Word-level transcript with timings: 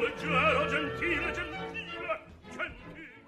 leggero, 0.00 0.66
gentile, 0.68 1.32
gentile, 1.32 2.20
gentile. 2.50 3.22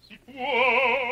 Si 0.00 0.18
può 0.24 1.07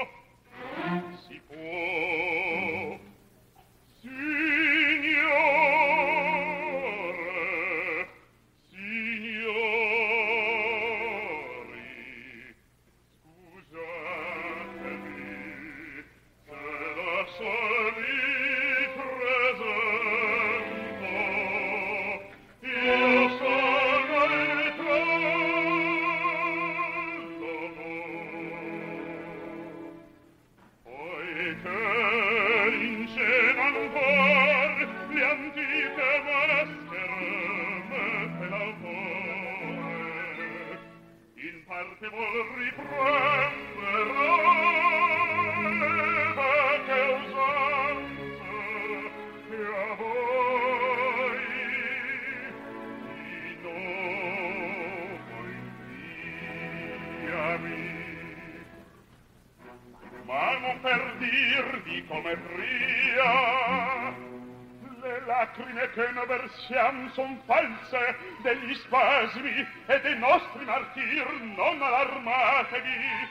altri 70.56 70.64
martir 70.64 71.26
non 71.56 71.82
allarmatevi 71.82 73.28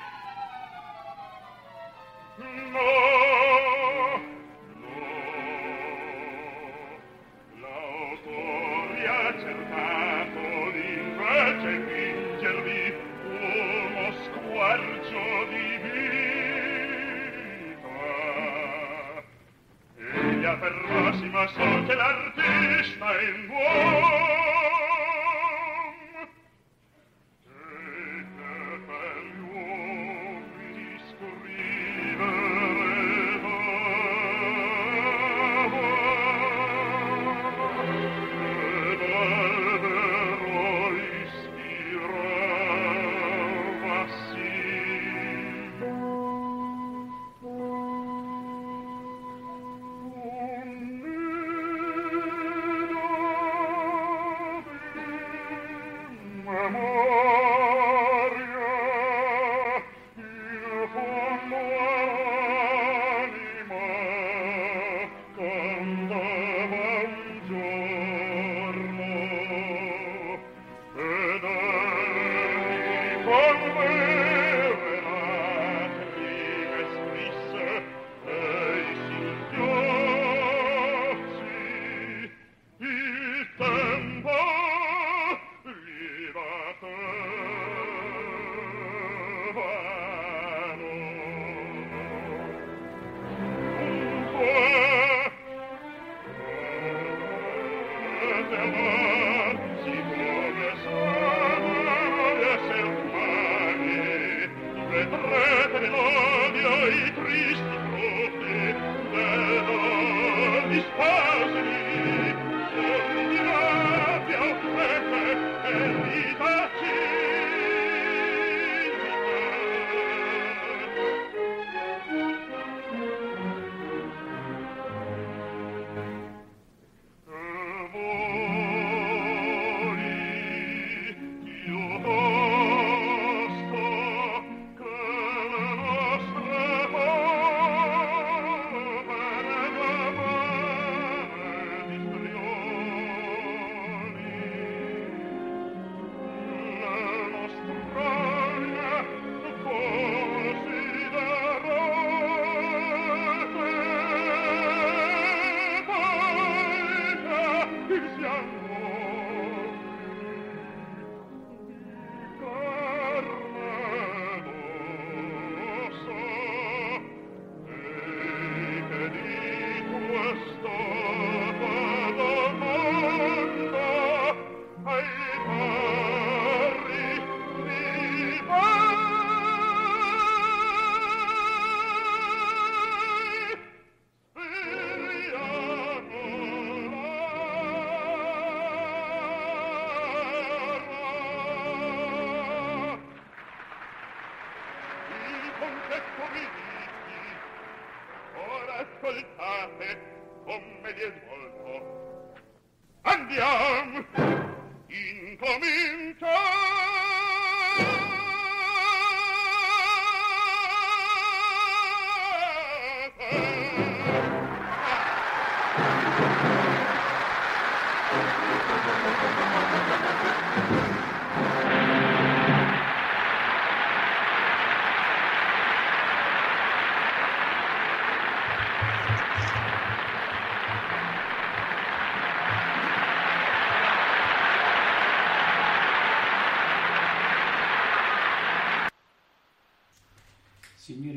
amor. 56.66 57.45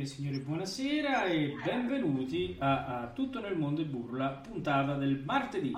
Signori, 0.09 0.39
buonasera 0.39 1.27
e 1.27 1.55
benvenuti 1.63 2.57
a, 2.61 3.01
a 3.01 3.07
Tutto 3.09 3.41
nel 3.41 3.59
mondo 3.59 3.83
e 3.83 3.85
burla, 3.85 4.29
puntata 4.29 4.95
del 4.95 5.23
martedì. 5.23 5.71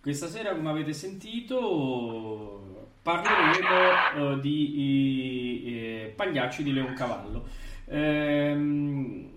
Questa 0.00 0.26
sera, 0.26 0.54
come 0.54 0.70
avete 0.70 0.94
sentito, 0.94 2.88
parleremo 3.02 4.36
eh, 4.36 4.40
di 4.40 5.62
eh, 5.66 6.12
Pagliacci 6.16 6.62
di 6.62 6.72
Leoncavallo. 6.72 7.46
Ehm, 7.88 9.28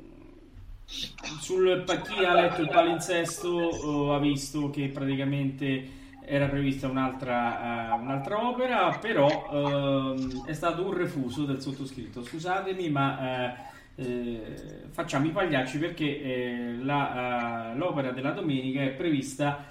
sul 0.85 1.83
chi 1.85 2.23
ha 2.23 2.33
letto 2.33 2.61
il 2.61 2.69
palinsesto 2.69 4.11
eh, 4.11 4.15
ha 4.15 4.19
visto 4.19 4.69
che 4.69 4.87
praticamente 4.87 5.95
era 6.23 6.47
prevista 6.47 6.87
un'altra, 6.87 7.95
uh, 7.95 8.01
un'altra 8.01 8.47
opera, 8.47 8.97
però 8.99 9.27
uh, 9.49 10.45
è 10.45 10.53
stato 10.53 10.85
un 10.85 10.93
refuso 10.93 11.45
del 11.45 11.61
sottoscritto. 11.61 12.21
Scusatemi, 12.21 12.89
ma 12.89 13.17
uh, 13.17 13.75
eh, 13.97 14.41
facciamo 14.91 15.25
i 15.25 15.31
pagliacci 15.31 15.79
perché 15.79 16.21
eh, 16.21 16.77
la, 16.81 17.71
uh, 17.73 17.77
l'opera 17.77 18.11
della 18.11 18.31
domenica 18.31 18.81
è 18.81 18.91
prevista 18.91 19.65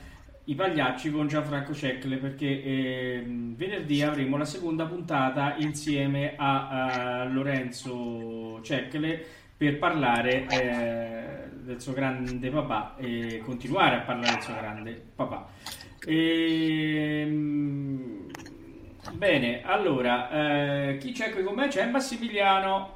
i 0.49 0.55
pagliacci 0.55 1.11
con 1.11 1.26
Gianfranco 1.26 1.75
Cecle 1.75 2.19
perché 2.19 2.62
eh, 2.62 3.25
venerdì 3.26 4.02
avremo 4.02 4.37
la 4.37 4.44
seconda 4.44 4.87
puntata 4.87 5.56
insieme 5.58 6.34
a, 6.37 7.20
a 7.20 7.25
Lorenzo 7.25 8.61
Cecle 8.62 9.25
per 9.56 9.78
parlare 9.78 10.46
eh, 10.49 11.49
del 11.62 11.81
suo 11.81 11.93
grande 11.93 12.49
papà 12.50 12.94
e 12.96 13.40
continuare 13.44 13.96
a 13.96 14.00
parlare 14.00 14.34
del 14.34 14.43
suo 14.43 14.55
grande 14.55 15.02
papà. 15.17 15.49
Ehm, 16.06 18.26
bene, 19.14 19.62
allora, 19.64 20.31
eh, 20.31 20.99
chi 20.99 21.11
c'è 21.12 21.31
qui 21.31 21.43
con 21.43 21.55
me? 21.55 21.69
C'è 21.69 21.88
Massimiliano. 21.88 22.94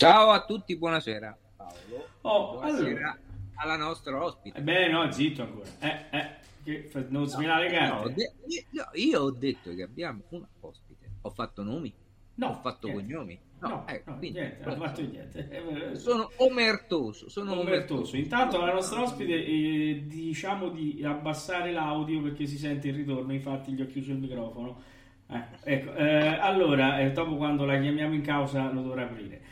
Ciao 0.00 0.30
a 0.30 0.46
tutti, 0.46 0.78
buonasera 0.78 1.36
Paolo. 1.58 2.08
Oh, 2.22 2.52
buonasera 2.52 2.88
allora. 2.88 3.18
alla 3.56 3.76
nostra 3.76 4.24
ospite. 4.24 4.58
Eh 4.58 4.62
beh, 4.62 4.88
no, 4.88 5.12
zitto 5.12 5.42
ancora. 5.42 5.68
Eh, 5.78 6.04
eh, 6.08 6.36
che 6.64 7.06
non 7.10 7.26
svelare 7.26 7.68
le 7.68 7.76
carte. 7.76 8.08
No, 8.08 8.08
de- 8.08 8.32
io, 8.46 8.88
io, 8.94 9.20
ho 9.20 9.30
detto 9.30 9.74
che 9.74 9.82
abbiamo 9.82 10.22
una 10.30 10.48
ospite. 10.60 11.06
Ho 11.20 11.28
fatto 11.28 11.62
nomi? 11.62 11.92
No. 12.36 12.46
Ho 12.46 12.60
fatto 12.62 12.86
niente. 12.86 13.12
cognomi? 13.12 13.38
No, 13.58 13.68
no, 13.68 13.86
eh, 13.88 14.02
no 14.06 14.16
quindi, 14.16 14.38
niente, 14.38 14.64
non 14.64 14.72
ho 14.72 14.84
fatto 14.86 15.00
niente. 15.02 15.96
Sono 15.96 16.30
omertoso. 16.36 17.28
Sono 17.28 17.50
omertoso. 17.52 17.68
omertoso. 17.68 18.16
Intanto 18.16 18.56
la 18.58 18.72
nostra 18.72 19.02
ospite 19.02 19.34
eh, 19.34 20.04
diciamo 20.06 20.70
di 20.70 21.02
abbassare 21.04 21.72
l'audio 21.72 22.22
perché 22.22 22.46
si 22.46 22.56
sente 22.56 22.88
il 22.88 22.94
ritorno, 22.94 23.34
infatti 23.34 23.72
gli 23.72 23.82
ho 23.82 23.86
chiuso 23.86 24.12
il 24.12 24.18
microfono. 24.18 24.80
Eh, 25.28 25.44
ecco, 25.62 25.94
eh, 25.94 26.38
allora, 26.40 27.00
eh, 27.00 27.12
dopo 27.12 27.36
quando 27.36 27.66
la 27.66 27.78
chiamiamo 27.78 28.14
in 28.14 28.22
causa 28.22 28.72
lo 28.72 28.80
dovrà 28.80 29.02
aprire. 29.02 29.49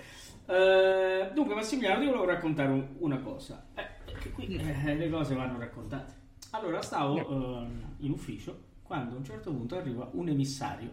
Uh, 0.49 1.31
dunque, 1.35 1.55
Massimiliano, 1.55 2.01
ti 2.01 2.07
volevo 2.07 2.25
raccontare 2.25 2.71
un, 2.71 2.87
una 3.01 3.19
cosa. 3.19 3.67
Eh, 3.75 4.31
qui 4.31 4.57
eh, 4.57 4.95
le 4.95 5.11
cose 5.11 5.35
vanno 5.35 5.59
raccontate. 5.59 6.15
Allora, 6.53 6.81
stavo 6.81 7.17
uh, 7.17 7.67
in 7.99 8.11
ufficio 8.11 8.59
quando 8.83 9.15
a 9.15 9.19
un 9.19 9.25
certo 9.25 9.53
punto 9.53 9.77
arriva 9.77 10.09
un 10.13 10.29
emissario 10.29 10.91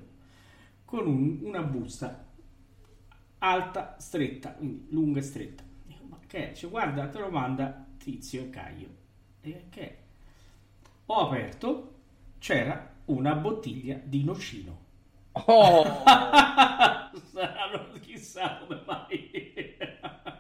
con 0.83 1.07
un, 1.07 1.39
una 1.43 1.61
busta 1.61 2.27
alta, 3.37 3.95
stretta, 3.97 4.51
quindi 4.51 4.87
lunga 4.89 5.19
e 5.19 5.23
stretta. 5.23 5.63
Dico, 5.85 6.03
ma 6.03 6.19
che 6.27 6.51
è? 6.51 6.53
Cioè, 6.53 6.69
guarda, 6.69 7.07
te 7.07 7.19
lo 7.19 7.29
manda 7.29 7.87
Tizio 7.97 8.43
e 8.43 8.49
Caio. 8.49 8.89
E 9.39 9.67
che 9.69 9.81
è? 9.81 9.97
Ho 11.05 11.27
aperto, 11.27 11.93
c'era 12.39 12.93
una 13.05 13.35
bottiglia 13.35 14.01
di 14.03 14.21
nocino. 14.25 14.83
Oh! 15.47 16.03
chissà 18.35 18.57
come 18.59 18.81
mai. 18.85 19.75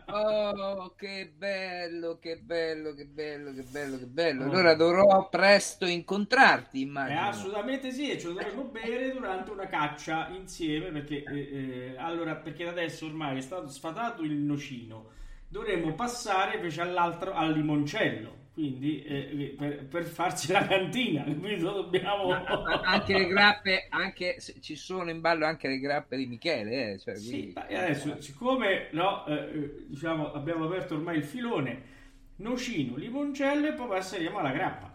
oh, 0.07 0.95
che 0.95 1.33
bello, 1.35 2.17
che 2.19 2.37
bello, 2.37 2.93
che 2.93 3.05
bello, 3.05 3.53
che 3.53 3.63
bello, 3.63 3.97
che 3.97 4.05
bello. 4.05 4.43
Allora 4.45 4.73
dovrò 4.75 5.27
presto 5.29 5.85
incontrarti, 5.85 6.81
immagino. 6.81 7.19
Eh, 7.19 7.23
assolutamente 7.23 7.91
sì, 7.91 8.11
e 8.11 8.19
ce 8.19 8.27
lo 8.27 8.33
dovremmo 8.33 8.63
bere 8.63 9.11
durante 9.11 9.51
una 9.51 9.67
caccia 9.67 10.29
insieme, 10.29 10.91
perché, 10.91 11.23
eh, 11.23 11.93
eh, 11.93 11.95
allora, 11.97 12.35
perché 12.35 12.67
adesso 12.67 13.05
ormai 13.05 13.37
è 13.37 13.41
stato 13.41 13.67
sfatato 13.67 14.23
il 14.23 14.33
nocino. 14.33 15.11
Dovremmo 15.47 15.93
passare 15.93 16.55
invece 16.55 16.81
all'altro, 16.81 17.33
al 17.33 17.51
limoncello 17.53 18.43
quindi 18.55 19.03
eh, 19.03 19.55
per, 19.57 19.85
per, 19.85 20.03
farci 20.05 20.51
la 20.51 20.65
cantina 20.65 21.23
quindi 21.27 21.57
dobbiamo 21.57 22.31
anche 22.31 23.13
le 23.13 23.27
grappe 23.27 23.87
anche 23.89 24.37
ci 24.61 24.75
sono 24.75 25.09
in 25.11 25.19
ballo 25.19 25.45
anche 25.45 25.67
le 25.67 25.77
grappe 25.77 26.15
di 26.15 26.25
Michele 26.25 26.93
eh, 26.93 26.99
cioè, 26.99 27.15
sì, 27.15 27.53
adesso 27.53 28.21
siccome 28.21 28.87
no, 28.91 29.25
eh, 29.27 29.85
diciamo 29.87 30.31
abbiamo 30.31 30.65
aperto 30.65 30.95
ormai 30.95 31.17
il 31.17 31.25
filone 31.25 31.93
nocino 32.37 32.95
limoncello 32.95 33.67
e 33.67 33.73
poi 33.73 33.87
passeremo 33.87 34.39
alla 34.39 34.51
grappa. 34.51 34.93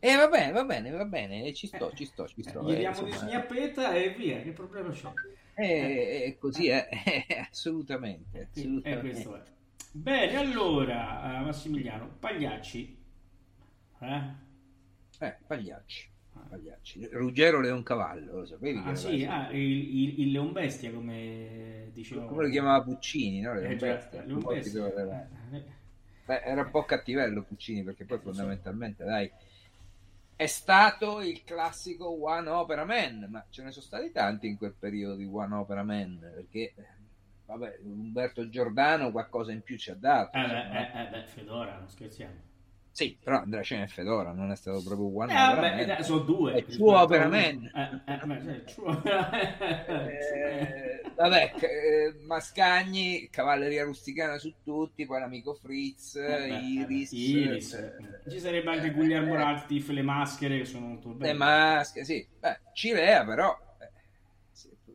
E 0.00 0.08
eh, 0.08 0.16
va 0.16 0.28
bene 0.28 0.52
va 0.52 0.64
bene 0.64 0.90
va 0.90 1.04
bene 1.04 1.52
ci 1.54 1.66
sto 1.66 1.90
ci 1.92 2.04
sto 2.04 2.28
ci 2.28 2.42
sto 2.42 2.62
gli 2.62 2.76
diamo 2.76 3.02
di 3.02 3.12
sgnappetta 3.12 3.94
e 3.94 4.10
via 4.10 4.40
che 4.42 4.52
problema 4.52 4.90
c'è? 4.90 5.08
E 5.56 6.36
così 6.38 6.68
è 6.68 6.86
assolutamente, 7.50 8.48
assolutamente. 8.54 9.00
questo 9.00 9.34
è 9.34 9.42
Bene, 9.92 10.36
allora, 10.36 11.40
uh, 11.40 11.44
Massimiliano, 11.44 12.08
Pagliacci. 12.18 12.96
Eh? 14.00 14.22
Eh, 15.18 15.36
Pagliacci. 15.46 16.10
Ah. 16.34 16.46
Pagliacci. 16.48 17.08
Ruggero 17.12 17.60
Leoncavallo, 17.60 18.40
lo 18.40 18.46
sapevi? 18.46 18.80
Ah, 18.84 18.94
sì, 18.94 19.24
ah, 19.24 19.50
il, 19.50 19.60
il, 19.60 20.20
il, 20.20 20.30
Leon 20.30 20.52
Bestia, 20.52 20.92
come 20.92 21.90
diceva. 21.92 22.26
Come 22.26 22.44
lo 22.44 22.50
chiamava 22.50 22.82
Puccini, 22.82 23.40
no? 23.40 23.54
Leon 23.54 23.72
eh, 23.72 23.76
Bestia. 23.76 24.24
Leon 24.24 24.42
Bestia. 24.42 24.92
Era... 24.92 25.28
Eh. 25.52 25.76
Beh, 26.24 26.42
era 26.42 26.62
un 26.62 26.70
po' 26.70 26.84
cattivello 26.84 27.42
Puccini, 27.42 27.82
perché 27.82 28.04
poi 28.04 28.18
fondamentalmente, 28.18 29.02
dai, 29.02 29.30
è 30.36 30.46
stato 30.46 31.20
il 31.20 31.42
classico 31.42 32.22
One 32.24 32.48
Opera 32.48 32.84
Man, 32.84 33.26
ma 33.30 33.44
ce 33.48 33.64
ne 33.64 33.72
sono 33.72 33.84
stati 33.84 34.12
tanti 34.12 34.46
in 34.46 34.56
quel 34.56 34.74
periodo 34.78 35.16
di 35.16 35.24
One 35.24 35.54
Opera 35.54 35.82
Man, 35.82 36.18
perché 36.20 36.74
vabbè, 37.48 37.78
Umberto 37.82 38.48
Giordano 38.50 39.10
qualcosa 39.10 39.52
in 39.52 39.62
più 39.62 39.78
ci 39.78 39.90
ha 39.90 39.96
dato. 39.98 40.36
Eh, 40.36 40.46
beh, 40.46 40.70
eh, 40.70 41.00
eh, 41.00 41.08
beh, 41.08 41.26
Fedora, 41.26 41.78
non 41.78 41.88
scherziamo. 41.88 42.46
Sì, 42.90 43.16
però 43.22 43.38
Andrea 43.38 43.62
Cena 43.62 43.84
e 43.84 43.86
Fedora 43.86 44.32
non 44.32 44.50
è 44.50 44.56
stato 44.56 44.82
proprio 44.82 45.16
One 45.16 45.32
eh, 45.32 45.36
vabbè, 45.36 45.98
eh, 46.00 46.02
sono 46.02 46.18
due. 46.18 46.52
È 46.54 46.64
suo 46.68 47.00
Opera 47.00 47.28
Man. 47.28 47.70
Eh, 47.72 48.02
eh, 48.06 48.18
eh, 49.94 51.02
vabbè, 51.14 51.54
eh, 51.60 52.14
Mascagni, 52.26 53.28
Cavalleria 53.30 53.84
Rusticana 53.84 54.38
su 54.38 54.52
tutti, 54.64 55.06
poi 55.06 55.20
l'amico 55.20 55.54
Fritz, 55.54 56.14
Iris. 56.14 57.12
Iris. 57.12 57.92
Ci 58.28 58.40
sarebbe 58.40 58.70
anche 58.70 58.90
Guglielmo 58.90 59.36
Radcliffe, 59.36 59.92
le 59.92 60.02
maschere 60.02 60.58
che 60.58 60.64
sono 60.64 60.86
molto 60.86 61.10
belle. 61.10 61.32
Le 61.32 61.38
maschere, 61.38 62.04
sì. 62.04 62.26
Beh, 62.40 62.58
Cilea 62.72 63.24
però 63.24 63.56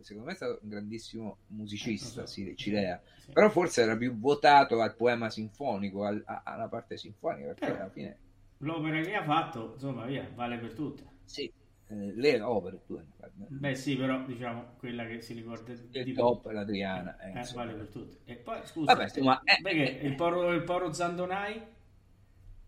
secondo 0.03 0.27
me 0.27 0.33
è 0.33 0.35
stato 0.35 0.59
un 0.61 0.69
grandissimo 0.69 1.37
musicista, 1.47 2.25
sì, 2.25 2.53
Cilea, 2.55 3.01
sì. 3.17 3.31
però 3.31 3.49
forse 3.49 3.81
era 3.81 3.97
più 3.97 4.17
votato 4.17 4.81
al 4.81 4.95
poema 4.95 5.29
sinfonico, 5.29 6.05
al, 6.05 6.21
a, 6.25 6.43
alla 6.45 6.67
parte 6.67 6.97
sinfonica, 6.97 7.53
perché 7.53 7.65
eh, 7.65 7.79
alla 7.79 7.89
fine... 7.89 8.17
L'opera 8.59 9.01
che 9.01 9.15
ha 9.15 9.23
fatto, 9.23 9.71
insomma, 9.73 10.05
via, 10.05 10.29
vale 10.33 10.57
per 10.57 10.73
tutte. 10.73 11.03
Sì, 11.25 11.51
eh, 11.87 12.13
le 12.15 12.41
opere 12.41 12.81
tu 12.85 13.01
Beh 13.35 13.75
sì, 13.75 13.95
però 13.97 14.23
diciamo 14.25 14.75
quella 14.77 15.05
che 15.05 15.21
si 15.21 15.33
ricorda 15.33 15.73
di 15.73 15.99
il 15.99 16.13
top 16.13 16.49
l'Adriana 16.51 17.17
eh, 17.19 17.39
eh, 17.39 17.53
vale 17.53 17.73
per 17.73 17.87
tutte. 17.87 18.19
E 18.25 18.35
poi 18.35 18.59
scusa, 18.63 18.93
Vabbè, 18.93 19.03
insomma, 19.05 19.41
eh, 19.43 19.59
perché 19.61 20.05
il 20.05 20.15
poro, 20.15 20.51
il 20.53 20.63
poro 20.63 20.93
Zandonai? 20.93 21.61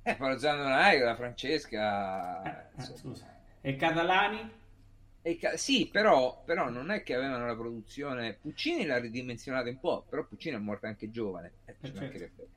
Eh, 0.08 0.16
Poro 0.18 0.38
Zandonai, 0.38 1.00
la 1.00 1.16
Francesca... 1.16 2.44
Eh, 2.44 2.82
eh 2.82 2.82
scusa. 2.84 3.26
E 3.60 3.76
Catalani? 3.76 4.52
E, 5.28 5.40
sì, 5.56 5.90
però, 5.92 6.44
però, 6.46 6.70
non 6.70 6.92
è 6.92 7.02
che 7.02 7.16
avevano 7.16 7.48
la 7.48 7.56
produzione. 7.56 8.38
Puccini 8.40 8.86
l'ha 8.86 9.00
ridimensionata 9.00 9.68
un 9.70 9.80
po', 9.80 10.06
però 10.08 10.24
Puccini 10.24 10.56
è 10.56 10.60
morto 10.60 10.86
anche 10.86 11.10
giovane. 11.10 11.54
Eh, 11.66 11.76
certo. 11.82 12.48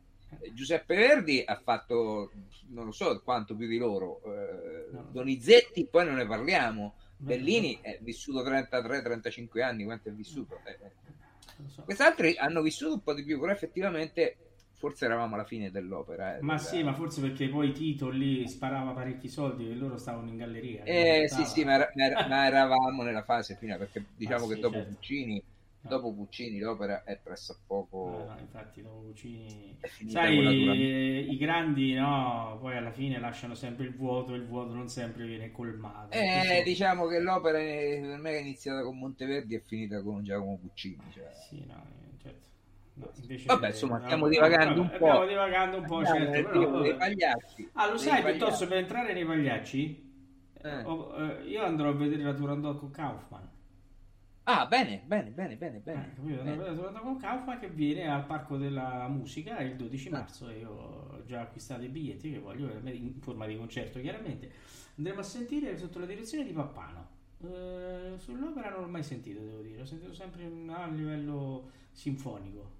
Giuseppe 0.52 0.94
Verdi 0.94 1.42
ha 1.46 1.56
fatto 1.56 2.30
non 2.68 2.84
lo 2.84 2.92
so 2.92 3.22
quanto 3.22 3.56
più 3.56 3.66
di 3.66 3.78
loro. 3.78 4.20
Eh, 4.24 4.76
No. 4.90 5.06
Donizetti, 5.10 5.86
poi 5.86 6.04
non 6.04 6.16
ne 6.16 6.26
parliamo. 6.26 6.94
Bellini 7.16 7.78
è 7.80 7.98
vissuto 8.00 8.42
33-35 8.42 9.62
anni, 9.62 9.84
quanto 9.84 10.08
è 10.08 10.12
vissuto? 10.12 10.60
Eh, 10.64 10.78
eh. 10.80 10.90
So. 11.68 11.82
Quest'altri 11.82 12.36
hanno 12.36 12.62
vissuto 12.62 12.94
un 12.94 13.02
po' 13.02 13.14
di 13.14 13.24
più, 13.24 13.40
però 13.40 13.52
effettivamente 13.52 14.36
forse 14.78 15.04
eravamo 15.04 15.34
alla 15.34 15.44
fine 15.44 15.70
dell'opera. 15.70 16.36
eh, 16.36 16.40
Ma 16.40 16.54
della- 16.56 16.68
sì, 16.68 16.82
ma 16.82 16.94
forse 16.94 17.20
perché 17.20 17.48
poi 17.48 17.72
Tito 17.72 18.08
lì 18.08 18.46
sparava 18.48 18.92
parecchi 18.92 19.28
soldi 19.28 19.68
e 19.70 19.74
loro 19.74 19.96
stavano 19.98 20.28
in 20.28 20.36
galleria. 20.36 20.84
Eh, 20.84 21.28
sì, 21.28 21.44
sì, 21.44 21.64
ma, 21.64 21.74
era- 21.74 21.90
ma 21.94 22.04
era- 22.04 22.28
ma 22.28 22.46
eravamo 22.46 23.02
nella 23.02 23.22
fase 23.24 23.56
finale 23.56 23.78
perché 23.80 24.04
diciamo 24.16 24.44
Ah, 24.44 24.48
che 24.48 24.54
sì, 24.54 24.60
dopo 24.60 24.74
certo. 24.76 24.90
Puccini, 24.92 25.42
No. 25.80 25.90
dopo 25.90 26.12
Puccini 26.14 26.58
l'opera 26.58 27.04
è 27.04 27.16
pressappoco 27.22 28.24
No, 28.26 28.32
no, 28.34 28.38
infatti 28.40 28.82
dopo 28.82 29.00
Puccini 29.02 29.76
sai 30.08 31.30
i 31.30 31.36
grandi 31.36 31.94
no 31.94 32.58
poi 32.60 32.76
alla 32.76 32.90
fine 32.90 33.20
lasciano 33.20 33.54
sempre 33.54 33.84
il 33.86 33.94
vuoto 33.94 34.34
e 34.34 34.38
il 34.38 34.46
vuoto 34.46 34.74
non 34.74 34.88
sempre 34.88 35.24
viene 35.26 35.52
colmato 35.52 36.16
Eh, 36.16 36.62
diciamo 36.64 37.06
che 37.06 37.20
l'opera 37.20 37.58
per 37.58 38.18
me 38.18 38.30
è 38.32 38.40
iniziata 38.40 38.82
con 38.82 38.98
Monteverdi 38.98 39.54
e 39.54 39.58
è 39.58 39.62
finita 39.64 40.02
con 40.02 40.24
Giacomo 40.24 40.58
Puccini. 40.58 40.98
cioè. 41.12 41.30
sì 41.48 41.64
no 41.66 41.97
No, 42.98 43.10
Vabbè, 43.46 43.66
insomma, 43.68 43.98
no, 43.98 44.04
stiamo 44.04 44.24
no, 44.24 44.30
divagando 44.30 44.80
un 44.80 44.88
po'. 44.90 44.96
stiamo 44.96 45.26
divagando 45.26 45.76
un 45.78 45.84
po' 45.86 45.96
Andiamo 45.98 46.32
certo 46.32 46.48
però, 46.50 46.80
dei 46.82 46.94
pagliacci. 46.96 47.70
ah 47.74 47.84
lo 47.86 47.90
dei 47.92 47.98
sai 48.00 48.22
pagliacci. 48.22 48.38
piuttosto 48.38 48.66
per 48.66 48.76
entrare 48.78 49.12
nei 49.12 49.24
pagliacci 49.24 50.06
Eh. 50.62 50.82
oh, 50.84 51.14
eh, 51.16 51.44
io 51.48 51.62
andrò 51.64 51.88
a 51.90 51.92
vedere 51.92 52.22
la 52.22 52.34
Turandot 52.34 52.78
con 52.78 52.90
Kaufman 52.90 53.48
Ah, 54.50 54.64
bene, 54.66 55.02
bene, 55.04 55.28
bene, 55.30 55.56
bene, 55.56 55.76
Eh, 55.76 55.80
bene. 55.80 56.12
capito? 56.16 56.36
bene. 56.42 56.50
Andrò 56.52 56.66
a 56.66 56.70
vedere 56.70 56.92
la 56.92 56.98
con 57.00 57.16
Kaufman 57.18 57.58
che 57.60 57.68
viene 57.68 58.08
al 58.10 58.24
Parco 58.24 58.56
della 58.56 59.06
Musica 59.08 59.58
il 59.60 59.76
12 59.76 60.08
marzo 60.08 60.48
e 60.48 60.58
io 60.58 60.70
ho 60.70 61.22
già 61.26 61.42
acquistato 61.42 61.82
i 61.82 61.88
biglietti 61.88 62.32
che 62.32 62.38
voglio 62.38 62.70
in 62.90 63.20
forma 63.20 63.46
di 63.46 63.56
concerto 63.56 64.00
chiaramente 64.00 64.50
andremo 64.96 65.20
a 65.20 65.22
sentire 65.22 65.76
sotto 65.76 65.98
la 65.98 66.06
direzione 66.06 66.44
di 66.44 66.52
Pappano 66.52 67.06
Eh, 67.42 68.14
sull'opera 68.16 68.70
non 68.70 68.80
l'ho 68.80 68.88
mai 68.88 69.02
sentito 69.04 69.38
devo 69.40 69.60
dire 69.60 69.82
ho 69.82 69.84
sentito 69.84 70.12
sempre 70.14 70.50
a 70.68 70.86
livello 70.88 71.70
sinfonico 71.92 72.76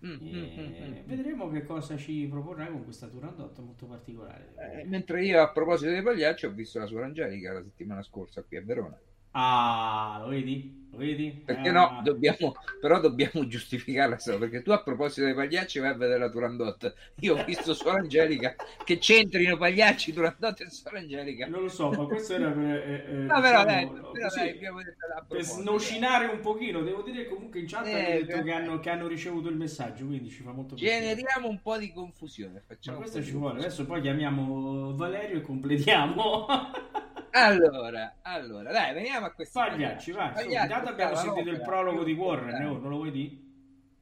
Mm, 0.00 0.12
E 0.12 0.16
mm, 0.20 0.44
mm, 0.60 1.00
mm. 1.00 1.06
vedremo 1.06 1.48
che 1.50 1.64
cosa 1.64 1.96
ci 1.96 2.26
proporrà 2.30 2.66
con 2.68 2.84
questa 2.84 3.08
Turandot 3.08 3.58
molto 3.58 3.86
particolare 3.86 4.54
Eh, 4.54 4.84
mentre 4.84 5.24
io 5.24 5.42
a 5.42 5.50
proposito 5.50 5.90
dei 5.90 6.02
pagliacci 6.02 6.46
ho 6.46 6.52
visto 6.52 6.78
la 6.78 6.86
Suor 6.86 7.02
Angelica 7.02 7.52
la 7.52 7.62
settimana 7.62 8.02
scorsa 8.02 8.42
qui 8.42 8.56
a 8.56 8.62
Verona. 8.62 8.96
Ah 9.32 10.18
lo 10.22 10.28
vedi? 10.28 10.76
lo 10.90 10.96
vedi? 10.98 11.42
Perché 11.44 11.68
Ah. 11.68 11.72
no? 11.72 12.00
Dobbiamo, 12.02 12.54
però 12.80 12.98
dobbiamo 13.00 13.46
giustificarla 13.46 14.18
solo 14.18 14.38
perché 14.38 14.62
tu 14.62 14.70
a 14.70 14.82
proposito 14.82 15.26
dei 15.26 15.34
pagliacci 15.34 15.78
vai 15.78 15.90
a 15.90 15.94
vedere 15.94 16.18
la 16.18 16.30
Turandot. 16.30 16.94
Io 17.20 17.36
ho 17.36 17.44
visto 17.44 17.74
Suor 17.74 17.98
Angelica 17.98 18.56
che 18.84 18.98
c'entrino 18.98 19.56
pagliacci, 19.58 20.12
Turandot 20.12 20.60
e 20.62 20.70
Suor 20.70 20.96
Angelica. 20.96 21.46
non 21.46 21.62
lo 21.62 21.68
so 21.68 21.90
ma 21.90 22.04
questo 22.06 22.34
era 22.34 22.50
per, 22.50 22.64
eh, 22.64 23.04
eh, 23.06 23.12
No, 23.12 23.40
però 23.40 23.64
diciamo, 23.64 23.92
dai, 23.92 24.00
così, 24.00 24.36
dai, 24.38 24.52
detto 24.58 25.06
a 25.16 25.24
per 25.28 25.42
snocinare 25.42 26.26
un 26.26 26.40
pochino 26.40 26.82
devo 26.82 27.02
dire 27.02 27.24
che 27.24 27.28
comunque 27.28 27.60
in 27.60 27.66
chat 27.68 27.86
Eh, 27.86 27.92
hanno 27.92 28.24
detto 28.26 28.42
che 28.42 28.52
hanno, 28.52 28.80
che 28.80 28.90
hanno 28.90 29.06
ricevuto 29.06 29.48
il 29.50 29.56
messaggio 29.56 30.06
quindi 30.06 30.30
ci 30.30 30.42
fa 30.42 30.52
molto 30.52 30.74
piacere 30.74 31.00
Generiamo 31.14 31.48
un 31.48 31.60
po' 31.60 31.76
di 31.78 31.92
confusione. 31.92 32.54
ma 32.54 32.60
Facciamo 32.74 32.96
un 32.96 33.02
questo 33.02 33.22
ci 33.22 33.32
vuole 33.32 33.58
adesso 33.58 33.84
poi 33.84 34.00
chiamiamo 34.00 34.94
Valerio 34.96 35.36
e 35.36 35.40
completiamo 35.42 36.46
Allora, 37.30 38.16
allora, 38.22 38.72
dai, 38.72 38.94
veniamo 38.94 39.26
a 39.26 39.30
questi 39.30 39.58
Pagliacci 39.58 40.12
vai. 40.12 40.32
Pagliacci, 40.32 40.62
intanto 40.62 40.90
abbiamo 40.90 41.14
sentito 41.14 41.50
il 41.50 41.60
prologo 41.60 42.04
di 42.04 42.12
Warren 42.12 42.66
oh, 42.66 42.78
non 42.78 42.90
lo 42.90 42.96
vuoi 42.96 43.10
dire? 43.10 43.36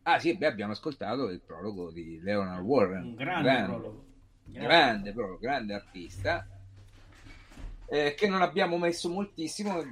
Ah 0.02 0.18
sì, 0.18 0.36
beh, 0.36 0.46
abbiamo 0.46 0.72
ascoltato 0.72 1.28
il 1.30 1.40
prologo 1.40 1.90
di 1.90 2.20
Leonard 2.20 2.62
Warren. 2.62 3.04
un 3.04 3.14
grande, 3.14 3.62
prologo. 3.64 4.04
Grande, 4.44 5.12
proprio 5.12 5.38
grande 5.38 5.74
artista 5.74 6.46
eh, 7.86 8.14
che 8.14 8.28
non 8.28 8.42
abbiamo 8.42 8.78
messo 8.78 9.08
moltissimo. 9.08 9.82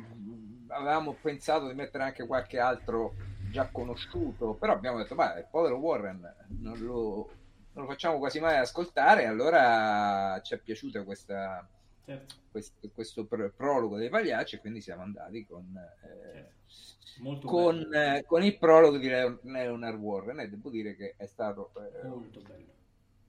Avevamo 0.69 1.17
pensato 1.21 1.69
di 1.69 1.75
mettere 1.75 2.05
anche 2.05 2.27
qualche 2.27 2.59
altro 2.59 3.15
già 3.51 3.69
conosciuto 3.71 4.55
però 4.55 4.73
abbiamo 4.73 4.99
detto 4.99 5.15
ma 5.15 5.39
il 5.39 5.47
povero 5.49 5.77
Warren 5.77 6.35
non 6.59 6.77
lo, 6.79 7.31
non 7.73 7.85
lo 7.85 7.91
facciamo 7.91 8.19
quasi 8.19 8.41
mai 8.41 8.57
ascoltare. 8.57 9.27
Allora 9.27 10.41
ci 10.43 10.55
è 10.55 10.59
piaciuta 10.59 11.05
questa 11.05 11.67
certo, 12.05 12.35
questo, 12.51 12.91
questo 12.93 13.25
pro- 13.27 13.51
prologo 13.51 13.97
dei 13.97 14.09
pagliacci 14.09 14.57
e 14.57 14.61
quindi 14.61 14.81
siamo 14.81 15.03
andati 15.03 15.45
con, 15.47 15.77
eh, 15.77 16.53
certo. 16.67 17.47
con, 17.47 17.95
eh, 17.95 18.25
con 18.27 18.43
il 18.43 18.59
prologo 18.59 18.99
di 18.99 19.09
Leon- 19.09 19.41
Leonard 19.43 19.99
Warren 19.99 20.41
e 20.41 20.49
devo 20.49 20.71
dire 20.71 20.95
che 20.97 21.15
è 21.17 21.27
stato 21.27 21.73
eh, 21.77 22.07
molto 22.07 22.41
bello 22.41 22.75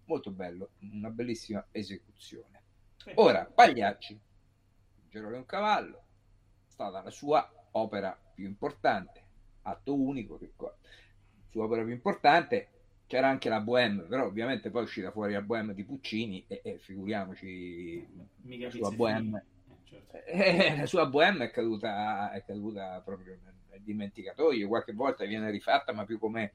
molto 0.05 0.31
bello, 0.31 0.69
una 0.79 1.09
bellissima 1.09 1.65
esecuzione. 1.71 2.63
Ora, 3.15 3.45
Pagliacci, 3.45 4.19
Giro 5.09 5.27
un 5.27 5.45
cavallo, 5.45 5.97
è 6.67 6.71
stata 6.71 7.01
la 7.01 7.11
sua 7.11 7.49
opera 7.71 8.17
più 8.33 8.45
importante, 8.45 9.23
atto 9.63 9.93
unico, 9.93 10.37
che 10.37 10.51
sua 11.49 11.63
opera 11.63 11.83
più 11.83 11.93
importante, 11.93 12.69
c'era 13.07 13.27
anche 13.27 13.49
la 13.49 13.61
Bohème, 13.61 14.03
però 14.07 14.25
ovviamente 14.25 14.69
poi 14.69 14.81
è 14.81 14.83
uscita 14.85 15.11
fuori 15.11 15.33
la 15.33 15.41
Bohème 15.41 15.73
di 15.73 15.83
Puccini 15.83 16.43
e, 16.47 16.61
e 16.63 16.77
figuriamoci 16.79 18.07
mica 18.43 18.65
la 18.65 18.71
sua 18.71 18.91
Bohème. 18.91 19.43
certo. 19.83 20.17
Eh, 20.25 20.75
la 20.77 20.85
sua 20.85 21.05
Bohème 21.05 21.45
è 21.45 21.51
caduta, 21.51 22.31
è 22.31 22.43
caduta 22.43 23.01
proprio 23.03 23.37
nel, 23.43 23.53
nel 23.69 23.81
dimenticatoio, 23.81 24.67
qualche 24.67 24.93
volta 24.93 25.25
viene 25.25 25.51
rifatta, 25.51 25.93
ma 25.93 26.05
più 26.05 26.17
come 26.17 26.53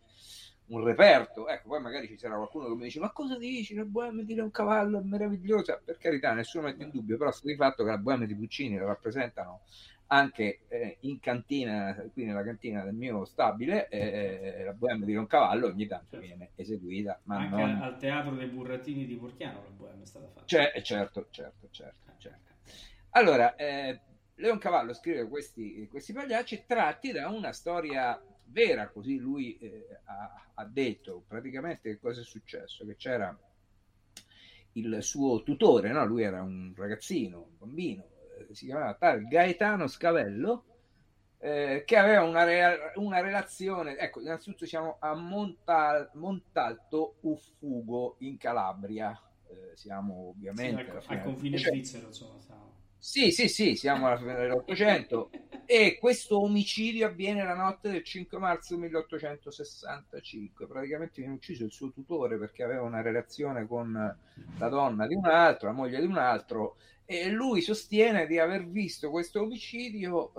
un 0.71 0.85
reperto. 0.85 1.49
Ecco, 1.49 1.69
poi 1.69 1.81
magari 1.81 2.09
ci 2.09 2.19
sarà 2.19 2.37
qualcuno 2.37 2.69
che 2.69 2.75
mi 2.75 2.85
dice: 2.85 3.01
Ma 3.01 3.13
cosa 3.13 3.37
dici? 3.39 3.75
La 3.75 3.85
Bohème 3.85 4.25
di 4.25 4.39
un 4.39 4.51
cavallo 4.51 4.99
è 4.99 5.03
meravigliosa. 5.03 5.81
Per 5.85 5.99
carità, 5.99 6.33
nessuno 6.33 6.65
mette 6.65 6.83
in 6.83 6.91
dubbio, 6.91 7.17
però 7.17 7.31
sta 7.31 7.47
di 7.47 7.57
fatto 7.57 7.85
che 7.85 7.91
la 7.91 7.99
Bohème 7.99 8.27
di 8.27 8.35
Puccini 8.35 8.77
la 8.77 8.87
rappresentano 8.87 9.63
anche 10.13 10.61
eh, 10.69 10.97
in 11.01 11.21
cantina, 11.21 11.95
qui 12.13 12.25
nella 12.25 12.43
cantina 12.43 12.83
del 12.83 12.95
mio 12.95 13.25
stabile, 13.25 13.89
eh, 13.89 14.65
la 14.65 14.73
Bohème 14.73 15.05
di 15.05 15.15
Roncavallo 15.15 15.67
ogni 15.67 15.87
tanto 15.87 16.17
Certo. 16.17 16.27
viene 16.27 16.51
eseguita, 16.57 17.21
ma 17.25 17.39
anche 17.39 17.57
non... 17.57 17.83
al 17.83 17.97
teatro 17.97 18.35
dei 18.35 18.49
burattini 18.49 19.07
di 19.07 19.15
Porchiano 19.15 19.63
la 19.63 19.71
Bohème 19.71 20.03
è 20.03 20.07
stata 20.07 20.27
fatta 20.27 20.47
Cioè, 20.47 20.73
certo, 20.83 21.29
certo, 21.31 21.69
certo, 21.71 22.13
certo. 22.19 22.49
Allora, 23.11 23.55
eh, 23.55 24.01
Leon 24.35 24.59
Cavallo 24.59 24.93
scrive 24.95 25.29
questi, 25.29 25.87
questi 25.89 26.13
pagliacci 26.13 26.65
tratti 26.67 27.13
da 27.13 27.29
una 27.29 27.53
storia 27.53 28.21
vera, 28.47 28.89
così 28.89 29.17
lui 29.17 29.59
eh, 29.59 30.01
ha, 30.05 30.51
ha 30.55 30.65
detto 30.65 31.23
praticamente 31.27 31.89
che 31.89 32.01
cosa 32.01 32.21
è 32.21 32.25
successo, 32.25 32.85
che 32.85 32.97
c'era 32.97 33.37
il 34.73 35.03
suo 35.03 35.43
tutore, 35.45 35.93
no? 35.93 36.05
lui 36.05 36.23
era 36.23 36.43
un 36.43 36.73
ragazzino, 36.77 37.39
un 37.39 37.59
bambino, 37.59 38.05
eh, 38.17 38.20
si 38.53 38.67
chiamava 38.67 38.95
tal 38.95 39.27
Gaetano 39.27 39.87
Scavello, 39.87 40.65
eh, 41.39 41.83
che 41.87 41.97
aveva 41.97 42.23
una, 42.23 42.45
rea- 42.45 42.93
una 42.97 43.21
relazione, 43.21 43.97
ecco, 43.97 44.21
innanzitutto 44.21 44.67
siamo 44.67 44.97
a 45.01 45.15
Montal- 45.15 46.11
Montalto 46.15 47.17
Uffugo 47.21 48.17
in 48.21 48.37
Calabria, 48.37 49.19
eh, 49.49 49.77
siamo 49.77 50.29
ovviamente 50.31 50.85
Sì, 50.85 50.91
al, 50.91 51.03
al 51.07 51.23
confine 51.23 51.57
del- 51.57 51.67
svizzero 51.67 52.07
insomma 52.09 52.39
stiamo. 52.41 52.70
Sì, 53.01 53.31
sì, 53.31 53.49
sì, 53.49 53.77
siamo 53.77 54.07
alla 54.07 54.19
fine 54.19 54.35
dell'Ottocento 54.35 55.31
e 55.65 55.97
questo 55.99 56.39
omicidio 56.43 57.07
avviene 57.07 57.43
la 57.43 57.55
notte 57.55 57.91
del 57.91 58.05
5 58.05 58.39
marzo 58.39 58.77
1865. 58.77 60.67
Praticamente 60.67 61.23
viene 61.23 61.37
ucciso 61.37 61.65
il 61.65 61.73
suo 61.73 61.91
tutore 61.93 62.37
perché 62.37 62.63
aveva 62.63 62.83
una 62.83 63.01
relazione 63.01 63.67
con 63.67 63.93
la 64.59 64.69
donna 64.69 65.07
di 65.07 65.15
un 65.15 65.25
altro, 65.25 65.69
la 65.69 65.75
moglie 65.75 65.99
di 65.99 66.07
un 66.07 66.19
altro, 66.19 66.77
e 67.07 67.31
lui 67.31 67.63
sostiene 67.63 68.27
di 68.27 68.39
aver 68.39 68.69
visto 68.69 69.09
questo 69.11 69.41
omicidio 69.41 70.35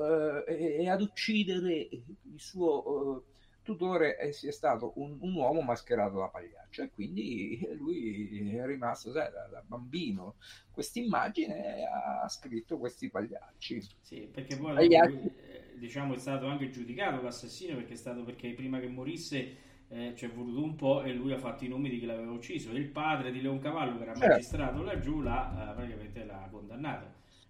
eh, 0.46 0.54
e, 0.54 0.84
e 0.84 0.90
ad 0.90 1.02
uccidere 1.02 1.74
il 1.74 2.06
suo 2.36 3.24
eh, 3.26 3.31
tutore 3.64 4.16
è, 4.16 4.32
sia 4.32 4.52
stato 4.52 4.94
un, 4.96 5.18
un 5.22 5.34
uomo 5.36 5.62
mascherato 5.62 6.18
da 6.20 6.28
pagliaccio 6.30 6.84
e 6.84 6.90
quindi 6.92 7.60
lui 7.78 8.50
è 8.56 8.66
rimasto 8.66 9.12
sai, 9.12 9.32
da, 9.32 9.48
da 9.48 9.62
bambino 9.66 10.36
questa 10.72 11.00
immagine 11.00 11.84
ha 11.86 12.28
scritto 12.30 12.78
questi 12.78 13.10
pagliacci. 13.10 13.82
Sì, 14.00 14.28
perché 14.32 14.58
poi 14.58 14.76
Pagliacci. 14.76 15.12
lui, 15.12 15.32
eh, 15.38 15.74
diciamo 15.78 16.14
è 16.14 16.18
stato 16.18 16.46
anche 16.48 16.70
giudicato 16.70 17.22
l'assassino 17.22 17.76
perché 17.76 17.94
è 17.94 17.96
stato 17.96 18.24
perché 18.24 18.54
prima 18.54 18.80
che 18.80 18.88
morisse 18.88 19.56
eh, 19.88 20.14
ci 20.16 20.26
è 20.26 20.30
voluto 20.30 20.64
un 20.64 20.76
po' 20.76 21.04
e 21.04 21.14
lui 21.14 21.32
ha 21.34 21.38
fatto 21.38 21.64
i 21.66 21.68
nomi 21.68 21.90
di 21.90 22.00
chi 22.00 22.06
l'aveva 22.06 22.32
ucciso. 22.32 22.72
Il 22.72 22.88
padre 22.90 23.32
di 23.32 23.42
Leon 23.42 23.60
Cavallo, 23.60 23.98
che 23.98 24.04
era 24.04 24.16
Certo. 24.16 24.26
magistrato 24.28 24.82
laggiù, 24.84 25.22
l'ha 25.22 25.72
eh, 25.72 25.74
praticamente 25.76 26.24
l'ha 26.26 26.48
condannato. 26.52 27.06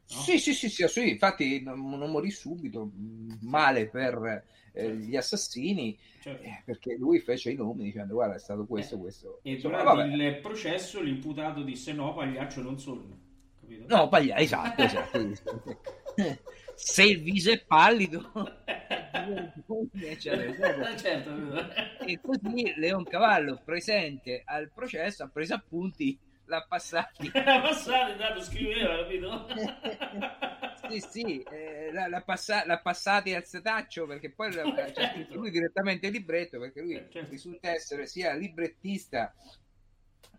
no? 0.09 0.23
Sì, 0.23 0.37
sì, 0.39 0.53
sì, 0.53 0.67
sì, 0.69 0.87
sì, 0.87 1.09
infatti 1.11 1.61
non, 1.63 1.79
non 1.97 2.11
morì 2.11 2.29
subito, 2.31 2.91
male 3.41 3.87
per 3.89 4.43
eh, 4.73 4.95
gli 4.95 5.15
assassini, 5.15 5.97
Certo. 6.21 6.43
eh, 6.43 6.61
perché 6.65 6.95
lui 6.97 7.19
fece 7.19 7.51
i 7.51 7.55
nomi 7.55 7.83
dicendo 7.83 8.13
guarda 8.13 8.35
è 8.35 8.39
stato 8.39 8.65
questo, 8.65 8.95
Eh, 8.95 8.99
questo. 8.99 9.39
E 9.43 9.51
Insomma, 9.53 9.81
durante 9.81 10.09
vabbè. 10.11 10.23
il 10.23 10.39
processo 10.39 11.01
l'imputato 11.01 11.61
disse 11.63 11.93
no, 11.93 12.13
Pagliaccio 12.13 12.61
non 12.61 12.79
sono. 12.79 13.19
Capito? 13.59 13.95
No, 13.95 14.07
paglia, 14.09 14.37
esatto, 14.37 14.81
esatto. 14.81 15.19
Se 16.75 17.03
il 17.03 17.21
viso 17.21 17.51
è 17.51 17.61
pallido, 17.63 18.31
eccetera, 19.93 20.95
certo. 20.97 22.05
e 22.05 22.19
così 22.21 22.73
Leoncavallo 22.75 23.61
presente 23.63 24.41
al 24.45 24.71
processo 24.73 25.23
ha 25.23 25.27
preso 25.27 25.53
appunti 25.53 26.17
l'ha 26.51 26.65
passati 26.67 27.31
l'ha 27.33 27.61
passati 27.61 28.17
dato 28.17 28.41
scriveva 28.41 28.97
capito 28.97 29.47
sì 30.89 30.99
sì 30.99 31.41
eh, 31.43 31.91
l'ha, 31.91 32.07
l'ha, 32.07 32.21
passa- 32.21 32.65
l'ha, 32.65 32.79
passati 32.79 33.33
al 33.33 33.45
setaccio 33.45 34.05
perché 34.05 34.31
poi 34.31 34.51
c'è 34.51 34.93
cioè, 34.93 35.11
scritto 35.13 35.35
lui 35.39 35.49
direttamente 35.49 36.07
il 36.07 36.13
libretto 36.13 36.59
perché 36.59 36.81
lui 36.81 36.95
certo. 37.09 37.29
risulta 37.29 37.71
essere 37.71 38.05
sia 38.05 38.33
librettista 38.33 39.33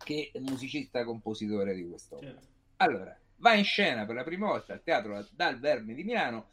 che 0.04 0.31
musicista 0.40 1.04
compositore 1.04 1.75
di 1.75 1.88
questo 1.88 2.19
certo. 2.21 2.47
allora 2.76 3.16
va 3.37 3.54
in 3.54 3.64
scena 3.64 4.04
per 4.04 4.14
la 4.14 4.25
prima 4.25 4.49
volta 4.49 4.75
al 4.75 4.83
teatro 4.83 5.26
dal 5.31 5.59
Verme 5.59 5.95
di 5.95 6.04
Milano 6.04 6.50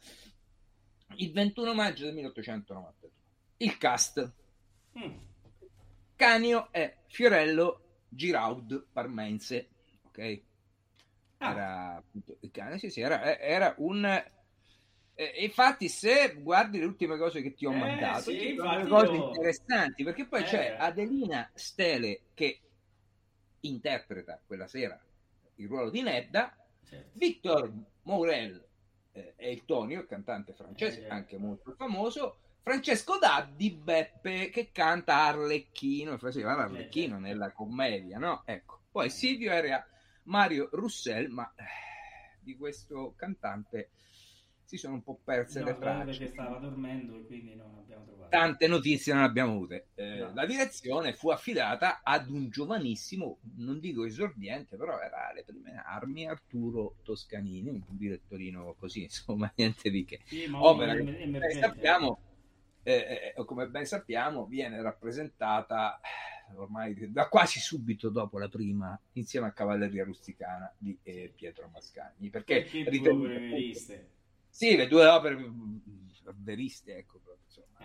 il 1.16 1.32
21 1.32 1.74
maggio 1.74 2.04
del 2.04 2.14
1892. 2.14 3.10
Il 3.58 3.76
cast. 3.78 4.32
Mm. 4.98 5.16
Canio 6.16 6.68
è 6.70 6.96
Fiorello 7.06 7.89
Giraud 8.10 8.86
Parmense. 8.92 9.68
Ok? 10.08 10.40
Ah. 11.38 11.50
Era 11.50 12.02
cane, 12.52 12.78
sì, 12.78 12.90
sì, 12.90 13.00
era, 13.00 13.38
era 13.38 13.74
un 13.78 14.04
eh, 15.20 15.34
infatti, 15.44 15.88
se 15.88 16.36
guardi 16.40 16.78
le 16.78 16.86
ultime 16.86 17.18
cose 17.18 17.42
che 17.42 17.52
ti 17.52 17.66
ho 17.66 17.72
eh, 17.72 17.76
mandato, 17.76 18.30
sì, 18.30 18.54
sono 18.56 18.86
cose 18.88 19.12
io... 19.12 19.26
interessanti 19.26 20.02
perché 20.02 20.26
poi 20.26 20.40
eh. 20.40 20.44
c'è 20.44 20.76
Adelina 20.78 21.50
Stele 21.52 22.22
che 22.32 22.60
interpreta 23.60 24.40
quella 24.46 24.66
sera 24.66 24.98
il 25.56 25.68
ruolo 25.68 25.90
di 25.90 26.00
Nedda, 26.00 26.56
certo. 26.86 27.18
Victor 27.18 27.70
Morel 28.04 28.66
eh, 29.12 29.34
è 29.36 29.46
il 29.46 29.66
Tonio, 29.66 30.00
il 30.00 30.06
cantante 30.06 30.54
francese, 30.54 31.04
eh, 31.04 31.10
anche 31.10 31.36
molto 31.36 31.72
famoso. 31.72 32.38
Francesco 32.62 33.18
Daddi 33.18 33.70
Beppe 33.70 34.50
che 34.50 34.70
canta 34.70 35.26
Arlecchino, 35.26 36.18
faceva 36.18 36.54
l'Arlecchino 36.54 37.16
eh, 37.16 37.20
nella 37.20 37.52
commedia, 37.52 38.18
no? 38.18 38.42
Ecco. 38.44 38.80
Poi 38.90 39.08
Silvio 39.08 39.52
era 39.52 39.86
Mario 40.24 40.68
Roussel, 40.72 41.30
ma 41.30 41.52
eh, 41.56 42.38
di 42.40 42.56
questo 42.56 43.14
cantante 43.16 43.90
si 44.70 44.76
sono 44.76 44.94
un 44.94 45.02
po' 45.02 45.18
perse 45.24 45.58
no, 45.58 45.66
le 45.66 45.78
tracce. 45.78 46.04
perché 46.04 46.28
stava 46.28 46.58
dormendo 46.58 47.16
e 47.16 47.26
quindi 47.26 47.56
non 47.56 47.74
abbiamo 47.76 48.04
trovato. 48.04 48.28
Tante 48.30 48.68
notizie 48.68 49.12
non 49.12 49.24
abbiamo 49.24 49.54
avute. 49.54 49.88
Eh, 49.96 50.18
no. 50.18 50.32
La 50.32 50.46
direzione 50.46 51.12
fu 51.12 51.30
affidata 51.30 52.02
ad 52.04 52.30
un 52.30 52.50
giovanissimo, 52.50 53.38
non 53.56 53.80
dico 53.80 54.04
esordiente, 54.04 54.76
però 54.76 55.00
era 55.00 55.30
alle 55.30 55.42
prime 55.42 55.82
armi, 55.84 56.28
Arturo 56.28 56.98
Toscanini, 57.02 57.68
un 57.70 57.82
direttorino 57.88 58.76
così, 58.78 59.02
insomma, 59.10 59.52
niente 59.56 59.90
di 59.90 60.04
che. 60.04 60.20
Sì, 60.24 60.48
Opera 60.52 60.94
che, 60.94 61.58
sappiamo, 61.58 62.20
eh, 62.82 63.34
eh, 63.36 63.44
come 63.44 63.68
ben 63.68 63.86
sappiamo, 63.86 64.46
viene 64.46 64.80
rappresentata 64.80 66.00
ormai 66.56 67.12
da 67.12 67.28
quasi 67.28 67.60
subito 67.60 68.08
dopo 68.08 68.38
la 68.38 68.48
prima, 68.48 68.98
insieme 69.12 69.46
a 69.46 69.52
Cavalleria 69.52 70.04
Rusticana 70.04 70.72
di 70.76 70.98
eh, 71.02 71.32
Pietro 71.34 71.68
Mascagni. 71.68 72.28
Perché, 72.28 72.62
perché 72.62 72.90
ritengo, 72.90 73.28
sì, 74.48 74.76
le 74.76 74.88
due 74.88 75.06
opere 75.06 75.36
veriste, 76.36 76.96
ecco. 76.96 77.20
Proprio, 77.22 77.44
insomma. 77.46 77.78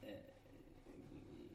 Eh, 0.00 0.32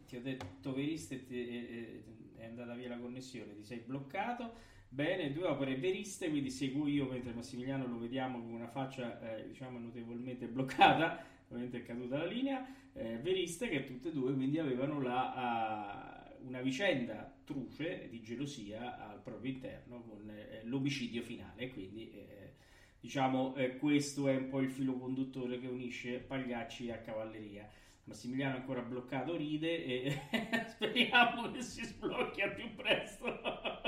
ti 0.06 0.16
ho 0.16 0.22
detto 0.22 0.74
veriste 0.74 1.26
ti, 1.26 1.36
eh, 1.36 2.04
è 2.36 2.46
andata 2.46 2.76
via 2.76 2.90
la 2.90 3.00
connessione, 3.00 3.56
ti 3.56 3.64
sei 3.64 3.80
bloccato. 3.80 4.78
Bene, 4.92 5.32
due 5.32 5.46
opere 5.46 5.76
veriste, 5.76 6.30
quindi 6.30 6.50
seguo 6.50 6.88
io 6.88 7.06
mentre 7.06 7.32
Massimiliano 7.32 7.86
lo 7.86 8.00
vediamo 8.00 8.40
con 8.40 8.52
una 8.52 8.68
faccia 8.68 9.38
eh, 9.38 9.48
diciamo 9.48 9.78
notevolmente 9.78 10.48
bloccata, 10.48 11.24
ovviamente 11.48 11.78
è 11.78 11.84
caduta 11.84 12.18
la 12.18 12.26
linea, 12.26 12.66
eh, 12.94 13.18
veriste 13.18 13.70
che 13.70 13.84
tutte 13.84 14.10
e 14.10 14.12
due 14.12 14.34
quindi 14.34 14.58
avevano 14.58 15.00
la, 15.00 16.38
uh, 16.42 16.48
una 16.48 16.62
vicenda 16.62 17.32
truce 17.44 18.08
di 18.10 18.22
gelosia 18.22 19.10
al 19.10 19.22
proprio 19.22 19.52
interno 19.52 20.02
con 20.02 20.28
eh, 20.30 20.62
l'omicidio 20.64 21.22
finale. 21.22 21.70
Quindi, 21.70 22.12
eh, 22.12 22.54
diciamo, 23.00 23.56
eh, 23.56 23.78
questo 23.78 24.28
è 24.28 24.36
un 24.36 24.50
po' 24.50 24.60
il 24.60 24.70
filo 24.72 24.98
conduttore 24.98 25.60
che 25.60 25.68
unisce 25.68 26.18
Pagliacci 26.20 26.92
a 26.92 26.98
Cavalleria. 26.98 27.70
Massimiliano 28.06 28.56
ancora 28.58 28.82
bloccato, 28.82 29.36
ride 29.36 29.86
e 29.86 30.22
speriamo 30.68 31.52
che 31.52 31.62
si 31.62 31.84
sblocchi 31.84 32.42
al 32.42 32.56
più 32.56 32.74
presto. 32.76 33.79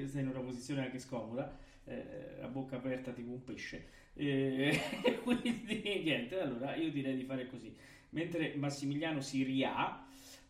Che 0.00 0.08
sei 0.08 0.22
in 0.22 0.28
una 0.28 0.40
posizione 0.40 0.82
anche 0.82 0.98
scomoda, 0.98 1.56
eh, 1.84 2.40
a 2.42 2.48
bocca 2.48 2.76
aperta 2.76 3.12
tipo 3.12 3.30
un 3.30 3.42
pesce. 3.42 3.88
E 4.12 4.78
quindi 5.24 6.02
niente, 6.02 6.38
allora 6.38 6.74
io 6.76 6.90
direi 6.90 7.16
di 7.16 7.24
fare 7.24 7.46
così. 7.46 7.74
Mentre 8.10 8.54
Massimiliano 8.56 9.20
si 9.20 9.42
ria, 9.42 10.04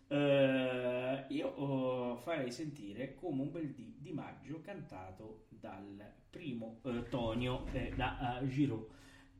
Uh, 0.09 1.25
io 1.33 1.49
oh, 1.49 2.17
farei 2.19 2.53
sentire 2.53 3.17
come 3.17 3.43
un 3.43 3.51
bel 3.51 3.73
dì 3.73 3.97
di 3.99 4.13
maggio 4.13 4.61
cantato 4.61 5.47
dal 5.49 6.01
primo 6.31 6.79
uh, 6.83 7.03
Tonio 7.09 7.67
eh, 7.73 7.93
da 7.97 8.39
uh, 8.41 8.47
Giraud. 8.47 8.87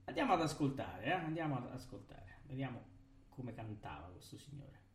Andiamo 0.07 0.33
ad 0.33 0.41
ascoltare, 0.41 1.05
eh? 1.05 1.13
andiamo 1.13 1.57
ad 1.57 1.71
ascoltare, 1.71 2.41
vediamo 2.49 2.83
come 3.29 3.55
cantava 3.55 4.09
questo 4.09 4.37
signore. 4.39 4.86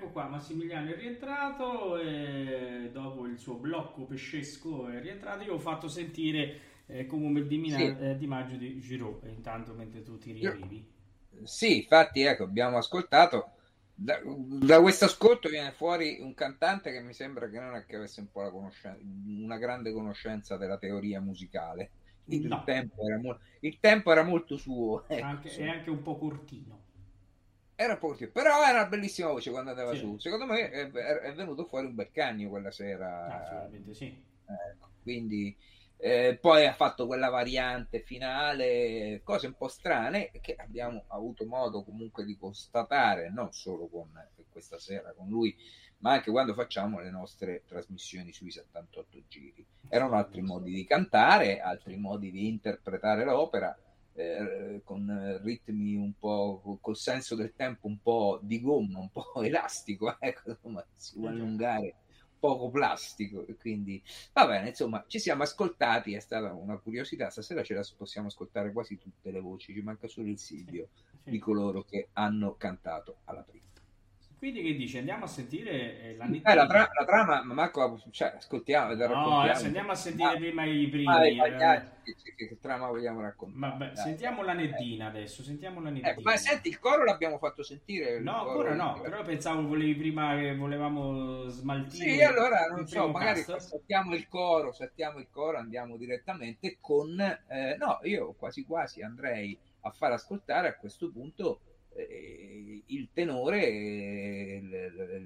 Ecco 0.00 0.12
qua, 0.12 0.28
Massimiliano 0.28 0.88
è 0.92 0.96
rientrato 0.96 1.98
e 1.98 2.88
dopo 2.90 3.26
il 3.26 3.38
suo 3.38 3.56
blocco 3.56 4.06
pescesco 4.06 4.88
è 4.88 4.98
rientrato. 4.98 5.42
Io 5.42 5.52
ho 5.52 5.58
fatto 5.58 5.88
sentire 5.88 6.60
eh, 6.86 7.04
come 7.04 7.46
di, 7.46 7.58
Mina- 7.58 7.76
Sì. 7.76 7.94
eh, 7.98 8.16
di 8.16 8.26
Maggio 8.26 8.56
di 8.56 8.80
Giraud, 8.80 9.26
intanto 9.26 9.74
mentre 9.74 10.02
tu 10.02 10.16
ti 10.16 10.32
riavivi. 10.32 10.90
Sì, 11.44 11.78
infatti, 11.82 12.22
ecco, 12.22 12.44
abbiamo 12.44 12.76
ascoltato. 12.76 13.52
Da, 13.94 14.18
da 14.24 14.80
questo 14.80 15.04
ascolto 15.04 15.48
viene 15.48 15.72
fuori 15.72 16.18
un 16.20 16.32
cantante 16.34 16.90
che 16.92 17.00
mi 17.02 17.12
sembra 17.12 17.48
che 17.50 17.58
non 17.60 17.74
è 17.74 17.84
che 17.84 17.96
avesse 17.96 18.20
un 18.20 18.30
po' 18.30 18.42
la 18.42 18.50
conoscenza, 18.50 18.98
una 19.04 19.58
grande 19.58 19.92
conoscenza 19.92 20.56
della 20.56 20.78
teoria 20.78 21.20
musicale. 21.20 21.90
Il, 22.26 22.46
No. 22.46 22.62
tempo, 22.64 23.06
era 23.06 23.18
mo- 23.18 23.38
il 23.60 23.78
tempo 23.80 24.12
era 24.12 24.22
molto 24.22 24.56
suo, 24.56 25.06
ecco, 25.08 25.24
Anche, 25.24 25.54
è 25.54 25.66
insomma. 25.66 25.72
anche 25.72 25.90
un 25.90 26.02
po' 26.02 26.16
cortino. 26.16 26.79
Era 27.82 27.96
poco- 27.96 28.28
però 28.30 28.62
era 28.62 28.80
una 28.80 28.88
bellissima 28.88 29.30
voce 29.30 29.50
quando 29.50 29.70
andava 29.70 29.92
Sì. 29.92 30.00
su. 30.00 30.18
Secondo 30.18 30.44
me 30.44 30.68
è, 30.70 30.90
è 30.90 31.32
venuto 31.32 31.64
fuori 31.64 31.86
un 31.86 31.94
bel 31.94 32.10
cagno 32.12 32.50
quella 32.50 32.70
sera. 32.70 33.40
Assolutamente 33.40 33.94
sì. 33.94 34.22
Ecco, 34.44 34.90
quindi 35.02 35.56
eh, 35.96 36.36
poi 36.38 36.66
ha 36.66 36.74
fatto 36.74 37.06
quella 37.06 37.30
variante 37.30 38.00
finale, 38.00 39.22
cose 39.24 39.46
un 39.46 39.54
po' 39.54 39.68
strane 39.68 40.30
che 40.42 40.56
abbiamo 40.58 41.04
avuto 41.08 41.46
modo 41.46 41.82
comunque 41.82 42.26
di 42.26 42.36
constatare 42.36 43.30
non 43.30 43.50
solo 43.54 43.88
con 43.88 44.10
questa 44.50 44.78
sera 44.78 45.14
con 45.14 45.28
lui, 45.28 45.56
ma 46.00 46.12
anche 46.12 46.30
quando 46.30 46.52
facciamo 46.52 47.00
le 47.00 47.08
nostre 47.10 47.62
trasmissioni 47.66 48.30
sui 48.30 48.50
78 48.50 49.22
giri. 49.26 49.66
Erano 49.88 50.16
altri 50.16 50.42
modi 50.42 50.70
di 50.70 50.84
cantare, 50.84 51.60
altri 51.60 51.96
modi 51.96 52.30
di 52.30 52.46
interpretare 52.46 53.24
l'opera. 53.24 53.74
Eh, 54.14 54.80
con 54.84 55.40
ritmi 55.42 55.96
un 55.96 56.12
po' 56.18 56.78
col 56.80 56.96
senso 56.96 57.34
del 57.34 57.52
tempo 57.54 57.86
un 57.86 58.00
po' 58.00 58.38
di 58.42 58.60
gomma, 58.60 58.98
un 58.98 59.10
po' 59.10 59.32
elastico, 59.42 60.16
ecco, 60.18 60.50
insomma, 60.50 60.84
si 60.94 61.18
vuole 61.18 61.34
allungare 61.34 61.94
poco 62.40 62.70
plastico 62.70 63.44
quindi 63.58 64.02
va 64.32 64.46
bene 64.46 64.70
insomma 64.70 65.04
ci 65.06 65.18
siamo 65.18 65.42
ascoltati 65.42 66.14
è 66.14 66.20
stata 66.20 66.54
una 66.54 66.78
curiosità 66.78 67.28
stasera 67.28 67.62
ce 67.62 67.74
la 67.74 67.86
possiamo 67.94 68.28
ascoltare 68.28 68.72
quasi 68.72 68.96
tutte 68.96 69.30
le 69.30 69.40
voci 69.40 69.74
ci 69.74 69.82
manca 69.82 70.08
solo 70.08 70.28
il 70.28 70.38
Silvio 70.38 70.88
di 71.22 71.38
coloro 71.38 71.84
che 71.84 72.08
hanno 72.14 72.56
cantato 72.56 73.18
alla 73.24 73.42
prima 73.42 73.69
Quindi 74.40 74.62
che 74.62 74.74
dice? 74.74 74.98
Andiamo 75.00 75.24
a 75.24 75.28
sentire 75.28 76.00
eh, 76.00 76.16
la 76.16 76.24
eh, 76.24 76.54
la, 76.54 76.66
tra- 76.66 76.88
la 76.98 77.04
trama 77.04 77.42
ma 77.44 77.52
Marco 77.52 78.00
cioè, 78.10 78.32
ascoltiamo 78.38 78.94
No, 78.94 79.40
adesso 79.40 79.66
andiamo 79.66 79.90
a 79.92 79.94
sentire 79.94 80.28
Ah, 80.28 80.36
prima 80.36 80.64
i 80.64 80.88
primi. 80.88 81.06
ah, 81.06 81.26
i 81.26 81.34
eh, 81.34 81.36
pagliacci, 81.36 82.14
che, 82.24 82.34
che- 82.34 82.58
trama 82.58 82.86
vogliamo 82.88 83.20
raccontare 83.20 83.72
Vabbè, 83.78 83.96
sentiamo 83.96 84.42
la 84.42 84.54
Neddina 84.54 85.08
adesso, 85.08 85.42
sentiamo 85.42 85.82
la. 85.82 85.90
Ecco, 85.90 86.22
ma 86.22 86.36
senti 86.38 86.68
il 86.68 86.78
coro 86.78 87.04
l'abbiamo 87.04 87.36
fatto 87.36 87.62
sentire 87.62 88.18
No, 88.20 88.46
ancora 88.48 88.74
no, 88.74 88.98
però 89.02 89.22
pensavo 89.24 89.66
volevi 89.66 89.94
prima 89.94 90.34
che 90.36 90.56
volevamo 90.56 91.46
smaltire. 91.48 92.10
Sì, 92.10 92.22
allora 92.22 92.64
non 92.68 92.86
so, 92.86 93.08
magari 93.08 93.42
saltiamo 93.42 94.14
il 94.14 94.26
coro, 94.26 94.72
saltiamo 94.72 95.18
il 95.18 95.26
coro, 95.30 95.58
andiamo 95.58 95.98
direttamente 95.98 96.78
con 96.80 97.20
eh, 97.20 97.76
no, 97.78 97.98
io 98.04 98.32
quasi 98.38 98.64
quasi 98.64 99.02
andrei 99.02 99.58
a 99.82 99.90
far 99.90 100.12
ascoltare 100.12 100.68
a 100.68 100.74
questo 100.76 101.10
punto 101.10 101.60
eh, 101.94 102.82
il 102.86 103.10
tenore, 103.12 103.66
eh, 103.66 104.60
il, 104.62 104.72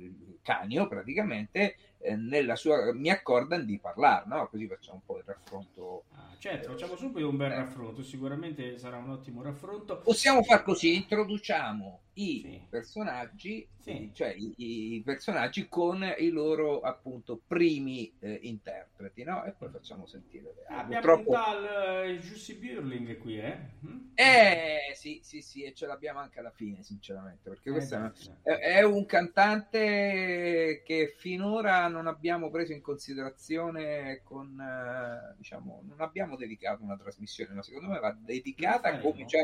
il- 0.00 0.22
Canio 0.44 0.86
praticamente 0.88 1.76
eh, 2.04 2.16
nella 2.16 2.54
sua 2.56 2.92
mi 2.92 3.10
accordan 3.10 3.64
di 3.64 3.78
parlare, 3.80 4.24
no? 4.26 4.46
Così 4.48 4.66
facciamo 4.68 4.96
un 4.98 5.04
po' 5.04 5.18
il 5.18 5.24
raffronto. 5.26 6.04
Ah, 6.10 6.34
certo, 6.38 6.70
facciamo 6.70 6.96
subito 6.96 7.28
un 7.28 7.36
bel 7.36 7.52
Eh. 7.52 7.56
raffronto, 7.56 8.02
sicuramente 8.02 8.76
sarà 8.78 8.98
un 8.98 9.10
ottimo 9.10 9.42
raffronto. 9.42 10.00
Possiamo 10.00 10.42
far 10.42 10.62
così, 10.62 10.94
introduciamo 10.96 12.02
i 12.14 12.40
Sì. 12.42 12.66
personaggi, 12.68 13.66
Sì. 13.78 14.10
cioè 14.12 14.34
i, 14.36 14.54
i 14.96 15.02
personaggi 15.02 15.66
con 15.68 16.04
i 16.18 16.28
loro 16.28 16.80
appunto 16.80 17.40
primi 17.46 18.12
eh, 18.20 18.38
interpreti, 18.42 19.24
no? 19.24 19.44
E 19.44 19.52
poi 19.52 19.70
facciamo 19.70 20.06
sentire. 20.06 20.54
Ah, 20.68 20.80
abbiamo 20.80 21.00
Purtroppo 21.02 21.30
un 21.30 21.36
tal 21.36 21.64
eh, 22.06 22.18
Jussi 22.18 22.54
Burling 22.58 23.16
qui, 23.18 23.38
eh? 23.38 23.58
Mm? 23.86 23.98
Eh 24.16 24.92
sì, 24.94 25.20
sì, 25.24 25.40
sì, 25.42 25.64
e 25.64 25.72
ce 25.74 25.86
l'abbiamo 25.86 26.20
anche 26.20 26.38
alla 26.38 26.52
fine, 26.52 26.82
sinceramente, 26.84 27.48
perché 27.48 27.70
Eh, 27.70 27.72
questo 27.72 27.96
è- 28.42 28.50
è 28.58 28.82
un 28.82 29.04
cantante 29.06 30.82
che 30.84 31.14
finora 31.16 31.88
non 31.94 32.06
abbiamo 32.06 32.50
preso 32.50 32.72
in 32.72 32.82
considerazione 32.82 34.20
con, 34.24 34.60
eh, 34.60 35.34
diciamo, 35.38 35.82
non 35.86 36.00
abbiamo 36.00 36.36
dedicato 36.36 36.82
una 36.82 36.96
trasmissione, 36.96 37.54
ma 37.54 37.62
secondo 37.62 37.88
me 37.88 38.00
va 38.00 38.14
dedicata 38.18 38.90
faremo, 38.90 39.10
come 39.10 39.24
c'è, 39.24 39.40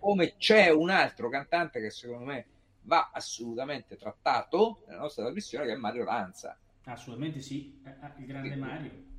come 0.00 0.36
c'è 0.36 0.70
un 0.70 0.90
altro 0.90 1.28
cantante 1.28 1.80
che 1.80 1.90
secondo 1.90 2.24
me 2.24 2.46
va 2.82 3.10
assolutamente 3.12 3.96
trattato 3.96 4.82
nella 4.86 5.00
nostra 5.02 5.24
trasmissione, 5.24 5.66
che 5.66 5.72
è 5.72 5.76
Mario 5.76 6.04
Lanza. 6.04 6.58
Assolutamente 6.84 7.40
sì, 7.40 7.80
Eh, 7.84 7.94
ah, 8.00 8.12
il 8.18 8.26
grande. 8.26 8.56
Mario. 8.56 9.10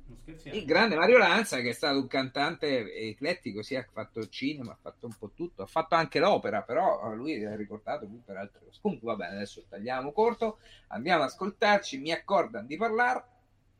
Il 0.44 0.64
grande 0.64 0.96
Mario 0.96 1.18
Lanza, 1.18 1.60
che 1.60 1.70
è 1.70 1.72
stato 1.72 1.98
un 1.98 2.06
cantante 2.06 2.92
eclettico, 2.94 3.62
sì, 3.62 3.76
ha 3.76 3.86
fatto 3.90 4.20
il 4.20 4.28
cinema, 4.28 4.72
ha 4.72 4.78
fatto 4.80 5.06
un 5.06 5.14
po' 5.18 5.30
tutto, 5.34 5.62
ha 5.62 5.66
fatto 5.66 5.94
anche 5.94 6.18
l'opera, 6.18 6.62
però 6.62 7.12
eh, 7.12 7.14
lui 7.14 7.34
è 7.34 7.56
ricordato 7.56 8.06
più 8.06 8.22
per 8.24 8.36
altre 8.36 8.60
cose. 8.64 8.78
Comunque 8.80 9.08
va 9.08 9.16
bene, 9.16 9.36
adesso 9.36 9.64
tagliamo 9.68 10.12
corto, 10.12 10.58
andiamo 10.88 11.22
ad 11.22 11.28
ascoltarci, 11.28 11.98
mi 11.98 12.12
accordano 12.12 12.66
di 12.66 12.76
parlare, 12.76 13.24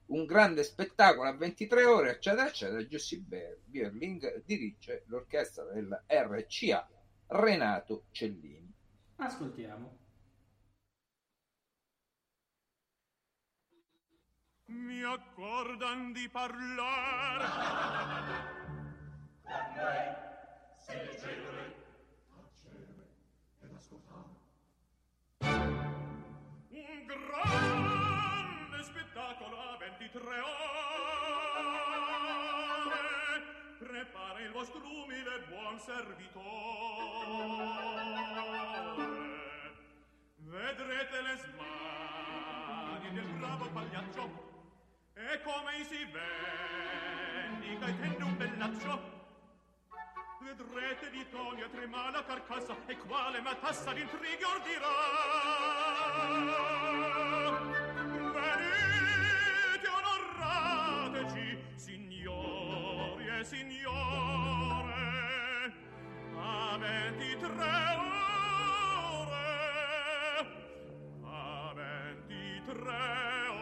un 0.06 0.26
grande 0.26 0.62
spettacolo 0.64 1.28
a 1.28 1.34
23 1.34 1.84
ore, 1.84 2.10
eccetera, 2.10 2.46
eccetera. 2.46 2.86
Giussi 2.86 3.24
Bierling 3.64 4.42
dirige 4.44 5.04
l'orchestra 5.06 5.64
del 5.64 6.02
RCA 6.06 6.88
Renato 7.28 8.04
Cellini. 8.10 8.72
Ascoltiamo. 9.16 10.03
Mi 14.74 15.02
accordan 15.02 16.12
di 16.12 16.28
parlare 16.28 17.46
un 26.70 27.06
grande 27.06 28.82
spettacolo 28.82 29.56
a 29.58 29.76
23 29.78 30.20
ore. 30.20 30.44
Prepara 33.78 34.40
il 34.40 34.50
vostro 34.50 34.80
umile 34.80 35.44
buon 35.48 35.78
servitore. 35.78 36.42
Vedrete 40.36 41.22
le 41.22 41.36
smanie 41.36 43.12
del 43.12 43.32
bravo 43.38 43.70
pagliaccio 43.70 44.53
e 45.16 45.40
come 45.42 45.84
si 45.84 46.04
venni 46.06 47.78
che 47.78 47.98
tende 48.00 48.24
un 48.24 48.36
bellaccio? 48.36 49.12
Vedrete 50.40 51.10
di 51.10 51.24
tonia 51.30 51.68
trema 51.68 52.10
la 52.10 52.24
carcassa 52.24 52.76
e 52.86 52.96
quale 52.98 53.40
matassa 53.40 53.92
d'intrighi 53.92 54.42
ordirà 54.42 54.88
venite 58.34 59.88
onorateci 59.88 61.58
signori 61.76 63.26
e 63.28 63.44
signore 63.44 64.92
a 66.36 66.76
ventitre 66.78 67.48
ore 67.52 69.32
a 71.22 71.72
ventitre 71.74 72.80
ore 73.48 73.53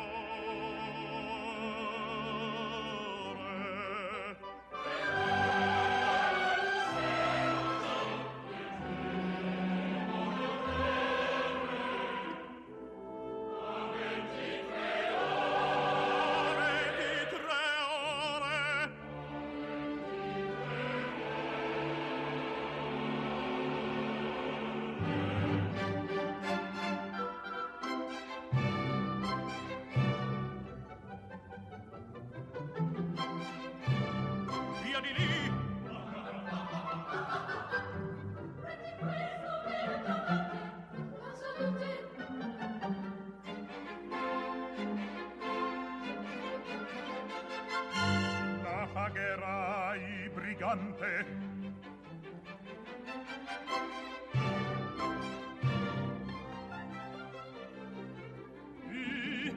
gigante 50.63 51.27
I 58.89 59.53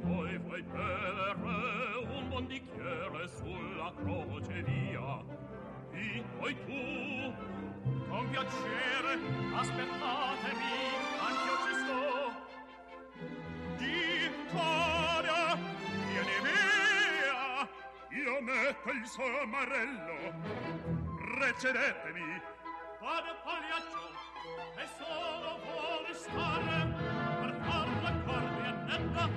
voi 0.02 0.38
vuoi 0.38 0.62
bere 0.62 2.08
un 2.08 2.28
buon 2.28 2.46
bicchiere 2.46 3.28
sulla 3.28 3.92
crocevia. 4.00 5.24
E 5.92 6.24
poi 6.38 6.56
tu 6.64 7.34
con 8.08 8.30
piacere 8.30 9.18
aspettatemi 9.54 10.95
metto 18.66 18.90
il 18.90 19.06
somarello 19.06 20.34
precedetemi 21.36 22.42
vado 23.00 23.36
pagliaccio 23.44 24.10
e 24.74 24.86
solo 24.98 25.60
vuole 25.62 26.14
stare 26.14 26.76
per 27.40 27.54
far 27.62 27.88
la 28.02 28.12
corda 28.24 28.70
netta 28.86 29.30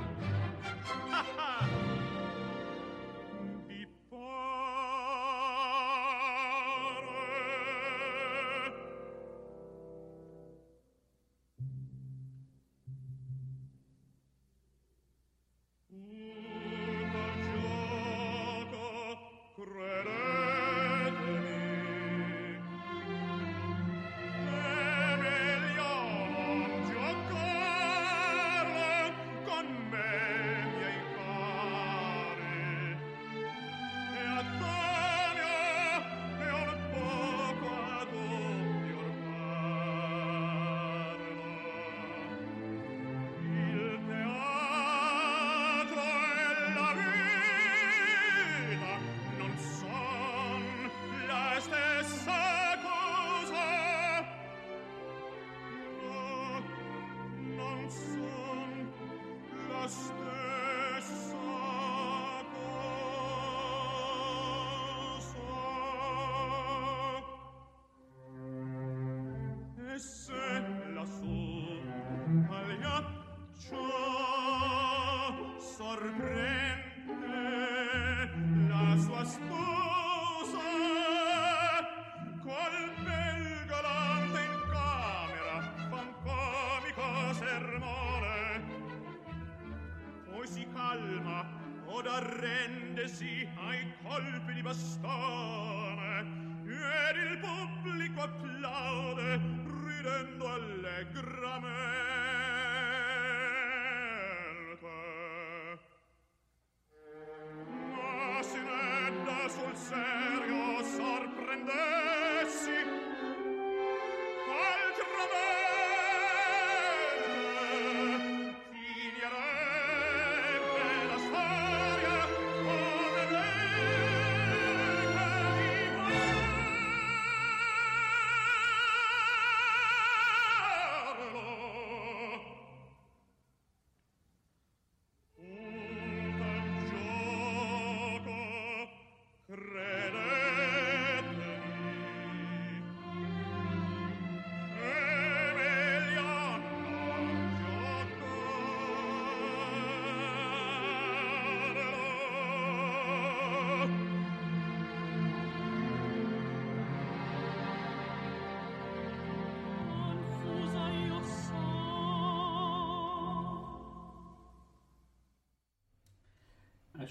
arrende 92.39 93.07
si 93.09 93.48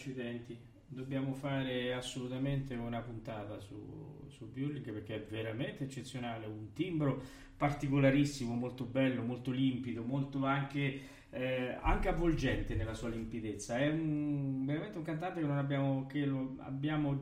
ha 0.08 0.14
accidenti. 0.14 0.58
Dobbiamo 0.90 1.34
fare 1.34 1.92
assolutamente 1.92 2.74
una 2.74 3.00
puntata 3.00 3.60
su, 3.60 4.24
su 4.28 4.50
Burling 4.50 4.90
perché 4.90 5.16
è 5.16 5.26
veramente 5.28 5.84
eccezionale, 5.84 6.46
un 6.46 6.72
timbro 6.72 7.22
particolarissimo, 7.56 8.54
molto 8.54 8.84
bello, 8.84 9.22
molto 9.22 9.50
limpido, 9.50 10.02
molto 10.02 10.44
anche, 10.46 11.00
eh, 11.30 11.76
anche 11.80 12.08
avvolgente 12.08 12.74
nella 12.74 12.94
sua 12.94 13.10
limpidezza. 13.10 13.76
È 13.76 13.88
un, 13.90 14.64
veramente 14.64 14.96
un 14.96 15.04
cantante 15.04 15.40
che, 15.40 15.46
non 15.46 15.58
abbiamo, 15.58 16.06
che 16.06 16.22
abbiamo 16.58 17.18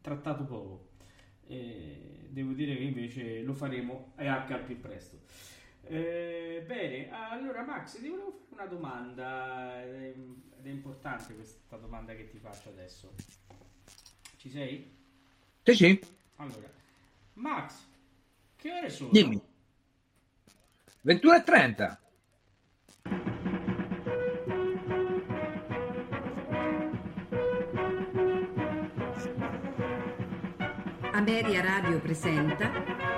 trattato 0.00 0.44
poco. 0.44 0.86
E 1.46 2.28
devo 2.30 2.52
dire 2.52 2.76
che 2.76 2.84
invece 2.84 3.42
lo 3.42 3.52
faremo 3.52 4.12
anche 4.16 4.54
al 4.54 4.64
più 4.64 4.80
presto. 4.80 5.18
Eh, 5.90 6.64
bene, 6.66 7.10
allora 7.10 7.62
Max, 7.62 7.98
ti 7.98 8.08
volevo 8.08 8.42
fare 8.50 8.62
una 8.62 8.66
domanda 8.66 9.82
ed 9.82 10.14
è 10.62 10.68
importante 10.68 11.34
questa 11.34 11.76
domanda 11.76 12.14
che 12.14 12.28
ti 12.28 12.38
faccio 12.38 12.68
adesso. 12.68 13.14
Ci 14.36 14.50
sei? 14.50 14.94
Sì, 15.62 15.74
sì. 15.74 16.00
Allora, 16.36 16.70
Max, 17.34 17.86
che 18.56 18.70
ore 18.72 18.90
sono? 18.90 19.10
Dimmi. 19.12 19.40
21.30. 21.04 21.96
Ameria 31.28 31.60
Radio 31.60 32.00
presenta 32.00 32.70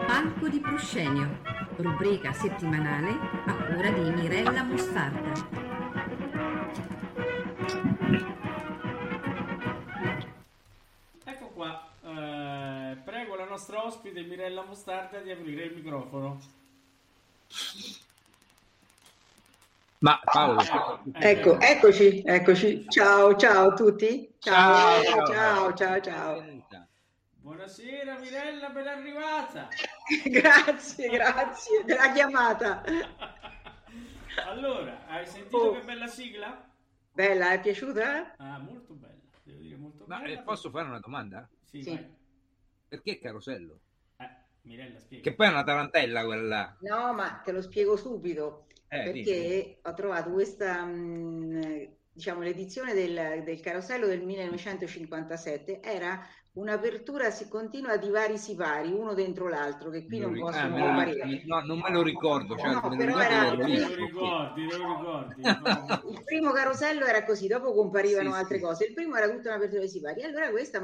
Palco 0.05 0.49
di 0.49 0.59
Proscenio 0.59 1.39
rubrica 1.77 2.33
settimanale 2.33 3.11
a 3.47 3.55
cura 3.55 3.89
di 3.93 4.11
Mirella 4.11 4.65
Mostarda. 4.65 5.33
Ecco 11.25 11.47
qua, 11.55 11.89
eh, 12.03 12.97
prego 13.05 13.37
la 13.37 13.45
nostra 13.45 13.85
ospite 13.85 14.23
Mirella 14.23 14.65
Mostarda 14.65 15.21
di 15.21 15.31
aprire 15.31 15.67
il 15.67 15.77
microfono. 15.77 16.41
Ma 19.99 20.21
Paolo, 20.25 20.61
ecco, 21.13 21.61
eccoci, 21.61 22.23
eccoci. 22.27 22.87
Ciao, 22.89 23.37
ciao 23.37 23.69
a 23.69 23.75
tutti. 23.75 24.35
Ciao, 24.41 25.01
ciao, 25.05 25.27
ciao, 25.27 26.01
ciao. 26.01 26.01
ciao. 26.01 26.89
Buonasera 27.43 28.19
Mirella, 28.19 28.69
ben 28.69 28.87
arrivata. 28.87 29.69
grazie, 30.29 31.09
grazie 31.09 31.85
della 31.87 32.13
chiamata. 32.13 32.83
allora, 34.45 35.07
hai 35.07 35.27
sentito 35.27 35.57
oh. 35.57 35.73
che 35.73 35.81
bella 35.81 36.07
sigla? 36.07 36.71
Bella, 37.11 37.53
è 37.53 37.61
piaciuta? 37.61 38.37
Ah, 38.37 38.59
molto 38.59 38.93
bella, 38.93 39.23
devo 39.43 39.59
dire 39.59 39.77
molto 39.77 40.05
Ma 40.07 40.21
bella. 40.21 40.39
Eh, 40.39 40.43
posso 40.43 40.69
fare 40.69 40.89
una 40.89 41.01
domanda? 41.01 41.49
Sì. 41.63 41.83
sì. 41.83 41.99
Perché 42.87 43.19
Carosello? 43.19 43.81
Eh, 44.19 44.31
Mirella, 44.63 44.99
spiega. 44.99 45.23
Che 45.23 45.35
poi 45.35 45.47
è 45.47 45.51
una 45.51 45.65
tarantella 45.65 46.27
quella. 46.27 46.77
No, 46.81 47.15
ma 47.15 47.41
te 47.43 47.53
lo 47.53 47.63
spiego 47.63 47.97
subito. 47.97 48.67
Eh, 48.87 49.03
perché 49.03 49.23
dimmi. 49.23 49.79
ho 49.83 49.95
trovato 49.95 50.31
questa 50.31 50.85
mh, 50.85 50.93
mm, 50.93 51.83
diciamo, 52.13 52.41
l'edizione 52.43 52.95
del, 52.95 53.43
del 53.45 53.61
Carosello 53.61 54.07
del 54.07 54.23
1957 54.23 55.81
era 55.81 56.21
un'apertura 56.53 57.29
continua 57.49 57.97
di 57.97 58.11
vari 58.11 58.37
sipari, 58.37 58.91
uno 58.93 59.15
dentro 59.15 59.49
l'altro, 59.49 59.91
che 59.91 60.05
qui 60.05 60.19
non, 60.19 60.33
non 60.33 60.41
possono 60.41 60.77
ah, 60.77 60.81
comparire. 60.81 61.43
No, 61.47 61.61
non 61.61 61.79
me 61.79 61.91
lo 61.91 62.03
ricordo. 62.03 62.57
Cioè, 62.57 62.73
no, 62.73 62.97
però 62.97 63.19
era... 63.19 63.55
Lo 63.55 63.65
ricordi, 63.65 64.65
lo 64.65 64.77
ricordi. 64.77 65.43
il 66.11 66.23
primo 66.25 66.51
carosello 66.51 67.05
era 67.05 67.25
così, 67.25 67.47
dopo 67.47 67.73
comparivano 67.73 68.33
sì, 68.33 68.39
altre 68.39 68.57
sì. 68.59 68.63
cose. 68.63 68.85
Il 68.87 68.95
primo 68.95 69.15
era 69.17 69.31
tutta 69.31 69.51
un'apertura 69.51 69.83
di 69.83 69.89
sipari. 69.89 70.23
Allora 70.23 70.51
questa 70.51 70.81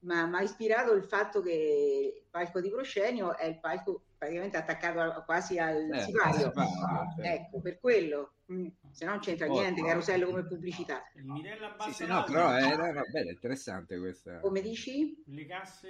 mi 0.00 0.12
ha 0.12 0.42
ispirato 0.42 0.92
il 0.92 1.02
fatto 1.02 1.42
che 1.42 2.12
il 2.16 2.28
palco 2.30 2.60
di 2.60 2.70
Proscenio 2.70 3.36
è 3.36 3.46
il 3.46 3.58
palco 3.58 4.02
praticamente 4.18 4.56
attaccato 4.56 5.22
quasi 5.24 5.58
al 5.58 5.90
eh, 5.90 6.00
sipario. 6.00 6.52
Certo. 6.52 7.22
Ecco, 7.22 7.60
per 7.60 7.78
quello. 7.78 8.32
Mm. 8.52 8.66
Se 8.90 9.04
no 9.04 9.12
non 9.12 9.20
c'entra 9.20 9.46
oh, 9.46 9.52
niente, 9.52 9.82
carosello 9.82 10.26
come 10.26 10.44
pubblicità. 10.44 11.02
Mirella 11.14 11.76
sì, 11.80 11.92
sì, 11.92 12.06
no, 12.06 12.24
però 12.24 12.50
era, 12.50 12.88
era 12.88 13.02
bella, 13.10 13.30
interessante 13.30 13.98
questa. 13.98 14.40
Come 14.40 14.60
dici? 14.60 15.22
Le 15.26 15.46
casse 15.46 15.88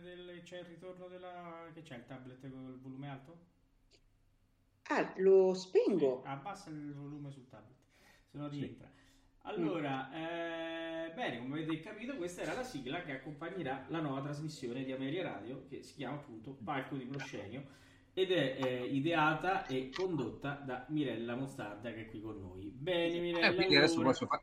del... 0.00 0.40
c'è 0.44 0.58
il 0.58 0.66
ritorno 0.66 1.08
della... 1.08 1.68
che 1.74 1.82
c'è 1.82 1.96
il 1.96 2.06
tablet 2.06 2.40
con 2.40 2.68
il 2.68 2.78
volume 2.80 3.08
alto? 3.08 3.38
Ah, 4.88 5.12
lo 5.16 5.54
spengo. 5.54 6.22
Sì, 6.22 6.28
abbassa 6.28 6.70
il 6.70 6.94
volume 6.94 7.30
sul 7.30 7.48
tablet, 7.48 7.76
se 8.26 8.38
no 8.38 8.48
rientra. 8.48 8.88
Sì. 8.92 8.99
Allora, 9.42 10.08
mm. 10.10 10.14
eh, 10.14 11.12
bene, 11.14 11.38
come 11.38 11.62
avete 11.62 11.80
capito, 11.80 12.16
questa 12.16 12.42
era 12.42 12.54
la 12.54 12.62
sigla 12.62 13.02
che 13.02 13.12
accompagnerà 13.12 13.86
la 13.88 14.00
nuova 14.00 14.20
trasmissione 14.22 14.84
di 14.84 14.92
Ameria 14.92 15.22
Radio 15.22 15.66
che 15.68 15.82
si 15.82 15.94
chiama 15.94 16.16
appunto 16.16 16.56
Palco 16.62 16.96
di 16.96 17.04
Proscenio 17.04 17.78
ed 18.12 18.32
è 18.32 18.58
eh, 18.60 18.84
ideata 18.86 19.66
e 19.66 19.90
condotta 19.90 20.54
da 20.54 20.84
Mirella 20.88 21.36
Mostarda 21.36 21.92
che 21.92 22.02
è 22.02 22.06
qui 22.06 22.20
con 22.20 22.38
noi. 22.40 22.64
Bene, 22.64 23.18
Mirella. 23.18 23.48
Eh, 23.48 23.54
quindi 23.54 23.76
adesso 23.76 24.00
posso, 24.02 24.26
fa- 24.26 24.42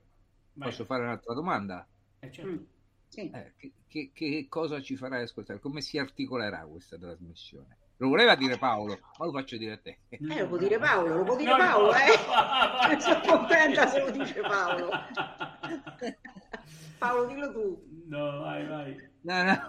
posso, 0.57 0.85
fare 0.85 1.03
un'altra 1.03 1.33
domanda? 1.33 1.87
Eh, 2.19 2.31
certo. 2.31 2.51
Mm. 2.51 2.63
Sì. 3.07 3.29
Eh, 3.29 3.53
che, 3.55 3.71
che, 3.87 4.11
che, 4.13 4.45
cosa 4.49 4.81
ci 4.81 4.95
farai 4.95 5.23
ascoltare? 5.23 5.59
Come 5.59 5.81
si 5.81 5.97
articolerà 5.97 6.65
questa 6.65 6.97
trasmissione? 6.97 7.77
Lo 7.99 8.09
voleva 8.09 8.35
dire 8.35 8.57
Paolo, 8.57 8.99
ma 9.17 9.25
lo 9.25 9.31
faccio 9.31 9.57
dire 9.57 9.73
a 9.73 9.77
te. 9.77 9.99
Eh, 10.09 10.39
lo 10.39 10.47
può 10.47 10.57
dire 10.57 10.77
Paolo, 10.77 11.15
lo 11.15 11.23
può 11.23 11.35
dire 11.35 11.49
no, 11.49 11.57
Paolo, 11.57 11.91
no. 11.91 11.97
eh. 11.97 12.99
Sono 13.01 13.21
contenta 13.21 13.87
se 13.87 13.99
lo 13.99 14.11
dice 14.11 14.39
Paolo. 14.41 14.89
Paolo, 16.99 17.25
dillo 17.25 17.51
tu. 17.51 17.83
No, 18.07 18.39
vai, 18.39 18.67
vai. 18.67 19.09
No, 19.21 19.43
no. 19.43 19.67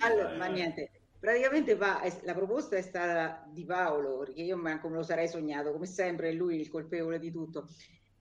Allora, 0.00 0.28
vai, 0.28 0.38
ma 0.38 0.46
niente. 0.46 0.90
Praticamente 1.18 1.74
va, 1.74 2.02
la 2.22 2.34
proposta 2.34 2.76
è 2.76 2.82
stata 2.82 3.46
di 3.50 3.64
Paolo, 3.64 4.18
perché 4.18 4.42
io 4.42 4.58
manco 4.58 4.88
me 4.88 4.96
lo 4.96 5.02
sarei 5.02 5.28
sognato, 5.28 5.72
come 5.72 5.86
sempre 5.86 6.30
è 6.30 6.32
lui 6.32 6.60
il 6.60 6.68
colpevole 6.68 7.18
di 7.18 7.30
tutto. 7.30 7.66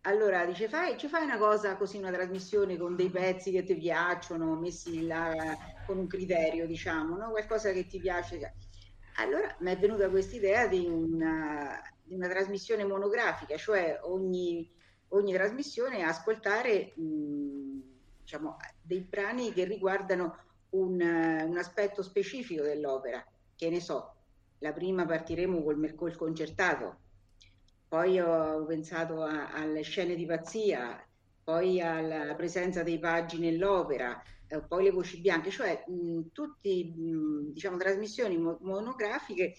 Allora 0.03 0.45
dice, 0.45 0.69
fai, 0.69 0.97
ci 0.97 1.09
fai 1.09 1.23
una 1.23 1.37
cosa 1.37 1.75
così, 1.75 1.97
una 1.97 2.11
trasmissione 2.11 2.77
con 2.77 2.95
dei 2.95 3.09
pezzi 3.09 3.51
che 3.51 3.63
ti 3.63 3.75
piacciono, 3.75 4.55
messi 4.55 5.05
là 5.05 5.33
con 5.85 5.97
un 5.97 6.07
criterio, 6.07 6.65
diciamo, 6.65 7.17
no? 7.17 7.31
qualcosa 7.31 7.73
che 7.73 7.85
ti 7.85 7.99
piace 7.99 8.39
allora 9.19 9.55
mi 9.59 9.71
è 9.71 9.77
venuta 9.77 10.09
questa 10.09 10.35
idea 10.35 10.67
di 10.67 10.85
una, 10.87 11.81
di 12.03 12.15
una 12.15 12.27
trasmissione 12.27 12.85
monografica, 12.85 13.57
cioè 13.57 13.99
ogni, 14.03 14.69
ogni 15.09 15.33
trasmissione 15.33 16.03
ascoltare 16.03 16.93
mh, 16.95 17.81
diciamo, 18.21 18.57
dei 18.81 19.01
brani 19.01 19.51
che 19.51 19.65
riguardano 19.65 20.37
un, 20.71 21.01
un, 21.01 21.57
aspetto 21.57 22.01
specifico 22.01 22.63
dell'opera. 22.63 23.23
Che 23.55 23.69
ne 23.69 23.81
so, 23.81 24.15
la 24.59 24.71
prima 24.71 25.05
partiremo 25.05 25.61
col, 25.63 25.95
col 25.95 26.15
concertato, 26.15 26.99
poi 27.89 28.19
ho 28.19 28.63
pensato 28.65 29.21
a, 29.21 29.51
alle 29.51 29.81
scene 29.81 30.15
di 30.15 30.25
pazzia, 30.25 31.05
poi 31.43 31.81
alla 31.81 32.35
presenza 32.35 32.83
dei 32.83 32.99
paggi 32.99 33.39
nell'opera, 33.39 34.21
eh, 34.49 34.61
poi 34.67 34.83
le 34.83 34.91
voci 34.91 35.19
bianche, 35.21 35.49
cioè 35.51 35.83
mh, 35.87 36.31
tutte 36.31 36.69
diciamo, 37.53 37.77
trasmissioni 37.77 38.37
mo- 38.37 38.57
monografiche 38.61 39.53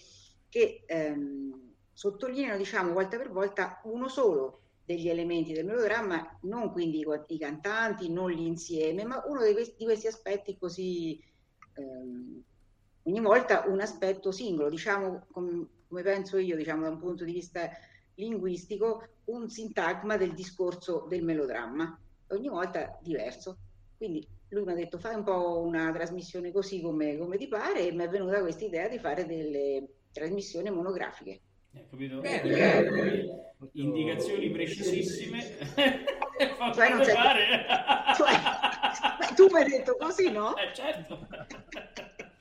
che 0.49 0.83
ehm, 0.85 1.73
sottolineano 1.93 2.57
diciamo, 2.57 2.93
volta 2.93 3.17
per 3.17 3.31
volta 3.31 3.79
uno 3.85 4.07
solo 4.07 4.59
degli 4.83 5.07
elementi 5.09 5.53
del 5.53 5.65
melodramma, 5.65 6.39
non 6.43 6.71
quindi 6.71 6.99
i, 6.99 7.05
i 7.27 7.37
cantanti, 7.39 8.11
non 8.11 8.31
l'insieme, 8.31 9.03
ma 9.05 9.23
uno 9.27 9.43
di 9.45 9.53
questi, 9.53 9.75
di 9.77 9.85
questi 9.85 10.07
aspetti 10.07 10.57
così, 10.57 11.19
ehm, 11.75 12.43
ogni 13.03 13.19
volta 13.21 13.63
un 13.67 13.79
aspetto 13.81 14.31
singolo, 14.31 14.69
diciamo 14.69 15.27
com- 15.31 15.67
come 15.87 16.01
penso 16.03 16.37
io, 16.37 16.55
diciamo 16.55 16.83
da 16.83 16.89
un 16.89 16.99
punto 16.99 17.23
di 17.23 17.33
vista 17.33 17.69
linguistico, 18.15 19.19
un 19.25 19.49
sintagma 19.49 20.17
del 20.17 20.33
discorso 20.33 21.05
del 21.09 21.23
melodramma, 21.23 21.99
ogni 22.27 22.49
volta 22.49 22.97
diverso. 23.01 23.57
Quindi 23.97 24.27
lui 24.51 24.63
mi 24.63 24.71
ha 24.71 24.75
detto 24.75 24.97
fai 24.97 25.15
un 25.15 25.23
po' 25.23 25.59
una 25.59 25.91
trasmissione 25.91 26.51
così 26.51 26.81
come, 26.81 27.17
come 27.17 27.37
ti 27.37 27.47
pare 27.47 27.87
e 27.87 27.91
mi 27.93 28.03
è 28.03 28.09
venuta 28.09 28.41
questa 28.41 28.65
idea 28.65 28.87
di 28.87 28.99
fare 28.99 29.25
delle 29.25 29.87
trasmissioni 30.11 30.69
monografiche. 30.69 31.41
Eh, 31.73 31.87
capito? 31.89 32.19
Bene, 32.19 32.89
bene. 32.89 33.53
Indicazioni 33.73 34.51
precisissime. 34.51 35.41
cioè, 36.73 36.89
non 36.89 36.99
c'è... 36.99 37.13
cioè, 38.17 39.33
tu 39.35 39.47
mi 39.51 39.61
hai 39.61 39.69
detto 39.69 39.95
così, 39.95 40.29
no? 40.29 40.55
Eh, 40.57 40.73
certo. 40.73 41.27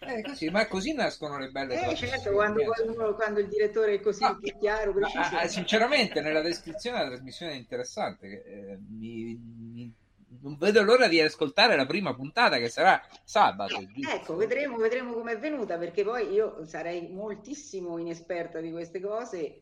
Eh, 0.00 0.22
così, 0.22 0.50
ma 0.50 0.66
così 0.66 0.92
nascono 0.94 1.38
le 1.38 1.50
belle 1.50 1.90
eh, 1.90 1.94
certo, 1.94 2.32
quando, 2.32 2.64
quando, 2.64 3.14
quando, 3.14 3.38
il 3.38 3.46
direttore 3.46 3.94
è 3.94 4.00
così 4.00 4.24
no, 4.24 4.40
chiaro, 4.58 4.92
preciso. 4.92 5.34
Ma, 5.34 5.46
sinceramente, 5.46 6.20
nella 6.20 6.40
descrizione 6.40 6.98
della 6.98 7.10
trasmissione 7.10 7.52
è 7.52 7.56
interessante. 7.56 8.42
Eh, 8.44 8.78
mi, 8.88 9.38
mi 9.38 9.94
non 10.40 10.56
vedo 10.56 10.82
l'ora 10.82 11.08
di 11.08 11.20
ascoltare 11.20 11.76
la 11.76 11.86
prima 11.86 12.14
puntata 12.14 12.58
che 12.58 12.68
sarà 12.68 13.02
sabato. 13.24 13.78
Eh, 13.78 13.88
ecco, 14.14 14.36
vedremo, 14.36 14.76
vedremo 14.76 15.12
come 15.12 15.32
è 15.32 15.38
venuta 15.38 15.76
perché 15.78 16.04
poi 16.04 16.30
io 16.30 16.64
sarei 16.66 17.08
moltissimo 17.10 17.98
inesperta 17.98 18.60
di 18.60 18.70
queste 18.70 19.00
cose 19.00 19.60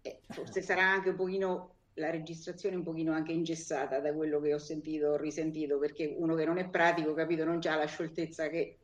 e 0.00 0.20
forse 0.28 0.62
sarà 0.62 0.84
anche 0.84 1.10
un 1.10 1.16
pochino 1.16 1.74
la 1.94 2.10
registrazione 2.10 2.76
un 2.76 2.82
pochino 2.82 3.12
anche 3.12 3.32
ingessata 3.32 4.00
da 4.00 4.12
quello 4.12 4.40
che 4.40 4.54
ho 4.54 4.58
sentito, 4.58 5.08
ho 5.08 5.16
risentito, 5.16 5.78
perché 5.78 6.12
uno 6.16 6.34
che 6.34 6.44
non 6.44 6.58
è 6.58 6.68
pratico, 6.68 7.14
capito, 7.14 7.44
non 7.44 7.60
ha 7.62 7.76
la 7.76 7.86
scioltezza 7.86 8.48
che, 8.48 8.78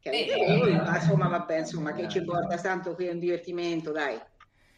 che 0.00 0.08
avete 0.08 0.34
eh, 0.34 0.56
voi, 0.56 0.74
ma 0.74 0.96
insomma 0.96 1.28
vabbè, 1.28 1.58
insomma, 1.58 1.92
che 1.92 2.08
ci 2.08 2.22
porta 2.24 2.56
tanto 2.56 2.94
qui 2.94 3.06
è 3.06 3.12
un 3.12 3.20
divertimento, 3.20 3.92
dai. 3.92 4.18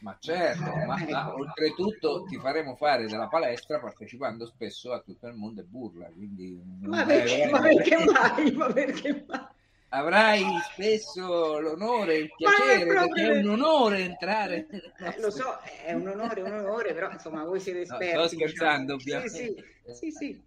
Ma 0.02 0.16
certo, 0.18 0.62
ma, 0.86 0.96
ma, 1.08 1.34
oltretutto 1.34 2.24
ti 2.24 2.36
faremo 2.36 2.74
fare 2.74 3.06
della 3.06 3.28
palestra 3.28 3.78
partecipando 3.78 4.46
spesso 4.46 4.92
a 4.92 5.00
tutto 5.00 5.28
il 5.28 5.34
mondo 5.34 5.60
e 5.60 5.64
burla. 5.64 6.06
Quindi 6.06 6.60
ma 6.80 7.04
perché, 7.04 7.48
ma 7.48 7.60
perché 7.60 8.04
mai? 8.04 8.52
Ma 8.52 8.72
perché 8.72 9.24
mai? 9.26 9.50
Avrai 9.94 10.42
spesso 10.72 11.61
l'onore, 11.61 12.16
il 12.16 12.30
piacere, 12.34 12.86
perché 12.86 13.30
è 13.30 13.38
un 13.40 13.50
onore 13.50 13.98
entrare. 13.98 14.66
Eh, 14.70 15.20
lo 15.20 15.30
so, 15.30 15.59
è 15.84 15.92
un 15.92 16.09
onore, 16.09 16.40
un 16.40 16.53
onore, 16.53 16.94
però 16.94 17.11
insomma 17.11 17.44
voi 17.44 17.61
siete 17.61 17.82
esperti. 17.82 18.16
No, 18.16 18.26
sto 18.26 18.36
scherzando, 18.36 18.96
diciamo. 18.96 19.28
Sì, 19.28 19.55
sì, 19.92 19.92
sì, 19.92 20.11
sì. 20.11 20.42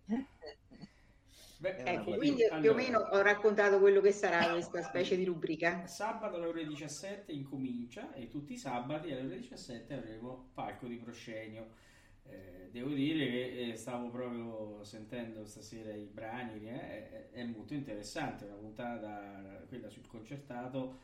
Beh, 1.58 1.78
ecco, 1.84 2.16
quindi 2.16 2.44
allora, 2.44 2.60
più 2.60 2.72
o 2.72 2.74
meno 2.74 3.00
ho 3.00 3.22
raccontato 3.22 3.80
quello 3.80 4.02
che 4.02 4.12
sarà 4.12 4.52
questa 4.52 4.82
specie 4.82 5.16
di 5.16 5.24
rubrica. 5.24 5.88
Sabato 5.88 6.36
alle 6.36 6.48
ore 6.48 6.68
17 6.68 7.32
incomincia 7.32 8.14
e 8.14 8.28
tutti 8.28 8.54
i 8.54 8.58
sabati 8.58 9.12
alle 9.12 9.26
ore 9.26 9.38
17 9.38 9.94
avremo 9.94 10.50
Palco 10.54 10.88
di 10.88 10.98
Proscenio. 10.98 11.84
Eh, 12.28 12.70
devo 12.72 12.90
dire 12.90 13.26
che 13.26 13.70
eh, 13.70 13.76
stavo 13.76 14.10
proprio 14.10 14.84
sentendo 14.84 15.46
stasera 15.46 15.94
i 15.94 16.10
brani, 16.12 16.68
eh, 16.68 17.10
è, 17.10 17.30
è, 17.32 17.44
molto 17.46 17.74
interessante, 17.74 18.46
una 18.46 18.56
puntata, 18.56 19.64
quella 19.70 19.90
sul 19.90 20.08
concertato, 20.08 20.98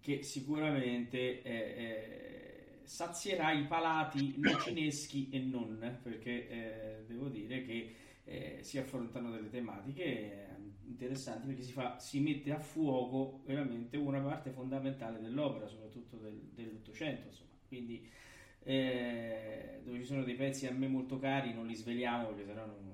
che 0.00 0.22
sicuramente 0.22 1.42
eh, 1.42 2.78
sazierà 2.84 3.52
i 3.52 3.66
palati 3.66 4.40
cineschi 4.64 5.28
e 5.30 5.40
non, 5.40 5.98
perché 6.02 6.48
eh, 6.48 7.04
devo 7.06 7.28
dire 7.28 7.62
che 7.62 7.94
eh, 8.30 8.58
si 8.62 8.78
affrontano 8.78 9.32
delle 9.32 9.50
tematiche 9.50 10.04
eh, 10.04 10.46
interessanti 10.86 11.48
perché 11.48 11.62
si, 11.62 11.72
fa, 11.72 11.98
si, 11.98 12.20
mette 12.20 12.52
a 12.52 12.60
fuoco 12.60 13.42
veramente 13.44 13.96
una 13.96 14.20
parte 14.20 14.50
fondamentale 14.50 15.20
dell'opera, 15.20 15.66
soprattutto 15.66 16.16
del, 16.16 16.38
dell'Ottocento, 16.54 17.26
insomma. 17.26 17.50
Quindi 17.66 18.08
eh, 18.62 19.80
dove 19.82 19.98
ci 19.98 20.04
sono 20.04 20.22
dei 20.22 20.34
pezzi 20.34 20.66
a 20.68 20.72
me 20.72 20.86
molto 20.86 21.18
cari 21.18 21.54
non 21.54 21.66
li 21.66 21.74
sveliamo 21.74 22.28
perché 22.28 22.44
sennò 22.44 22.66
non, 22.66 22.92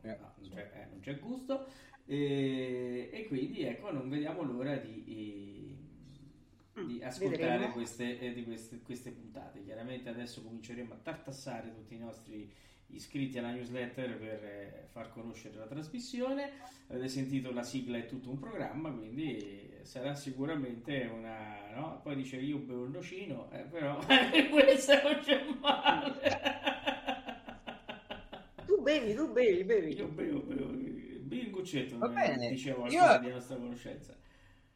eh, 0.00 0.16
no, 0.18 0.32
non, 0.38 0.50
c'è, 0.50 0.70
eh, 0.74 0.86
non 0.90 1.00
c'è, 1.00 1.18
gusto 1.18 1.66
e, 2.06 3.10
e, 3.12 3.26
quindi 3.26 3.62
ecco 3.62 3.92
non 3.92 4.08
vediamo 4.08 4.42
l'ora 4.42 4.76
di, 4.76 5.04
di 5.04 7.02
ascoltare 7.02 7.68
queste, 7.70 8.18
eh, 8.18 8.42
queste, 8.44 8.80
queste 8.80 9.10
puntate. 9.10 9.62
Chiaramente 9.62 10.08
adesso 10.08 10.42
cominceremo 10.42 10.94
a 10.94 10.98
tartassare 10.98 11.72
tutti 11.72 11.94
i 11.94 11.98
nostri 11.98 12.50
iscritti 12.88 13.38
alla 13.38 13.50
newsletter 13.50 14.16
per 14.18 14.44
eh, 14.44 14.86
far 14.92 15.10
conoscere 15.10 15.56
la 15.56 15.66
trasmissione. 15.66 16.50
Avete 16.88 17.08
sentito 17.08 17.52
la 17.52 17.62
sigla 17.62 17.98
è 17.98 18.06
tutto 18.06 18.30
un 18.30 18.38
programma, 18.38 18.90
quindi 18.90 19.70
sarà 19.82 20.14
sicuramente 20.14 21.10
una. 21.12 21.72
No? 21.74 22.00
Poi 22.02 22.16
dice 22.16 22.36
io 22.36 22.58
bevo 22.58 22.84
il 22.84 22.90
nocino, 22.90 23.50
eh, 23.52 23.60
però 23.62 23.98
questo 24.50 24.92
non 25.02 25.18
c'è 25.20 25.44
male. 25.60 26.20
Tu 28.66 28.80
bevi, 28.82 29.14
tu 29.14 29.32
bevi, 29.32 29.64
bevi. 29.64 29.94
Io 29.94 30.08
bevo, 30.08 30.40
bevo, 30.40 30.66
bevi 30.66 31.44
un 31.46 31.50
goccetto, 31.50 31.98
Va 31.98 32.08
bene. 32.08 32.48
dicevo 32.48 32.86
Io- 32.88 33.18
di 33.20 33.28
nostra 33.28 33.56
conoscenza. 33.56 34.14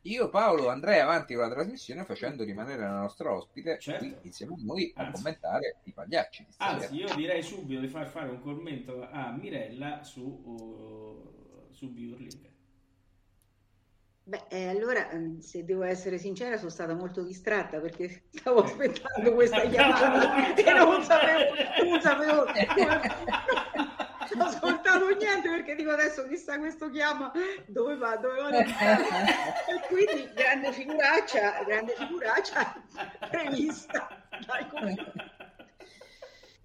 Io, 0.03 0.31
Paolo, 0.31 0.69
andrei 0.69 0.99
avanti 1.01 1.35
con 1.35 1.43
la 1.47 1.51
trasmissione 1.51 2.05
facendo 2.05 2.43
rimanere 2.43 2.81
la 2.83 3.01
nostra 3.01 3.35
ospite 3.35 3.79
Certo. 3.79 3.99
qui 3.99 4.17
insieme 4.23 4.55
a 4.55 4.57
noi 4.65 4.91
a 4.97 5.03
Anzi. 5.03 5.13
commentare 5.13 5.77
i 5.85 5.93
pagliacci 5.93 6.45
di. 6.47 6.55
Anzi, 6.57 6.95
io 6.95 7.15
direi 7.15 7.43
subito 7.43 7.81
di 7.81 7.89
far 7.89 8.09
fare 8.09 8.31
un 8.31 8.41
commento 8.41 9.07
a 9.11 9.31
Mirella 9.31 10.03
su, 10.03 10.23
uh, 10.23 11.69
su 11.71 11.93
Biurling. 11.93 12.49
Beh, 14.23 14.45
eh, 14.49 14.69
allora, 14.69 15.11
ehm, 15.11 15.41
se 15.41 15.65
devo 15.65 15.83
essere 15.83 16.17
sincera, 16.17 16.57
sono 16.57 16.71
stata 16.71 16.95
molto 16.95 17.23
distratta 17.23 17.79
perché 17.81 18.27
stavo 18.31 18.63
aspettando 18.63 19.35
questa 19.35 19.61
chiamata 19.69 20.55
e 20.55 20.73
non 20.73 21.03
sapevo, 21.03 21.89
non 21.91 22.01
sapevo 22.01 22.45
non 24.37 24.59
ho 24.63 24.80
ascoltato 24.95 25.25
niente 25.25 25.49
perché 25.49 25.75
dico 25.75 25.91
adesso 25.91 26.27
chissà 26.29 26.59
questo 26.59 26.91
chiama 26.91 27.33
dove 27.67 27.97
va, 27.97 28.17
dove 28.17 28.41
va 28.41 28.49
e 28.51 29.81
quindi 29.89 30.31
grande 30.35 30.73
figuraccia, 30.73 31.63
grande 31.65 31.95
figuraccia 31.97 32.83
prevista. 33.31 34.09
Dai, 34.47 34.69
come- 34.69 35.29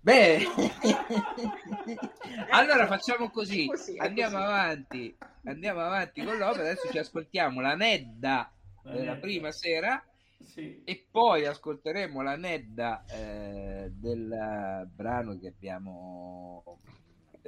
Beh, 0.01 0.45
allora 2.51 2.85
facciamo 2.87 3.29
così, 3.31 3.65
Così, 3.65 3.95
è 3.95 4.05
andiamo 4.05 4.35
così. 4.37 4.43
avanti, 4.47 5.17
andiamo 5.45 5.79
avanti 5.81 6.23
con 6.23 6.37
l'opera, 6.37 6.69
adesso 6.69 6.91
ci 6.91 6.99
ascoltiamo 6.99 7.59
la 7.59 7.73
Nedda 7.75 8.51
della 8.83 9.15
prima 9.15 9.51
sera 9.51 10.03
Sì. 10.43 10.83
e 10.85 11.07
poi 11.09 11.47
ascolteremo 11.47 12.21
la 12.21 12.35
Nedda 12.35 13.03
eh, 13.09 13.87
del 13.89 14.31
eh, 14.31 14.85
brano 14.93 15.39
che 15.39 15.47
abbiamo 15.47 16.77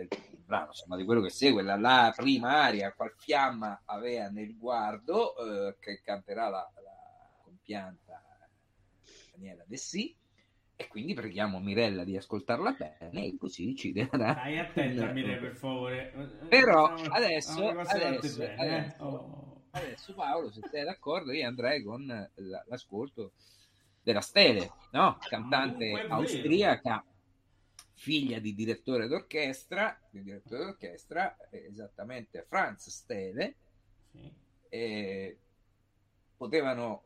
del 0.05 0.07
brano 0.45 0.67
insomma 0.67 0.95
di 0.95 1.03
quello 1.05 1.21
che 1.21 1.29
segue 1.29 1.63
la, 1.63 1.75
la 1.75 2.13
prima 2.15 2.61
aria 2.63 2.93
qual 2.93 3.13
fiamma 3.17 3.81
avea 3.85 4.29
nel 4.29 4.55
guardo 4.57 5.35
eh, 5.37 5.75
che 5.79 6.01
canterà 6.03 6.49
la, 6.49 6.71
la 6.75 7.29
compianta 7.43 8.21
Daniela 9.31 9.63
Dessì 9.65 10.15
e 10.75 10.87
quindi 10.87 11.15
preghiamo 11.15 11.59
Mirella 11.59 12.03
di 12.03 12.15
ascoltarla 12.15 12.71
bene 12.73 13.25
e 13.25 13.35
così 13.37 13.75
ci 13.75 13.91
darà 13.91 14.33
Stai 14.33 14.59
attenta, 14.59 15.05
Mirella, 15.11 15.41
per 15.41 15.55
favore. 15.55 16.13
Però 16.47 16.93
adesso- 17.09 17.67
adesso- 17.69 18.37
bene, 18.37 18.55
eh? 18.55 18.77
adesso- 18.77 19.03
Oh. 19.03 19.61
Adesso 19.71 20.13
Paolo, 20.15 20.51
se 20.51 20.61
sei 20.71 20.83
d'accordo, 20.85 21.31
io 21.31 21.47
andrei 21.47 21.83
con 21.83 22.05
la- 22.05 22.63
l'ascolto 22.67 23.33
della 24.01 24.21
Stele, 24.21 24.71
no? 24.91 25.17
cantante 25.19 25.85
Dunque 25.89 26.01
è 26.01 26.07
vero. 26.07 26.15
Figlia 27.97 28.39
di 28.39 28.53
direttore 28.55 29.07
d'orchestra, 29.07 29.99
di 30.09 30.23
direttore 30.23 30.63
d'orchestra, 30.65 31.35
eh, 31.49 31.65
esattamente 31.69 32.45
Franz 32.47 32.89
Stele, 32.89 33.57
Sì. 34.13 34.31
e 34.69 35.37
potevano, 36.35 37.03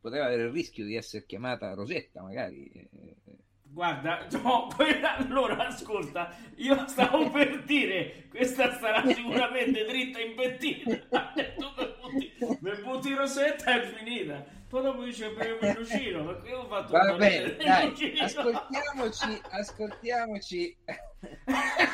poteva 0.00 0.26
avere 0.26 0.44
il 0.44 0.50
rischio 0.52 0.84
di 0.84 0.96
essere 0.96 1.24
chiamata 1.26 1.74
Rosetta, 1.74 2.22
magari. 2.22 2.70
eh, 2.70 3.16
Guarda, 3.64 4.26
no, 4.42 4.68
allora 5.16 5.66
ascolta, 5.68 6.34
io 6.56 6.86
stavo 6.88 7.30
per 7.32 7.64
dire, 7.64 8.26
questa 8.28 8.78
sarà 8.78 9.06
sicuramente 9.12 9.84
dritta 9.86 10.20
in 10.20 10.34
pettina. 10.34 11.02
Mi 12.60 12.82
butti 12.82 13.14
Rosetta 13.14 13.74
e 13.74 13.82
è 13.82 13.86
finita. 13.94 14.44
Poi 14.72 14.82
dopo 14.82 15.04
dice 15.04 15.28
per 15.32 15.50
il 15.50 15.58
pelucino, 15.58 16.24
perché 16.24 16.48
io 16.48 16.60
ho 16.60 16.66
fatto 16.66 16.92
Va 16.92 17.14
bene, 17.14 17.56
dai, 17.56 18.18
ascoltiamoci, 18.18 19.40
ascoltiamoci, 19.50 20.76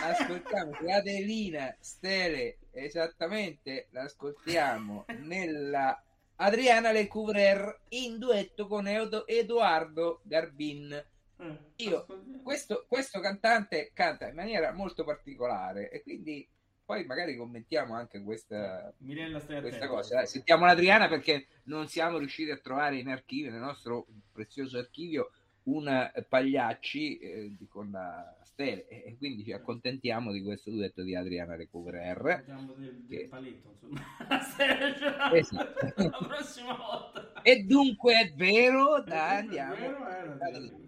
ascoltiamoci 0.05 0.89
Adelina 0.89 1.77
Stele, 1.81 2.59
esattamente, 2.71 3.89
l'ascoltiamo 3.91 5.07
nella 5.23 6.01
Adriana 6.37 6.93
Lecouvreur 6.93 7.81
in 7.89 8.17
duetto 8.17 8.69
con 8.69 8.87
Edo- 8.87 9.27
Edoardo 9.27 10.21
Garbin. 10.23 11.05
Eh, 11.37 11.59
Io-. 11.79 12.07
Questo, 12.45 12.85
questo 12.87 13.19
cantante 13.19 13.91
canta 13.93 14.29
in 14.29 14.37
maniera 14.37 14.71
molto 14.73 15.03
particolare 15.03 15.91
e 15.91 16.01
quindi 16.01 16.49
poi 16.89 17.05
magari 17.05 17.37
commentiamo 17.37 17.95
anche 17.95 18.23
questa, 18.23 18.91
Mirella 19.01 19.43
questa 19.43 19.87
cosa. 19.89 20.15
Dai, 20.15 20.27
sentiamo 20.27 20.65
l'Adriana 20.65 21.07
perché 21.07 21.49
non 21.65 21.87
siamo 21.87 22.17
riusciti 22.17 22.51
a 22.51 22.57
trovare 22.57 22.97
in 22.97 23.09
archivio, 23.09 23.51
nel 23.51 23.61
nostro 23.61 24.07
prezioso 24.33 24.79
archivio, 24.79 25.31
una 25.65 26.11
Pagliacci 26.27 27.19
eh, 27.19 27.57
con 27.69 27.91
la 27.91 28.35
Stele 28.43 28.89
e 28.89 29.17
quindi 29.19 29.45
ci 29.45 29.53
accontentiamo 29.53 30.33
di 30.33 30.43
questo 30.43 30.71
duetto 30.71 31.03
di 31.03 31.15
Adriana. 31.15 31.57
Parliamo 31.59 32.73
del, 32.73 33.03
del 33.05 33.19
Che- 33.19 33.29
paletto, 33.29 33.69
insomma. 33.69 34.01
Stai- 34.41 35.39
Esatto. 35.39 35.93
La 36.09 36.27
prossima 36.27 36.75
volta. 36.75 37.43
E 37.43 37.65
dunque 37.65 38.15
è 38.15 38.33
vero, 38.35 39.03
dai, 39.03 39.35
È 39.37 39.39
andiamo. 39.41 39.75
vero, 39.75 40.09
eh, 40.09 40.53
lo 40.53 40.59
dico. 40.61 40.81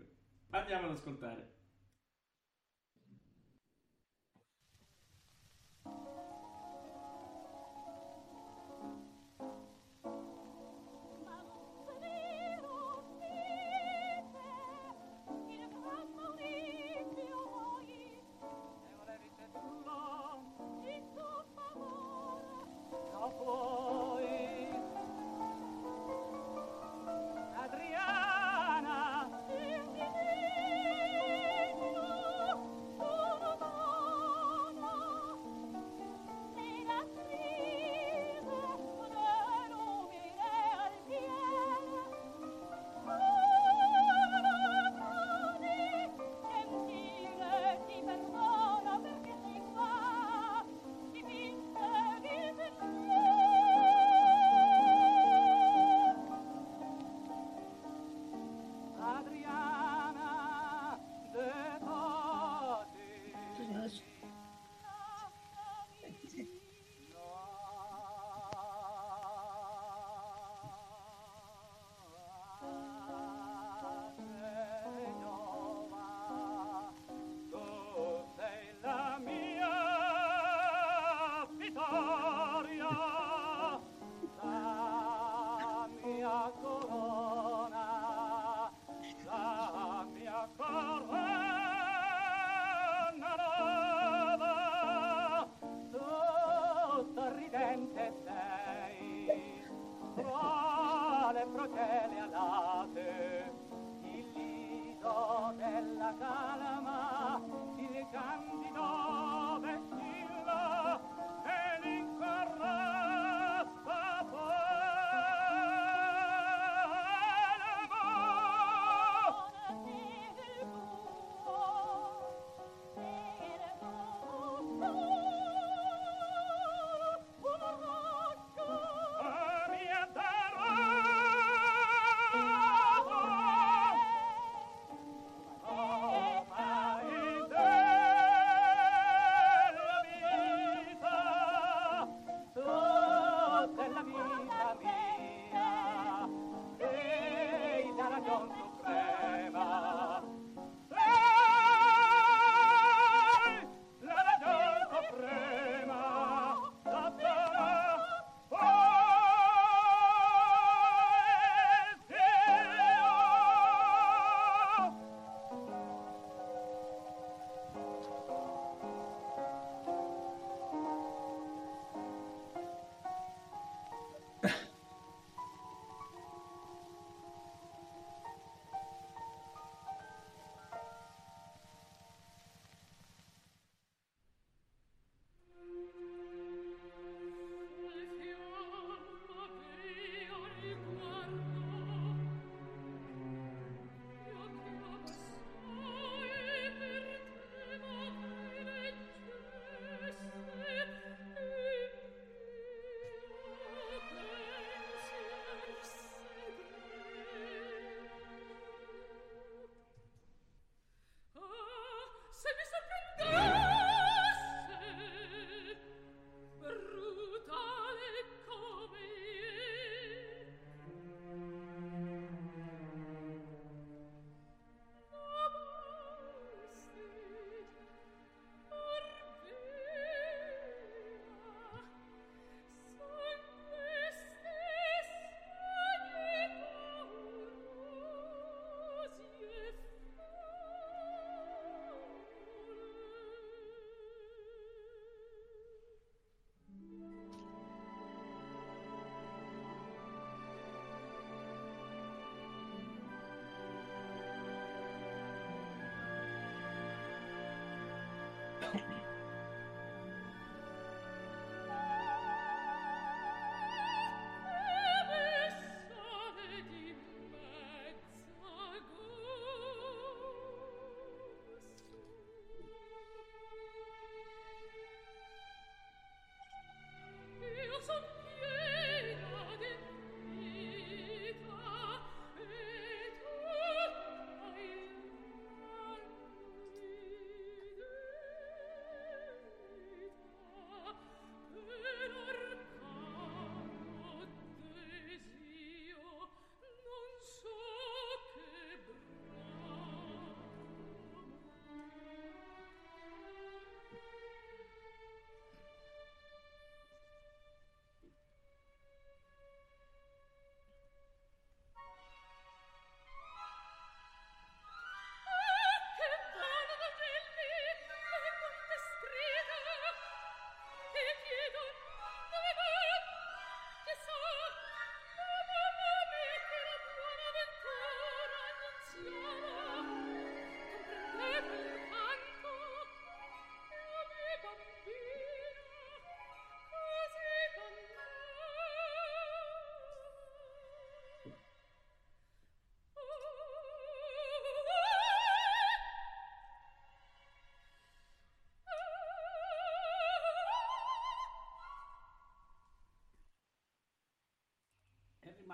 Andiamo 0.48 0.86
ad 0.86 0.92
ascoltare. 0.92 1.48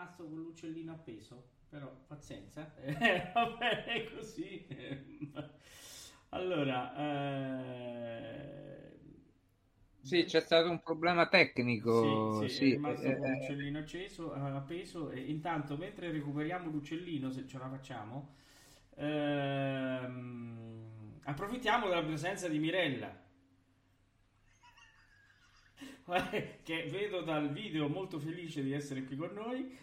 Rimasto 0.07 0.29
con 0.29 0.43
l'uccellino 0.43 0.93
appeso, 0.93 1.49
però 1.69 1.93
pazienza, 2.07 2.75
eh, 2.77 3.31
va 3.35 3.57
bene 3.59 4.11
così. 4.15 4.67
Allora, 6.31 6.95
eh, 6.97 8.99
Sì, 10.01 10.25
c'è 10.25 10.41
stato 10.41 10.71
un 10.71 10.83
problema 10.83 11.29
tecnico. 11.29 11.91
sì, 11.91 12.29
sì, 12.31 12.49
sì, 12.49 12.65
è 12.65 12.69
rimasto 12.69 13.11
eh, 13.11 13.17
con 13.17 13.29
eh, 13.29 13.31
l'uccellino 13.31 13.79
acceso, 13.79 14.35
eh, 14.35 14.39
appeso 14.39 15.11
e 15.11 15.21
intanto 15.21 15.77
mentre 15.77 16.11
recuperiamo 16.11 16.71
l'uccellino, 16.71 17.31
se 17.31 17.47
ce 17.47 17.59
la 17.59 17.69
facciamo, 17.69 18.35
ehm, 18.97 21.21
approfittiamo 21.25 21.89
della 21.89 22.03
presenza 22.05 22.49
di 22.49 22.59
Mirella. 22.59 23.25
che 26.63 26.89
vedo 26.91 27.23
dal 27.23 27.51
video 27.51 27.89
molto 27.89 28.19
felice 28.19 28.63
di 28.63 28.73
essere 28.73 29.05
qui 29.05 29.17
con 29.17 29.31
noi 29.35 29.77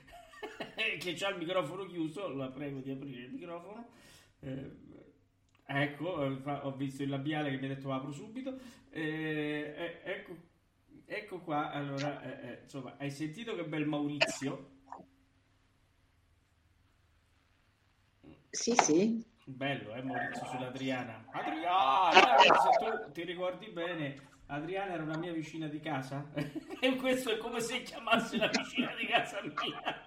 che 1.03 1.25
ha 1.25 1.29
il 1.29 1.37
microfono 1.37 1.85
chiuso 1.85 2.29
la 2.29 2.49
prego 2.49 2.79
di 2.79 2.91
aprire 2.91 3.23
il 3.23 3.31
microfono 3.31 3.87
Eh, 4.39 4.71
ecco 5.65 6.23
eh, 6.23 6.59
ho 6.61 6.71
visto 6.75 7.03
il 7.03 7.09
labiale 7.09 7.49
che 7.51 7.57
mi 7.57 7.65
ha 7.65 7.75
detto 7.75 7.91
apro 7.91 8.11
subito 8.11 8.57
Eh, 8.89 9.73
eh, 9.75 10.01
ecco, 10.03 10.35
ecco 11.05 11.39
qua 11.39 11.71
allora 11.71 12.21
eh, 12.21 12.59
insomma 12.63 12.95
hai 12.97 13.11
sentito 13.11 13.55
che 13.55 13.63
bel 13.65 13.85
Maurizio 13.85 14.71
Sì, 18.53 18.75
sì. 18.75 19.25
Bello, 19.45 19.95
eh, 19.95 20.03
Maurizio 20.03 20.45
sull'Adriana. 20.45 21.25
Adriana! 21.31 22.37
Se 22.37 22.85
tu 23.05 23.11
ti 23.11 23.23
ricordi 23.23 23.67
bene, 23.69 24.15
Adriana 24.45 24.93
era 24.93 25.03
una 25.03 25.17
mia 25.17 25.33
vicina 25.33 25.67
di 25.67 25.79
casa. 25.79 26.31
e 26.79 26.95
questo 26.97 27.31
è 27.31 27.37
come 27.37 27.59
se 27.59 27.81
chiamasse 27.81 28.37
la 28.37 28.47
vicina 28.49 28.93
di 28.95 29.07
casa 29.07 29.41
mia. 29.41 30.02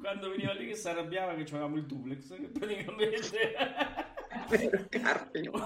Quando 0.00 0.30
veniva 0.30 0.52
lì 0.54 0.66
che 0.66 0.74
si 0.74 0.88
arrabbiava 0.88 1.34
che 1.34 1.42
avevamo 1.42 1.76
il 1.76 1.84
duplex, 1.84 2.34
che 2.34 2.48
praticamente 2.48 3.54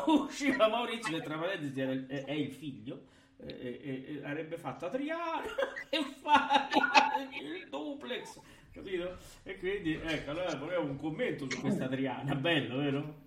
usciva 0.07 0.69
Maurizio, 0.69 1.17
che 1.17 1.23
tra 1.23 1.39
parentesi 1.39 1.81
è, 1.81 2.25
è 2.25 2.33
il 2.33 2.53
figlio, 2.53 3.07
e, 3.37 3.81
e- 3.83 4.05
e 4.17 4.25
avrebbe 4.25 4.57
fatto 4.59 4.87
Adriana, 4.87 5.43
che 5.89 6.03
fai? 6.21 6.69
Il 7.43 7.69
duplex, 7.69 8.41
capito? 8.73 9.17
E 9.45 9.59
quindi, 9.59 9.95
ecco, 9.95 10.31
allora 10.31 10.55
volevo 10.57 10.83
un 10.83 10.97
commento 10.97 11.49
su 11.49 11.61
questa 11.61 11.85
Adriana, 11.85 12.35
bello, 12.35 12.79
vero? 12.79 13.23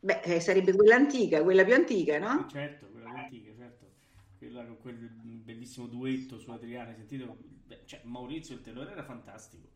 Beh, 0.00 0.20
eh, 0.22 0.40
sarebbe 0.40 0.74
quella 0.74 0.96
antica, 0.96 1.42
quella 1.42 1.64
più 1.64 1.74
antica, 1.74 2.18
no? 2.18 2.46
Certo, 2.50 2.86
quella 2.86 3.10
antica, 3.10 3.52
certo. 3.56 3.92
Quella 4.38 4.64
con 4.64 4.78
quel 4.80 4.96
bellissimo 4.96 5.86
duetto 5.86 6.38
su 6.38 6.50
Adriana, 6.50 6.94
sentito? 6.94 7.53
Cioè, 7.84 8.00
Maurizio 8.04 8.54
il 8.54 8.60
tenore 8.60 8.92
era 8.92 9.02
fantastico. 9.02 9.68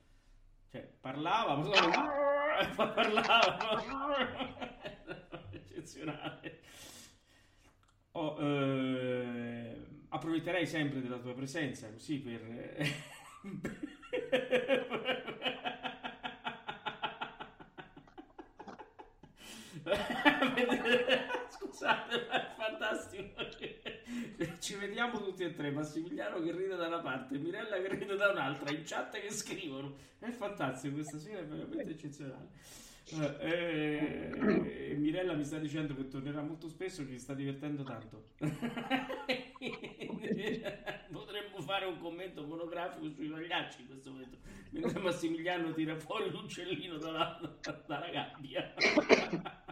Cioè, 0.71 0.83
parlava, 1.01 1.55
poi 1.55 1.71
parlava. 2.75 3.59
Eccezionale. 5.51 6.61
Oh, 8.13 8.37
eh, 8.41 9.77
approfitterei 10.09 10.67
sempre 10.67 11.01
della 11.01 11.19
tua 11.19 11.35
presenza, 11.35 11.91
così 11.91 12.19
per... 12.21 12.41
Scusate, 21.49 22.29
è 22.29 22.47
fantastico. 22.57 23.35
Ci 24.61 24.77
vediamo 24.77 25.21
tutti 25.23 25.43
e 25.43 25.53
tre, 25.53 25.71
Massimiliano 25.73 26.41
che 26.41 26.53
ride 26.53 26.77
da 26.77 26.87
una 26.87 27.01
parte, 27.01 27.39
Mirella 27.39 27.81
che 27.81 27.89
ride 27.89 28.15
da 28.15 28.31
un'altra, 28.31 28.71
in 28.71 28.83
chat 28.85 29.19
che 29.19 29.31
scrivono. 29.31 29.97
È 30.19 30.31
fantastico, 30.31 30.95
questa 30.95 31.19
sera 31.19 31.41
è 31.41 31.45
veramente 31.45 31.91
eccezionale. 31.91 32.49
Eh, 33.11 34.31
eh, 34.91 34.95
Mirella 34.97 35.33
mi 35.33 35.43
sta 35.43 35.59
dicendo 35.59 35.97
che 35.97 36.07
tornerà 36.09 36.43
molto 36.43 36.69
spesso, 36.69 37.05
che 37.05 37.13
si 37.13 37.19
sta 37.19 37.35
divertendo 37.35 37.83
tanto. 37.83 38.29
Potremmo 41.11 41.61
fare 41.61 41.87
un 41.87 41.99
commento 41.99 42.45
monografico 42.45 43.11
sui 43.11 43.29
pagliacci 43.29 43.81
in 43.81 43.87
questo 43.89 44.11
momento, 44.13 44.37
mentre 44.71 45.01
Massimiliano 45.01 45.73
tira 45.73 45.97
fuori 45.97 46.31
l'uccellino 46.31 46.97
dalla, 46.99 47.41
dalla 47.87 48.09
gabbia. 48.11 48.75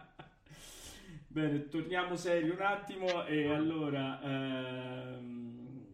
Bene, 1.37 1.69
torniamo 1.69 2.17
seri 2.17 2.49
un 2.49 2.63
attimo 2.63 3.27
e 3.27 3.53
allora 3.53 4.23
ehm, 4.23 5.85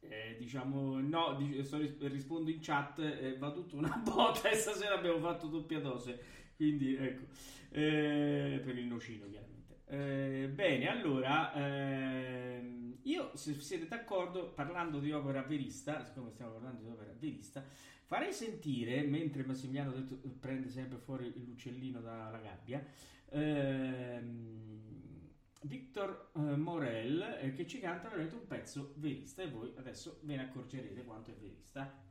eh, 0.00 0.36
diciamo 0.38 0.98
no, 1.00 1.34
dic- 1.36 1.70
ris- 1.74 1.98
rispondo 2.08 2.48
in 2.48 2.58
chat, 2.62 2.98
eh, 3.00 3.36
va 3.36 3.50
tutto 3.52 3.76
una 3.76 3.94
botta 4.02 4.48
e 4.48 4.54
stasera 4.54 4.94
abbiamo 4.94 5.18
fatto 5.18 5.48
doppia 5.48 5.80
dose, 5.80 6.18
quindi 6.56 6.96
ecco, 6.96 7.24
eh, 7.72 8.58
per 8.64 8.78
il 8.78 8.86
nocino 8.86 9.26
chiaramente. 9.28 9.56
Eh, 9.84 10.48
bene, 10.48 10.88
allora 10.88 11.52
ehm, 11.54 13.00
io 13.02 13.30
se 13.36 13.52
siete 13.60 13.86
d'accordo 13.86 14.48
parlando 14.54 14.98
di 14.98 15.12
opera 15.12 15.42
verista, 15.42 16.02
siccome 16.06 16.30
stiamo 16.30 16.52
parlando 16.52 16.80
di 16.84 16.88
opera 16.88 17.12
verista, 17.18 17.62
farei 18.06 18.32
sentire, 18.32 19.02
mentre 19.02 19.44
Massimiliano 19.44 19.92
detto- 19.92 20.20
prende 20.40 20.70
sempre 20.70 20.96
fuori 20.96 21.30
l'uccellino 21.44 22.00
dalla 22.00 22.38
gabbia, 22.42 22.82
ehm, 23.30 24.58
Victor 25.62 26.30
eh, 26.34 26.40
Morel 26.56 27.38
eh, 27.40 27.52
che 27.52 27.66
ci 27.66 27.80
canta 27.80 28.08
veramente 28.08 28.34
un 28.34 28.46
pezzo 28.46 28.94
verista 28.96 29.42
e 29.42 29.50
voi 29.50 29.72
adesso 29.76 30.20
ve 30.22 30.36
ne 30.36 30.42
accorgerete 30.44 31.04
quanto 31.04 31.30
è 31.30 31.34
verista. 31.34 32.06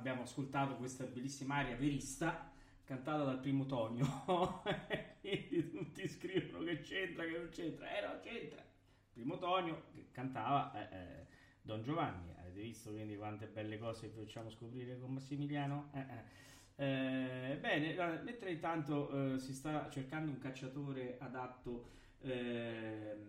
Abbiamo 0.00 0.22
ascoltato 0.22 0.76
questa 0.76 1.04
bellissima 1.04 1.56
aria 1.56 1.76
verista 1.76 2.50
cantata 2.84 3.22
dal 3.22 3.38
primo 3.38 3.66
Tonio. 3.66 4.06
Quindi 5.20 5.70
tutti 5.70 6.08
scrivono 6.08 6.64
che 6.64 6.80
c'entra, 6.80 7.24
che 7.24 7.36
non 7.36 7.48
c'entra. 7.50 7.86
Eh, 7.96 8.06
no, 8.06 8.18
c'entra. 8.20 8.64
Primo 9.12 9.38
Tonio 9.38 9.84
che 9.92 10.06
cantava 10.10 10.72
eh, 10.72 10.96
eh, 10.96 11.26
Don 11.60 11.82
Giovanni. 11.82 12.32
Avete 12.38 12.60
visto 12.62 12.90
quindi 12.90 13.16
quante 13.16 13.46
belle 13.46 13.78
cose 13.78 14.08
vi 14.08 14.24
facciamo 14.24 14.48
scoprire 14.48 14.98
con 14.98 15.12
Massimiliano? 15.12 15.90
Eh, 15.92 16.00
eh. 16.00 16.48
Eh, 16.82 17.58
bene, 17.60 17.94
mentre 18.22 18.52
intanto 18.52 19.34
eh, 19.34 19.38
si 19.38 19.52
sta 19.52 19.90
cercando 19.90 20.30
un 20.30 20.38
cacciatore 20.38 21.18
adatto 21.20 21.90
ehm, 22.22 23.28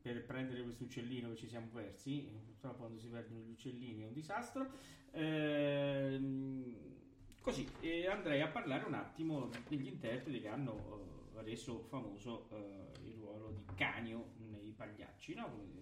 per 0.00 0.24
prendere 0.24 0.62
questo 0.62 0.84
uccellino 0.84 1.30
che 1.30 1.36
ci 1.36 1.48
siamo 1.48 1.66
persi, 1.66 2.30
purtroppo 2.60 2.80
quando 2.80 2.98
si 2.98 3.08
perdono 3.08 3.40
gli 3.40 3.50
uccellini 3.50 4.02
è 4.02 4.06
un 4.06 4.12
disastro. 4.12 4.70
Ehm, 5.12 6.76
così, 7.40 7.66
e 7.80 8.06
andrei 8.06 8.42
a 8.42 8.48
parlare 8.48 8.84
un 8.84 8.92
attimo 8.92 9.48
degli 9.66 9.86
interpreti 9.86 10.40
che 10.42 10.48
hanno 10.48 11.30
eh, 11.36 11.42
reso 11.42 11.80
famoso 11.88 12.48
eh, 12.50 13.08
il 13.08 13.14
ruolo 13.14 13.50
di 13.52 13.64
Canio 13.74 14.32
nei 14.36 14.72
Pagliacci, 14.76 15.34
no? 15.34 15.78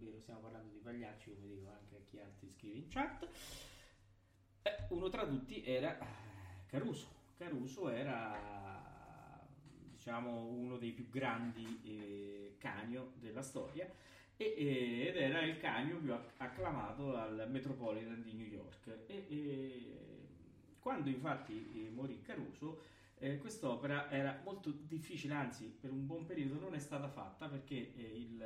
Eh, 0.00 0.18
stiamo 0.18 0.40
parlando 0.40 0.72
di 0.72 0.78
Pagliacci, 0.78 1.34
come 1.34 1.46
dico 1.46 1.70
anche 1.70 1.96
a 1.96 2.00
chi 2.08 2.18
altri 2.18 2.48
scrive 2.48 2.76
in 2.76 2.88
chat. 2.88 3.28
Eh, 4.62 4.76
uno 4.90 5.10
tra 5.10 5.26
tutti 5.26 5.62
era 5.62 5.98
eh, 5.98 6.06
Caruso. 6.66 7.20
Caruso 7.36 7.90
era 7.90 8.60
diciamo 9.90 10.46
uno 10.46 10.78
dei 10.78 10.92
più 10.92 11.08
grandi 11.10 11.80
eh, 11.84 12.56
canio 12.58 13.12
della 13.18 13.42
storia 13.42 13.88
e, 14.42 14.64
eh, 14.64 15.08
ed 15.08 15.16
era 15.16 15.42
il 15.42 15.58
canio 15.58 15.98
più 15.98 16.12
acclamato 16.38 17.16
al 17.16 17.48
Metropolitan 17.50 18.22
di 18.22 18.32
New 18.32 18.46
York. 18.46 18.86
E, 19.06 19.26
e 19.28 19.96
quando 20.80 21.08
infatti 21.08 21.86
eh, 21.86 21.90
morì 21.90 22.20
Caruso, 22.22 22.82
eh, 23.18 23.38
quest'opera 23.38 24.10
era 24.10 24.40
molto 24.44 24.70
difficile, 24.70 25.34
anzi 25.34 25.72
per 25.80 25.92
un 25.92 26.06
buon 26.06 26.24
periodo 26.24 26.58
non 26.58 26.74
è 26.74 26.80
stata 26.80 27.08
fatta 27.08 27.46
perché 27.46 27.92
il, 27.96 28.44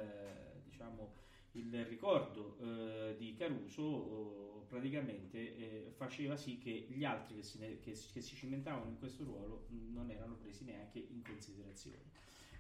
diciamo, 0.65 1.15
il 1.53 1.85
ricordo 1.87 2.59
eh, 2.61 3.15
di 3.17 3.35
Caruso 3.35 3.83
oh, 3.83 4.65
praticamente 4.69 5.39
eh, 5.39 5.93
faceva 5.97 6.37
sì 6.37 6.59
che 6.59 6.87
gli 6.91 7.05
altri 7.05 7.37
che 7.37 7.43
si, 7.43 7.59
che, 7.59 7.99
che 8.13 8.21
si, 8.21 8.37
cimentavano 8.37 8.91
in 8.91 8.99
questo 8.99 9.25
ruolo 9.25 9.67
non 9.71 10.11
erano 10.11 10.35
presi 10.35 10.65
neanche 10.65 10.99
in 10.99 11.23
considerazione. 11.23 12.03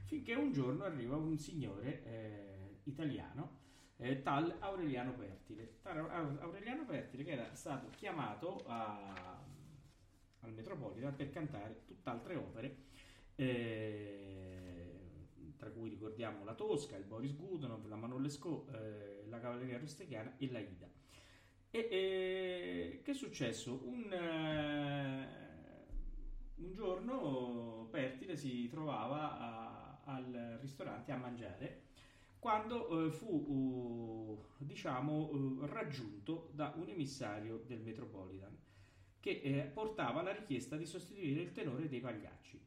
Finché 0.07 0.34
un 0.34 0.53
giorno 0.53 0.84
arriva 0.84 1.16
un 1.16 1.37
signore 1.37 2.03
eh, 2.05 2.56
italiano, 2.87 3.64
eh, 3.97 4.22
tal 4.22 4.57
Aureliano 4.61 5.14
Pertile. 5.14 5.78
Tal 5.82 5.99
Aureliano 6.41 6.84
Pertile 6.84 7.24
che 7.24 7.32
era 7.32 7.55
stato 7.55 7.89
chiamato 7.91 8.64
a, 8.66 9.43
al 10.41 10.53
Metropolitan 10.53 11.14
per 11.14 11.30
cantare 11.30 11.82
tutt'altre 11.87 12.34
opere. 12.37 12.84
Eh, 13.37 14.91
tra 15.57 15.70
cui 15.70 15.89
ricordiamo 15.89 16.45
la 16.45 16.55
Tosca, 16.55 16.97
il 16.97 17.05
Boris 17.05 17.34
Godunov, 17.37 17.87
la 17.87 17.97
Manolesco, 17.97 18.66
eh, 18.72 19.24
la 19.28 19.39
Cavalleria 19.41 19.78
Rustichiana 19.78 20.37
e 20.37 20.51
la 20.51 20.59
Ida. 20.59 20.89
E, 21.70 21.89
e 21.91 23.01
che 23.03 23.11
è 23.11 23.14
successo? 23.14 23.80
Un, 23.84 24.12
eh, 24.12 25.28
un 26.57 26.72
giorno 26.72 27.89
Pertile 27.91 28.37
si 28.37 28.68
trovava 28.68 29.39
a, 29.39 30.01
al 30.05 30.59
ristorante 30.61 31.12
a 31.12 31.16
mangiare 31.16 31.86
quando 32.47 33.07
eh, 33.07 33.11
fu 33.11 33.27
uh, 33.27 34.65
diciamo 34.65 35.31
uh, 35.33 35.67
raggiunto 35.67 36.53
da 36.55 36.73
un 36.77 36.89
emissario 36.89 37.65
del 37.67 37.81
Metropolitan 37.81 38.57
che 39.19 39.41
eh, 39.43 39.63
portava 39.63 40.23
la 40.23 40.31
richiesta 40.31 40.77
di 40.77 40.87
sostituire 40.87 41.41
il 41.41 41.51
tenore 41.51 41.89
dei 41.89 41.99
Pagliacci 41.99 42.65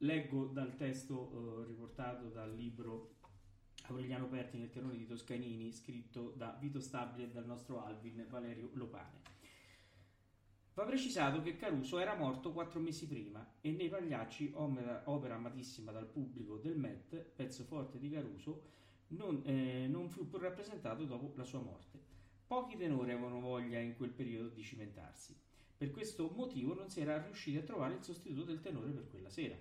Leggo 0.00 0.44
dal 0.44 0.76
testo 0.76 1.62
eh, 1.62 1.68
riportato 1.68 2.28
dal 2.28 2.54
libro 2.54 3.14
Aureliano 3.84 4.28
Perti 4.28 4.58
nel 4.58 4.68
tenore 4.68 4.98
di 4.98 5.06
Toscanini, 5.06 5.72
scritto 5.72 6.34
da 6.36 6.54
Vito 6.60 6.80
Stabile 6.80 7.28
e 7.28 7.30
dal 7.30 7.46
nostro 7.46 7.82
Alvin 7.82 8.26
Valerio 8.28 8.68
Lopane. 8.74 9.39
Va 10.74 10.84
precisato 10.84 11.42
che 11.42 11.56
Caruso 11.56 11.98
era 11.98 12.14
morto 12.14 12.52
quattro 12.52 12.80
mesi 12.80 13.06
prima 13.06 13.54
e 13.60 13.70
nei 13.72 13.88
Pagliacci, 13.88 14.52
opera, 14.54 15.34
amatissima 15.34 15.92
dal 15.92 16.06
pubblico 16.06 16.56
del 16.56 16.76
Met, 16.76 17.16
pezzo 17.16 17.64
forte 17.64 17.98
di 17.98 18.10
Caruso, 18.10 18.62
non, 19.08 19.42
eh, 19.44 19.86
non 19.88 20.08
fu 20.08 20.28
più 20.28 20.38
rappresentato 20.38 21.04
dopo 21.04 21.32
la 21.36 21.44
sua 21.44 21.60
morte. 21.60 21.98
Pochi 22.46 22.76
tenori 22.76 23.12
avevano 23.12 23.40
voglia 23.40 23.78
in 23.78 23.96
quel 23.96 24.10
periodo 24.10 24.48
di 24.48 24.62
cimentarsi. 24.62 25.36
Per 25.76 25.90
questo 25.90 26.30
motivo 26.34 26.74
non 26.74 26.88
si 26.90 27.00
era 27.00 27.22
riusciti 27.22 27.56
a 27.56 27.62
trovare 27.62 27.94
il 27.94 28.02
sostituto 28.02 28.44
del 28.44 28.60
tenore 28.60 28.90
per 28.90 29.08
quella 29.08 29.30
sera 29.30 29.56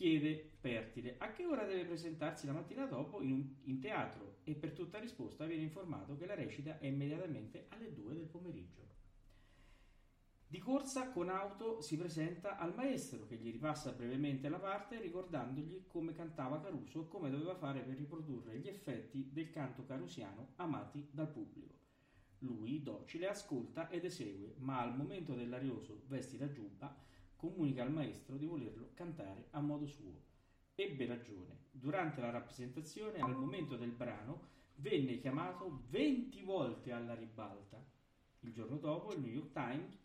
chiede 0.00 0.52
Pertile 0.58 1.16
a 1.18 1.30
che 1.30 1.44
ora 1.44 1.64
deve 1.64 1.84
presentarsi 1.84 2.46
la 2.46 2.52
mattina 2.52 2.86
dopo 2.86 3.20
in, 3.20 3.32
un, 3.32 3.54
in 3.64 3.80
teatro 3.80 4.38
e 4.44 4.54
per 4.54 4.72
tutta 4.72 4.98
risposta 4.98 5.44
viene 5.44 5.62
informato 5.62 6.16
che 6.16 6.24
la 6.24 6.34
recita 6.34 6.78
è 6.78 6.86
immediatamente 6.86 7.66
alle 7.68 7.92
2 7.92 8.14
del 8.14 8.26
pomeriggio. 8.26 8.88
Di 10.50 10.58
corsa 10.58 11.10
con 11.12 11.28
auto 11.28 11.80
si 11.80 11.96
presenta 11.96 12.56
al 12.56 12.74
maestro 12.74 13.24
che 13.24 13.36
gli 13.36 13.52
ripassa 13.52 13.92
brevemente 13.92 14.48
la 14.48 14.58
parte 14.58 15.00
ricordandogli 15.00 15.86
come 15.86 16.12
cantava 16.12 16.58
Caruso 16.58 17.02
e 17.02 17.06
come 17.06 17.30
doveva 17.30 17.54
fare 17.54 17.82
per 17.82 17.94
riprodurre 17.94 18.58
gli 18.58 18.66
effetti 18.66 19.30
del 19.30 19.48
canto 19.50 19.84
carusiano 19.84 20.54
amati 20.56 21.06
dal 21.12 21.30
pubblico. 21.30 21.78
Lui, 22.38 22.82
docile, 22.82 23.28
ascolta 23.28 23.88
ed 23.90 24.04
esegue, 24.04 24.56
ma 24.58 24.80
al 24.80 24.96
momento 24.96 25.34
dell'arioso 25.34 26.02
vesti 26.08 26.36
la 26.36 26.50
giubba 26.50 26.98
comunica 27.36 27.84
al 27.84 27.92
maestro 27.92 28.36
di 28.36 28.46
volerlo 28.46 28.90
cantare 28.94 29.46
a 29.50 29.60
modo 29.60 29.86
suo. 29.86 30.20
Ebbe 30.74 31.06
ragione. 31.06 31.66
Durante 31.70 32.20
la 32.20 32.30
rappresentazione, 32.30 33.20
al 33.20 33.36
momento 33.36 33.76
del 33.76 33.92
brano, 33.92 34.48
venne 34.74 35.18
chiamato 35.18 35.84
20 35.90 36.42
volte 36.42 36.90
alla 36.90 37.14
ribalta. 37.14 37.80
Il 38.40 38.52
giorno 38.52 38.78
dopo 38.78 39.12
il 39.12 39.20
New 39.20 39.30
York 39.30 39.52
Times 39.52 39.99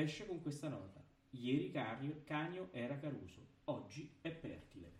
esce 0.00 0.26
con 0.26 0.40
questa 0.40 0.68
nota. 0.68 1.04
Ieri 1.30 1.70
Canio 1.70 2.68
era 2.72 2.98
Caruso, 2.98 3.46
oggi 3.64 4.10
è 4.20 4.30
Pertile. 4.30 4.92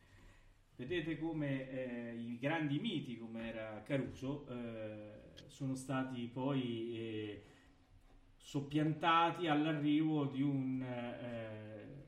Vedete 0.77 1.19
come 1.19 1.71
eh, 1.71 2.15
i 2.15 2.39
grandi 2.39 2.79
miti, 2.79 3.17
come 3.17 3.49
era 3.49 3.83
Caruso, 3.83 4.47
eh, 4.49 5.47
sono 5.47 5.75
stati 5.75 6.27
poi 6.27 6.99
eh, 6.99 7.45
soppiantati 8.37 9.47
all'arrivo 9.47 10.27
di 10.27 10.43
un, 10.43 10.83
eh, 10.83 12.05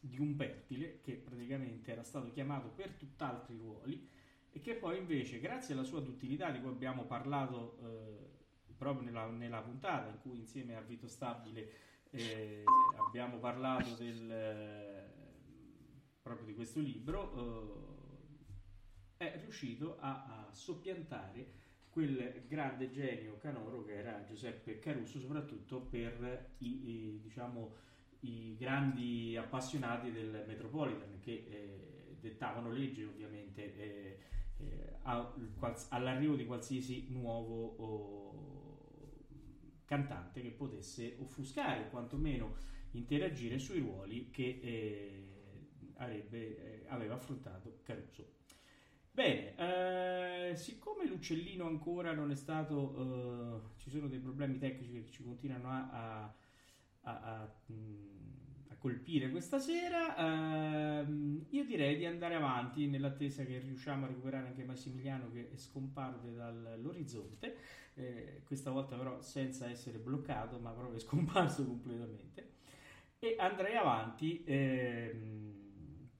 di 0.00 0.18
un 0.18 0.34
Pertile 0.34 1.00
che 1.02 1.14
praticamente 1.14 1.92
era 1.92 2.02
stato 2.02 2.30
chiamato 2.32 2.68
per 2.68 2.90
tutt'altri 2.94 3.56
ruoli 3.56 4.08
e 4.50 4.60
che 4.60 4.74
poi 4.74 4.98
invece 4.98 5.38
grazie 5.38 5.74
alla 5.74 5.84
sua 5.84 6.00
duttilità 6.00 6.50
di 6.50 6.60
cui 6.60 6.70
abbiamo 6.70 7.04
parlato 7.04 7.78
eh, 7.80 8.35
proprio 8.76 9.04
nella, 9.04 9.26
nella, 9.26 9.60
puntata 9.60 10.08
in 10.10 10.18
cui 10.20 10.38
insieme 10.38 10.76
a 10.76 10.80
Vito 10.80 11.08
Stabile 11.08 11.70
eh, 12.10 12.62
abbiamo 13.06 13.38
parlato 13.38 13.94
del, 13.94 15.04
proprio 16.22 16.46
di 16.46 16.54
questo 16.54 16.80
libro 16.80 17.96
eh, 19.16 19.32
è 19.32 19.38
riuscito 19.40 19.96
a, 20.00 20.46
a 20.46 20.52
soppiantare 20.52 21.64
quel 21.96 22.44
grande 22.46 22.90
genio 22.90 23.38
canoro 23.38 23.82
che 23.82 23.94
era 23.94 24.22
Giuseppe 24.24 24.78
Caruso, 24.78 25.18
soprattutto 25.18 25.80
per 25.80 26.50
i, 26.58 26.66
i, 26.66 27.20
diciamo, 27.22 27.74
i 28.20 28.54
grandi 28.58 29.34
appassionati 29.34 30.12
del 30.12 30.44
Metropolitan 30.46 31.18
che 31.20 31.46
eh, 31.48 32.16
dettavano 32.20 32.70
legge 32.70 33.04
ovviamente 33.04 33.74
eh, 33.76 34.18
eh, 34.58 34.96
all'arrivo 35.88 36.34
di 36.34 36.44
qualsiasi 36.44 37.06
nuovo 37.08 37.76
oh, 37.78 38.65
cantante 39.86 40.42
che 40.42 40.50
potesse 40.50 41.16
offuscare 41.20 41.84
o 41.84 41.88
quantomeno 41.88 42.56
interagire 42.90 43.58
sui 43.58 43.78
ruoli 43.78 44.30
che 44.30 44.60
eh, 44.62 45.36
avrebbe, 45.94 46.82
eh, 46.82 46.84
aveva 46.88 47.14
affrontato 47.14 47.78
Caruso. 47.82 48.34
Bene, 49.10 50.50
eh, 50.50 50.56
siccome 50.56 51.06
l'uccellino 51.06 51.66
ancora 51.66 52.12
non 52.12 52.30
è 52.30 52.34
stato, 52.34 53.62
eh, 53.74 53.80
ci 53.80 53.88
sono 53.88 54.08
dei 54.08 54.18
problemi 54.18 54.58
tecnici 54.58 54.92
che 54.92 55.10
ci 55.10 55.22
continuano 55.22 55.70
a, 55.70 55.88
a, 55.90 56.34
a, 57.00 57.40
a 57.40 57.54
mm, 57.72 58.16
colpire 58.78 59.30
questa 59.30 59.58
sera, 59.58 61.00
ehm, 61.00 61.46
io 61.48 61.64
direi 61.64 61.96
di 61.96 62.04
andare 62.04 62.34
avanti 62.34 62.86
nell'attesa 62.88 63.42
che 63.44 63.58
riusciamo 63.58 64.04
a 64.04 64.08
recuperare 64.08 64.48
anche 64.48 64.64
Massimiliano 64.64 65.30
che 65.32 65.50
scomparve 65.54 66.34
dall'orizzonte, 66.34 67.56
eh, 67.96 68.42
questa 68.44 68.70
volta 68.70 68.96
però 68.96 69.20
senza 69.20 69.68
essere 69.68 69.98
bloccato, 69.98 70.58
ma 70.58 70.70
proprio 70.70 70.98
scomparso 71.00 71.64
completamente. 71.66 72.54
E 73.18 73.36
andrei 73.38 73.76
avanti. 73.76 74.44
Ehm, 74.46 75.64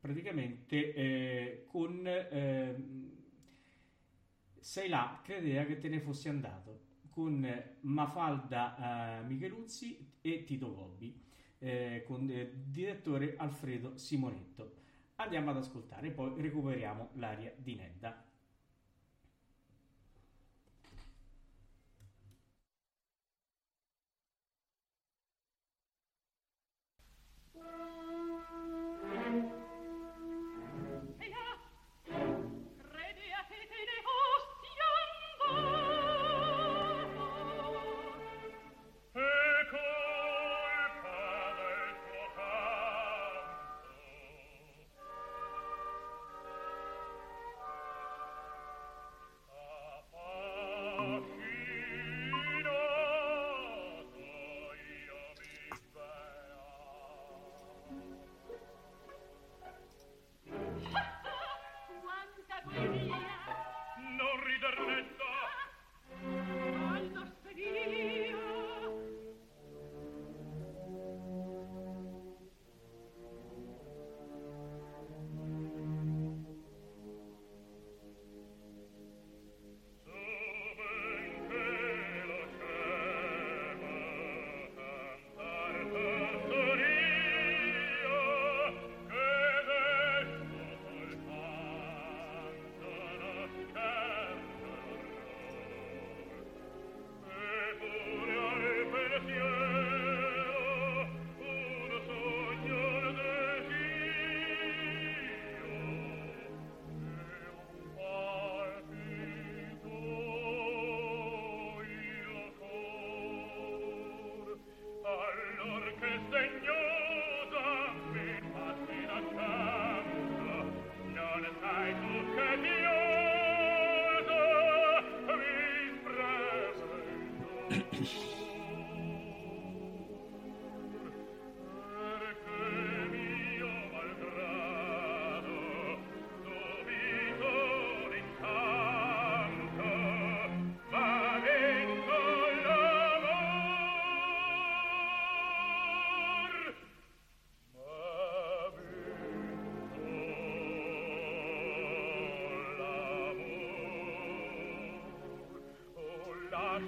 praticamente 0.00 0.94
eh, 0.94 1.64
con 1.66 2.06
eh, 2.06 2.76
sei 4.60 4.88
là, 4.88 5.20
credeva 5.22 5.64
che 5.64 5.78
te 5.78 5.88
ne 5.88 6.00
fossi 6.00 6.28
andato. 6.28 6.84
con 7.10 7.46
Mafalda 7.80 9.20
eh, 9.20 9.24
Micheluzzi 9.24 10.18
e 10.20 10.44
Tito 10.44 10.74
Gobbi, 10.74 11.18
eh, 11.58 12.02
con 12.06 12.28
il 12.30 12.50
direttore 12.66 13.34
Alfredo 13.38 13.96
Simonetto. 13.96 14.74
Andiamo 15.16 15.50
ad 15.50 15.56
ascoltare, 15.56 16.10
poi 16.10 16.34
recuperiamo 16.40 17.10
l'aria 17.14 17.52
di 17.56 17.74
Nedda. 17.74 18.25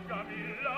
Camilla. 0.08 0.77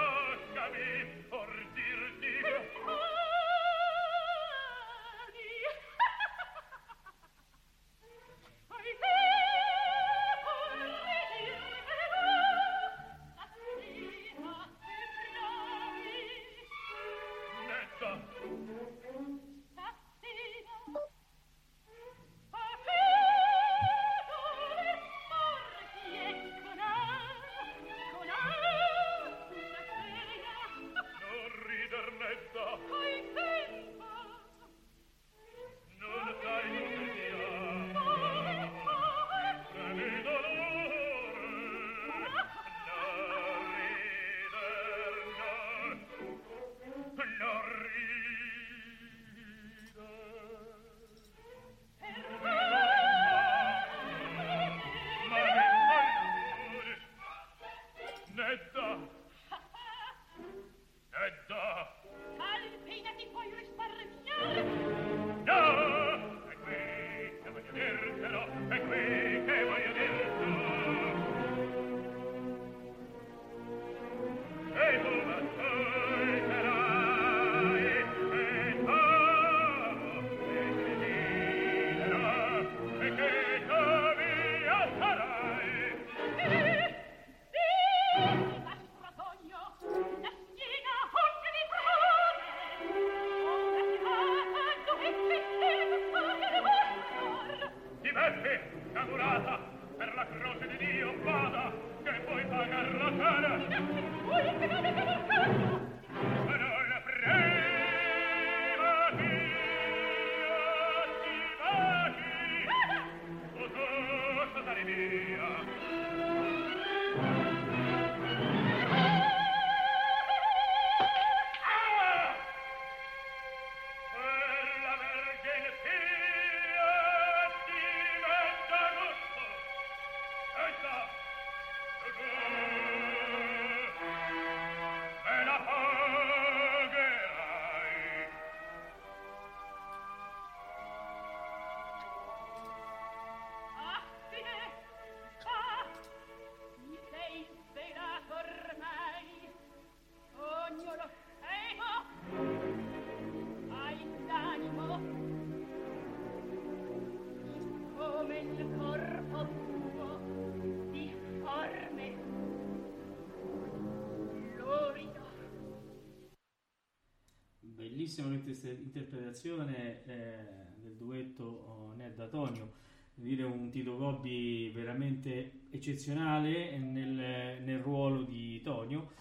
Bellissima 168.11 168.29
interpretazione 168.33 170.03
eh, 170.05 170.37
del 170.81 170.97
duetto 170.97 171.45
oh, 171.45 171.95
Ned 171.95 172.29
Tonio 172.29 172.73
dire 173.15 173.45
un 173.45 173.71
Tito 173.71 173.97
Gobbi 173.97 174.71
veramente 174.75 175.67
eccezionale 175.71 176.77
nel, 176.79 177.63
nel 177.63 177.79
ruolo 177.81 178.23
di 178.23 178.61
Tonio. 178.63 179.13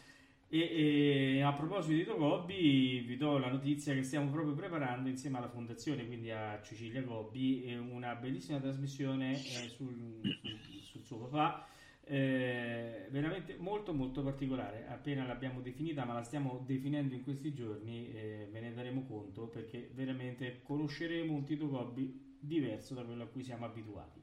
E, 0.48 1.36
e, 1.38 1.42
a 1.42 1.54
proposito 1.54 1.94
di 1.94 2.00
Tito 2.00 2.18
Gobbi 2.18 3.04
vi 3.06 3.18
do 3.18 3.38
la 3.38 3.52
notizia 3.52 3.94
che 3.94 4.02
stiamo 4.02 4.32
proprio 4.32 4.56
preparando 4.56 5.08
insieme 5.08 5.38
alla 5.38 5.50
fondazione 5.50 6.08
quindi 6.08 6.32
a 6.32 6.60
Cecilia 6.64 7.04
Gobbi 7.04 7.72
una 7.92 8.16
bellissima 8.16 8.60
trasmissione 8.60 9.34
eh, 9.34 9.70
sul, 9.70 10.22
sul, 10.42 10.82
sul 10.82 11.04
suo 11.04 11.18
papà 11.28 11.68
eh, 12.12 13.08
veramente 13.12 13.56
molto 13.60 13.94
molto 13.94 14.24
particolare 14.24 14.88
appena 14.88 15.28
l'abbiamo 15.28 15.62
definita 15.62 16.06
ma 16.06 16.14
la 16.14 16.24
stiamo 16.24 16.64
definendo 16.66 17.14
in 17.14 17.24
questi 17.24 17.54
giorni 17.54 18.12
eh, 18.12 18.50
ve 18.52 18.60
ne 18.62 18.74
daremo 18.74 19.06
conto 19.06 19.48
perché 19.48 19.92
veramente 19.94 20.62
conosceremo 20.64 21.32
un 21.32 21.44
Tito 21.44 21.70
Gobbi 21.70 22.38
diverso 22.40 22.96
da 22.96 23.04
quello 23.04 23.24
a 23.24 23.28
cui 23.28 23.44
siamo 23.44 23.66
abituati 23.66 24.20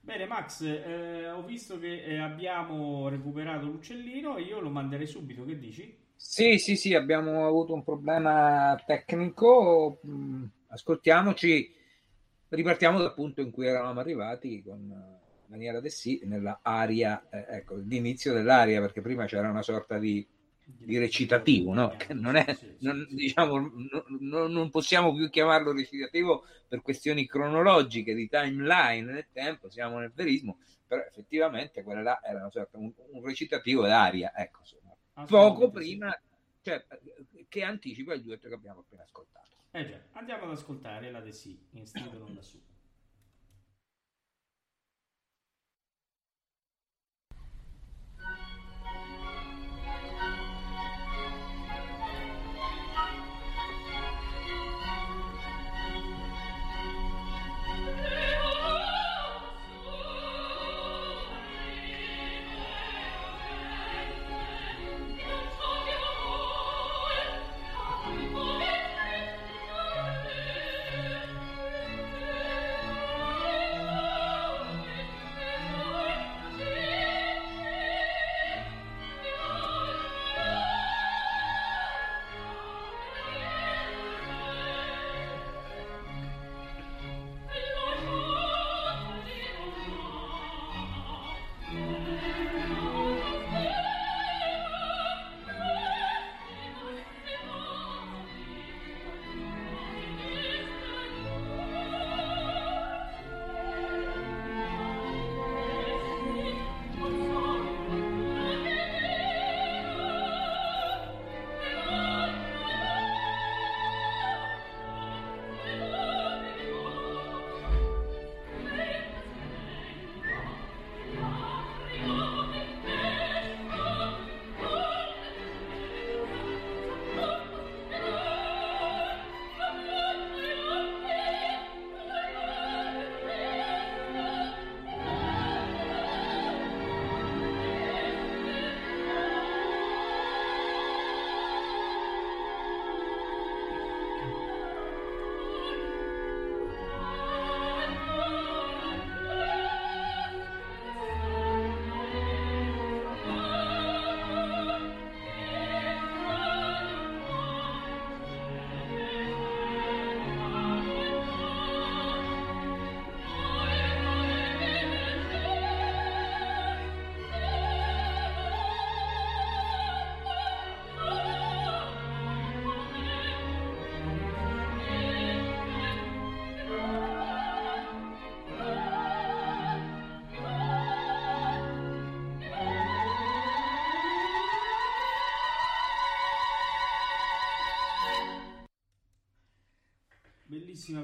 bene 0.00 0.24
Max 0.24 0.62
eh, 0.62 1.28
ho 1.28 1.44
visto 1.44 1.78
che 1.78 2.04
eh, 2.04 2.16
abbiamo 2.16 3.10
recuperato 3.10 3.66
l'uccellino 3.66 4.38
io 4.38 4.60
lo 4.60 4.70
manderei 4.70 5.06
subito 5.06 5.44
che 5.44 5.58
dici? 5.58 5.98
Sì, 6.22 6.58
sì, 6.58 6.76
sì, 6.76 6.94
abbiamo 6.94 7.46
avuto 7.46 7.72
un 7.72 7.82
problema 7.82 8.78
tecnico. 8.86 10.00
Mm, 10.06 10.44
ascoltiamoci, 10.68 11.74
ripartiamo 12.50 12.98
dal 12.98 13.14
punto 13.14 13.40
in 13.40 13.50
cui 13.50 13.66
eravamo 13.66 14.00
arrivati 14.00 14.62
con 14.62 15.18
Daniela 15.50 15.80
De 15.80 15.90
Sì 15.90 16.20
nella 16.24 16.60
aria, 16.62 17.26
eh, 17.28 17.44
ecco, 17.56 17.74
l'inizio 17.74 18.32
dell'aria, 18.32 18.80
perché 18.80 19.00
prima 19.00 19.26
c'era 19.26 19.50
una 19.50 19.62
sorta 19.62 19.98
di, 19.98 20.24
di 20.64 20.96
recitativo, 20.96 21.74
no? 21.74 21.96
Che 21.96 22.14
non 22.14 22.36
è, 22.36 22.56
non, 22.78 23.04
diciamo, 23.10 23.58
non, 24.20 24.52
non, 24.52 24.70
possiamo 24.70 25.12
più 25.12 25.28
chiamarlo 25.28 25.72
recitativo 25.72 26.44
per 26.68 26.82
questioni 26.82 27.26
cronologiche, 27.26 28.14
di 28.14 28.28
timeline 28.28 29.10
nel 29.10 29.26
tempo, 29.32 29.68
siamo 29.68 29.98
nel 29.98 30.12
verismo, 30.14 30.58
però 30.86 31.02
effettivamente 31.02 31.82
quella 31.82 32.02
là 32.02 32.20
era 32.22 32.38
una 32.38 32.50
sorta, 32.50 32.78
un, 32.78 32.92
un 33.10 33.24
recitativo 33.24 33.84
d'aria, 33.84 34.32
ecco, 34.32 34.60
insomma. 34.60 34.94
Poco 35.26 35.70
prima, 35.70 36.16
cioè, 36.62 36.86
che 37.48 37.62
anticipa 37.64 38.14
il 38.14 38.22
duetto 38.22 38.46
che 38.46 38.54
abbiamo 38.54 38.80
appena 38.80 39.02
ascoltato. 39.02 39.48
Eh 39.72 39.84
già, 39.84 40.00
andiamo 40.12 40.44
ad 40.44 40.52
ascoltare 40.52 41.10
la 41.10 41.20
De 41.20 41.32
Sì, 41.32 41.58
in 41.72 41.86
stile 41.86 42.16
non 42.16 42.34
da 42.36 42.40
su. 42.40 42.69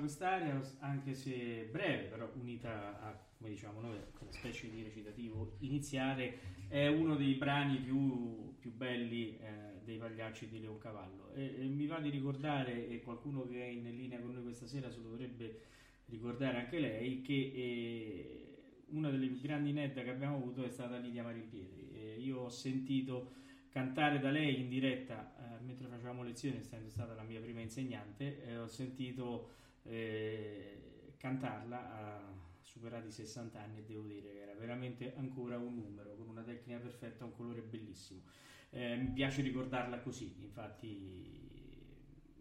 Quest'area, 0.07 0.61
anche 0.79 1.15
se 1.15 1.69
breve, 1.71 2.05
però 2.05 2.31
unita 2.41 3.01
a, 3.01 3.21
come 3.37 3.51
diciamo 3.51 3.81
noi, 3.81 3.99
quella 4.17 4.33
specie 4.33 4.71
di 4.71 4.83
recitativo 4.85 5.57
iniziale, 5.59 6.55
è 6.69 6.87
uno 6.87 7.17
dei 7.17 7.35
brani 7.35 7.79
più, 7.79 8.55
più 8.59 8.73
belli 8.73 9.37
eh, 9.37 9.81
dei 9.85 9.99
Pagliacci 9.99 10.49
di 10.49 10.61
Leoncavallo. 10.61 11.33
E, 11.35 11.57
e 11.59 11.65
mi 11.65 11.87
va 11.87 11.99
di 11.99 12.11
ricordare, 12.11 12.89
e 12.89 13.01
qualcuno 13.03 13.47
che 13.49 13.61
è 13.61 13.67
in 13.67 13.83
linea 13.97 14.21
con 14.21 14.33
noi 14.33 14.45
questa 14.45 14.67
sera 14.67 14.91
se 14.91 15.01
lo 15.01 15.11
dovrebbe 15.11 15.61
ricordare 16.07 16.59
anche 16.59 16.79
lei, 16.79 17.21
che 17.21 17.53
eh, 17.55 18.47
una 18.91 19.11
delle 19.11 19.27
più 19.27 19.41
grandi 19.41 19.73
netta 19.73 20.03
che 20.03 20.11
abbiamo 20.11 20.37
avuto 20.37 20.65
è 20.65 20.71
stata 20.71 20.99
Lidia 20.99 21.25
Marimpietri. 21.25 21.91
Eh, 21.93 22.21
io 22.21 22.43
ho 22.43 22.49
sentito 22.49 23.33
cantare 23.71 24.21
da 24.21 24.31
lei 24.31 24.61
in 24.61 24.69
diretta 24.69 25.35
eh, 25.37 25.65
mentre 25.65 25.89
facevamo 25.89 26.23
lezioni, 26.23 26.59
essendo 26.59 26.89
stata 26.91 27.15
la 27.15 27.25
mia 27.25 27.41
prima 27.41 27.61
insegnante, 27.61 28.45
eh, 28.45 28.57
ho 28.57 28.69
sentito 28.69 29.65
eh, 29.89 31.15
cantarla 31.17 31.93
a 31.93 32.35
superati 32.61 33.11
60 33.11 33.59
anni 33.59 33.79
e 33.79 33.85
devo 33.85 34.03
dire 34.03 34.33
che 34.33 34.41
era 34.43 34.55
veramente 34.55 35.15
ancora 35.17 35.57
un 35.57 35.75
numero 35.75 36.15
con 36.17 36.29
una 36.29 36.43
tecnica 36.43 36.79
perfetta, 36.79 37.25
un 37.25 37.35
colore 37.35 37.63
bellissimo. 37.63 38.23
Eh, 38.71 38.97
mi 38.97 39.11
piace 39.13 39.43
ricordarla 39.43 40.01
così, 40.01 40.35
infatti 40.41 41.47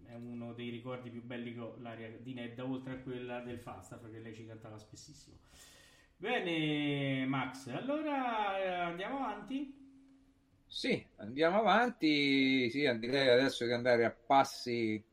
è 0.05 0.13
uno 0.13 0.53
dei 0.53 0.69
ricordi 0.69 1.09
più 1.09 1.23
belli 1.23 1.53
che 1.53 1.59
ho 1.59 1.77
l'aria 1.79 2.09
di 2.09 2.33
Nedda, 2.33 2.65
oltre 2.65 2.93
a 2.93 2.97
quella 2.97 3.39
del 3.39 3.59
Falstaff 3.59 4.09
che 4.09 4.19
lei 4.19 4.33
ci 4.33 4.45
cantava 4.45 4.77
spessissimo. 4.77 5.37
Bene 6.17 7.25
Max, 7.25 7.67
allora 7.67 8.57
eh, 8.57 8.67
andiamo 8.67 9.17
avanti. 9.17 9.83
Sì, 10.65 11.05
andiamo 11.17 11.59
avanti. 11.59 12.69
Sì, 12.69 12.81
direi 12.99 13.29
adesso 13.29 13.65
di 13.65 13.71
andare 13.71 14.05
a 14.05 14.11
passi 14.11 15.03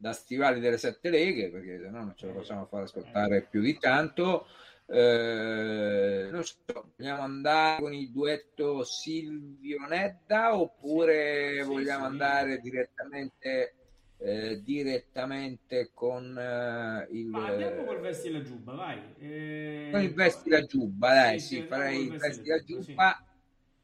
da 0.00 0.12
stivali 0.14 0.60
delle 0.60 0.78
sette 0.78 1.10
leghe, 1.10 1.50
perché 1.50 1.78
se 1.78 1.90
no 1.90 1.98
non 1.98 2.14
ce 2.16 2.26
lo 2.26 2.32
possiamo 2.32 2.64
fare 2.64 2.84
ascoltare 2.84 3.42
più 3.42 3.60
di 3.60 3.76
tanto. 3.78 4.46
Eh, 4.86 6.28
non 6.32 6.42
so, 6.42 6.56
vogliamo 6.96 7.22
andare 7.22 7.82
con 7.82 7.92
il 7.92 8.10
duetto 8.10 8.82
Silvio 8.82 9.86
Nedda 9.86 10.56
oppure 10.56 11.58
sì, 11.60 11.68
vogliamo 11.68 12.06
sì, 12.06 12.10
andare 12.10 12.58
direttamente 12.60 13.74
eh, 14.22 14.62
direttamente 14.62 15.90
con 15.94 16.36
eh, 16.36 17.06
il... 17.10 17.26
Ma 17.26 17.46
andiamo 17.46 17.84
col 17.84 18.00
vesti 18.00 18.30
la 18.30 18.42
giubba, 18.42 18.74
vai. 18.74 19.00
Eh, 19.18 19.88
con 19.92 20.00
il 20.00 20.14
vesti 20.14 20.48
la 20.48 20.64
giubba, 20.64 21.14
dai, 21.14 21.38
sì, 21.38 21.46
sì, 21.46 21.54
sì, 21.56 21.62
farei 21.62 22.02
il 22.02 22.18
vesti 22.18 22.48
la 22.48 22.62
giubba. 22.62 23.24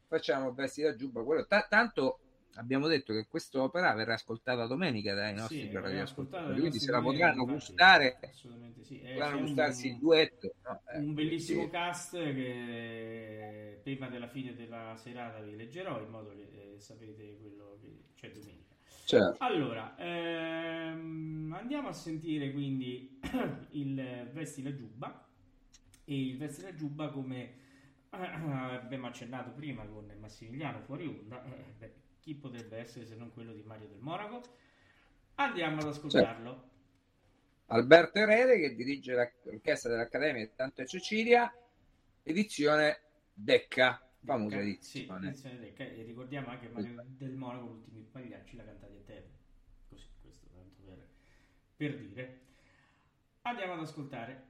Facciamo 0.07 0.49
il 0.49 0.55
vesti 0.55 0.81
la 0.81 0.95
giubba. 0.95 1.23
Quello, 1.23 1.45
ta- 1.45 1.67
tanto 1.69 2.19
abbiamo 2.57 2.87
detto 2.87 3.13
che 3.13 3.27
quest'opera 3.27 3.93
verrà 3.93 4.13
ascoltata 4.15 4.65
domenica 4.67 5.13
dai 5.13 5.33
nostri 5.33 5.67
Sì, 5.67 5.71
radioascoltatori, 5.71 6.59
quindi 6.59 6.79
se 6.79 6.91
la 6.91 7.01
potranno 7.01 7.41
infatti, 7.41 7.51
gustare, 7.53 8.17
Assolutamente 8.29 8.83
sì. 8.83 8.99
Eh, 9.01 9.13
potranno 9.13 9.39
gustarsi 9.39 9.87
un- 9.87 9.93
il 9.93 9.99
duetto. 9.99 10.55
no? 10.67 10.81
Eh, 10.93 10.97
un 10.99 11.13
bellissimo 11.13 11.63
sì. 11.63 11.69
cast 11.69 12.17
che 12.17 13.79
prima 13.83 14.07
della 14.09 14.27
fine 14.27 14.53
della 14.55 14.95
serata 14.97 15.39
vi 15.39 15.55
leggerò 15.55 16.01
in 16.01 16.09
modo 16.09 16.31
che 16.35 16.73
eh, 16.75 16.79
sapete 16.79 17.37
quello 17.39 17.77
che 17.81 18.03
c'è 18.15 18.31
domenica. 18.31 18.75
Certo. 19.05 19.37
Allora, 19.39 19.95
ehm, 19.97 21.53
andiamo 21.57 21.87
a 21.89 21.93
sentire 21.93 22.51
quindi 22.51 23.19
il 23.71 24.29
Vesti 24.33 24.61
la 24.63 24.73
Giubba 24.75 25.25
e 26.05 26.19
il 26.27 26.37
Vesti 26.37 26.61
la 26.63 26.73
Giubba 26.73 27.09
come 27.09 27.41
eh, 28.09 28.17
abbiamo 28.17 29.07
accennato 29.07 29.51
prima 29.51 29.85
con 29.85 30.11
Massimiliano 30.19 30.81
fuori 30.81 31.05
onda, 31.07 31.43
eh, 31.45 31.73
beh, 31.77 31.93
chi 32.27 32.35
potrebbe 32.35 32.75
essere 32.75 33.05
se 33.05 33.15
non 33.15 33.31
quello 33.31 33.53
di 33.53 33.63
Mario 33.63 33.87
del 33.87 33.99
Monaco? 34.01 34.41
Andiamo 35.35 35.79
ad 35.79 35.87
ascoltarlo. 35.87 36.69
Alberto 37.67 38.19
Erede 38.19 38.59
che 38.59 38.75
dirige 38.75 39.13
l'orchestra 39.43 39.91
dell'Accademia 39.91 40.45
di 40.45 40.51
Santa 40.53 40.83
Cecilia, 40.83 41.49
edizione 42.23 42.99
Decca, 43.33 44.05
famosa 44.25 44.57
Sì, 44.57 44.63
edizione. 44.63 45.27
edizione 45.29 45.59
Decca. 45.59 45.83
E 45.85 46.03
ricordiamo 46.03 46.49
anche 46.49 46.67
Mario 46.67 47.01
del 47.17 47.31
Monaco, 47.31 47.65
l'ultimo 47.65 48.03
pagliacci, 48.11 48.57
la 48.57 48.65
cantata 48.65 48.93
a 48.93 49.03
te. 49.05 49.23
Così, 49.87 50.07
questo 50.21 50.47
tanto 50.53 50.81
per, 50.83 51.07
per 51.77 51.97
dire. 51.97 52.39
Andiamo 53.43 53.71
ad 53.73 53.79
ascoltare. 53.79 54.46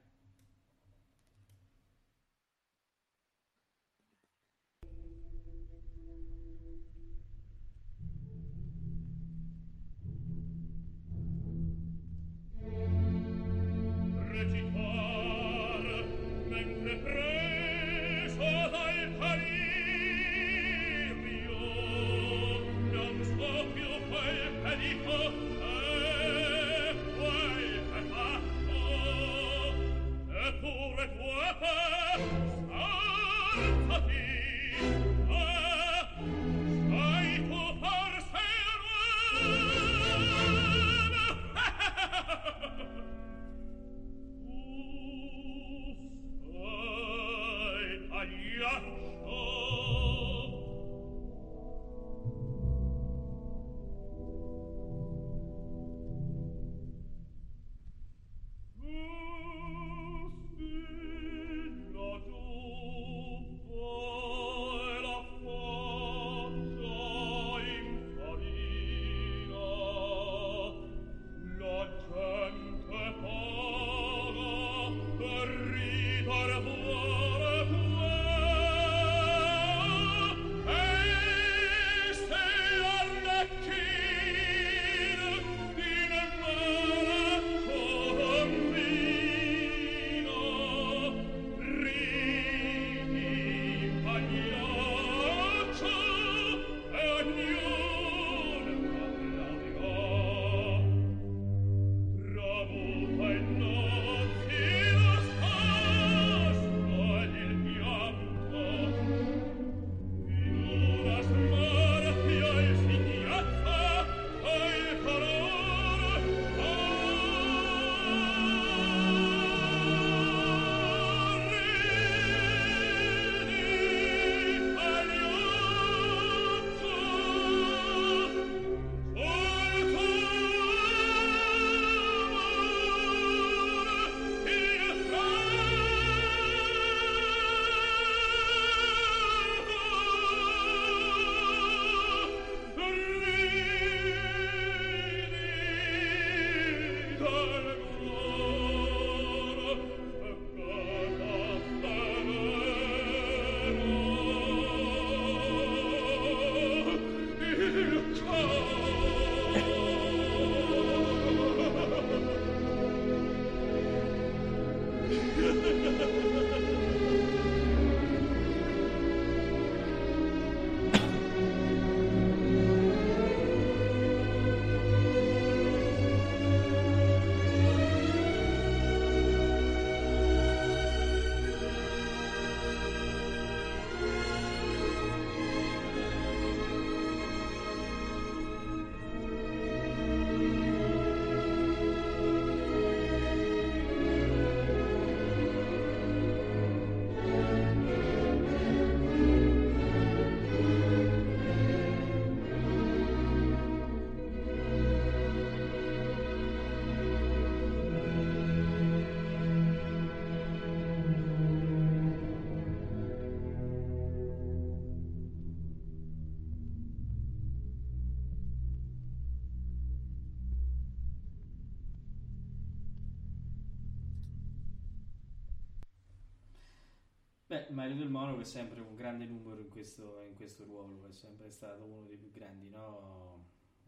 Beh, 227.68 227.74
Mario 227.74 227.96
del 227.96 228.10
Monaco 228.10 228.40
è 228.40 228.46
sempre 228.46 228.80
un 228.80 228.96
grande 228.96 229.26
numero 229.26 229.60
in 229.60 229.70
questo, 229.70 230.22
in 230.28 230.36
questo 230.36 230.64
ruolo, 230.64 231.06
è 231.08 231.12
sempre 231.12 231.50
stato 231.50 231.84
uno 231.84 232.04
dei 232.04 232.18
più 232.18 232.32
grandi, 232.32 232.70
no? 232.70 233.44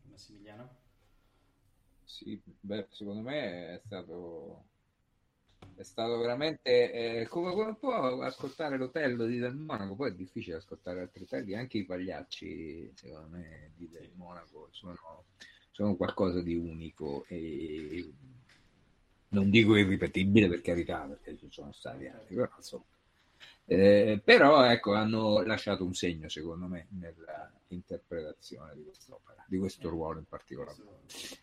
Massimiliano? 0.09 0.87
sì, 2.03 2.41
beh, 2.59 2.87
secondo 2.89 3.21
me 3.21 3.75
è 3.75 3.81
stato 3.85 4.65
è 5.75 5.83
stato 5.83 6.17
veramente 6.17 7.21
eh, 7.21 7.27
come, 7.27 7.53
come 7.53 7.75
può 7.75 8.21
ascoltare 8.21 8.77
l'Otello 8.77 9.25
di 9.25 9.37
Del 9.37 9.55
Monaco 9.55 9.95
poi 9.95 10.09
è 10.11 10.15
difficile 10.15 10.57
ascoltare 10.57 11.01
altri 11.01 11.23
otelli 11.23 11.55
anche 11.55 11.77
i 11.77 11.85
pagliacci 11.85 12.91
secondo 12.95 13.37
me 13.37 13.71
di 13.75 13.89
Del 13.89 14.11
Monaco 14.15 14.69
sono, 14.71 15.25
sono 15.71 15.95
qualcosa 15.95 16.41
di 16.41 16.55
unico 16.55 17.25
e 17.27 18.11
non 19.29 19.49
dico 19.49 19.75
irripetibile 19.77 20.49
per 20.49 20.61
carità 20.61 21.05
perché 21.05 21.37
ci 21.37 21.47
sono 21.51 21.71
stati 21.71 22.07
altri 22.07 22.35
però 22.35 22.51
insomma 22.57 22.85
eh, 23.71 24.19
però 24.23 24.63
ecco, 24.63 24.95
hanno 24.95 25.43
lasciato 25.43 25.85
un 25.85 25.93
segno, 25.93 26.27
secondo 26.27 26.65
me, 26.65 26.87
nell'interpretazione 26.89 28.73
di 28.73 28.83
quest'opera, 28.83 29.45
di 29.47 29.59
questo 29.59 29.89
ruolo 29.89 30.17
in 30.17 30.25
particolare. 30.25 30.77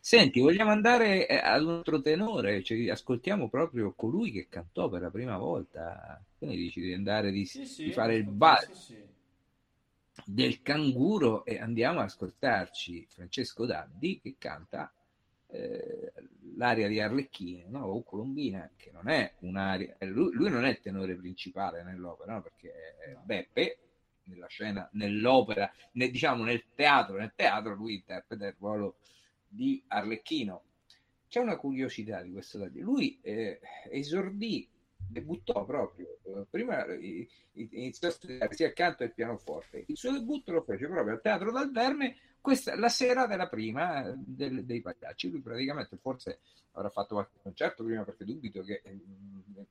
Senti, 0.00 0.40
vogliamo 0.40 0.72
andare 0.72 1.28
eh, 1.28 1.36
ad 1.36 1.62
un 1.62 1.70
altro 1.70 2.00
tenore, 2.00 2.64
cioè, 2.64 2.90
ascoltiamo 2.90 3.48
proprio 3.48 3.92
colui 3.92 4.32
che 4.32 4.48
cantò 4.48 4.88
per 4.88 5.02
la 5.02 5.10
prima 5.10 5.38
volta. 5.38 6.20
Quindi 6.36 6.56
dici 6.56 6.80
di 6.80 6.92
andare 6.92 7.30
di, 7.30 7.46
sì, 7.46 7.64
sì, 7.64 7.84
di 7.84 7.92
fare 7.92 8.16
il 8.16 8.24
ballo 8.24 8.74
sì, 8.74 9.00
del 10.24 10.62
canguro 10.62 11.44
e 11.44 11.60
andiamo 11.60 12.00
ad 12.00 12.06
ascoltarci 12.06 13.06
Francesco 13.08 13.66
Daddi 13.66 14.18
che 14.20 14.34
canta 14.36 14.92
eh, 15.46 16.12
l'aria 16.56 16.88
di 16.88 17.00
Arlecchino 17.00 17.68
no? 17.68 17.86
o 17.86 18.02
Colombina, 18.02 18.70
che 18.76 18.90
non 18.92 19.08
è 19.08 19.34
un'aria, 19.40 19.96
eh, 19.98 20.06
lui, 20.06 20.32
lui, 20.32 20.50
non 20.50 20.64
è 20.64 20.70
il 20.70 20.80
tenore 20.80 21.14
principale 21.14 21.82
nell'opera, 21.82 22.34
no? 22.34 22.42
perché 22.42 22.72
Beppe 23.24 23.78
nella 24.24 24.46
scena, 24.46 24.88
nell'opera, 24.92 25.70
nel, 25.92 26.10
diciamo 26.10 26.44
nel 26.44 26.64
teatro, 26.74 27.16
nel 27.16 27.32
teatro 27.34 27.74
lui 27.74 27.94
interpreta 27.94 28.46
il 28.46 28.56
ruolo 28.58 28.96
di 29.48 29.82
Arlecchino. 29.88 30.62
C'è 31.28 31.40
una 31.40 31.56
curiosità 31.56 32.22
di 32.22 32.32
questo 32.32 32.58
dire. 32.68 32.84
Lui 32.84 33.18
eh, 33.22 33.60
esordì, 33.90 34.68
debuttò 34.96 35.64
proprio, 35.64 36.18
eh, 36.24 36.46
prima 36.50 36.84
iniziò 37.52 38.08
a 38.08 38.12
studiare 38.12 38.54
sia 38.54 38.68
accanto 38.68 39.02
al 39.02 39.12
pianoforte. 39.12 39.84
Il 39.86 39.96
suo 39.96 40.12
debutto 40.12 40.52
lo 40.52 40.62
fece 40.62 40.86
proprio 40.88 41.14
al 41.14 41.20
Teatro 41.20 41.52
dal 41.52 41.70
Verme 41.70 42.16
questa, 42.46 42.76
la 42.76 42.88
sera 42.88 43.26
della 43.26 43.48
prima 43.48 44.08
del, 44.16 44.64
dei 44.64 44.80
pagliacci, 44.80 45.30
lui 45.30 45.40
praticamente 45.40 45.96
forse 45.96 46.38
avrà 46.74 46.90
fatto 46.90 47.14
qualche 47.14 47.40
concerto 47.42 47.82
prima 47.82 48.04
perché 48.04 48.24
dubito 48.24 48.62
che 48.62 48.82
eh, 48.84 49.00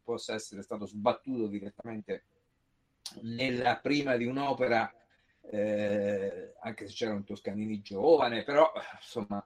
possa 0.04 0.34
essere 0.34 0.62
stato 0.62 0.86
sbattuto 0.86 1.48
direttamente 1.48 2.26
nella 3.22 3.78
prima 3.78 4.18
di 4.18 4.26
un'opera, 4.26 4.94
eh, 5.50 6.54
anche 6.60 6.88
se 6.88 6.94
c'era 6.94 7.14
un 7.14 7.24
Toscanini 7.24 7.82
giovane, 7.82 8.44
però 8.44 8.70
insomma, 9.00 9.42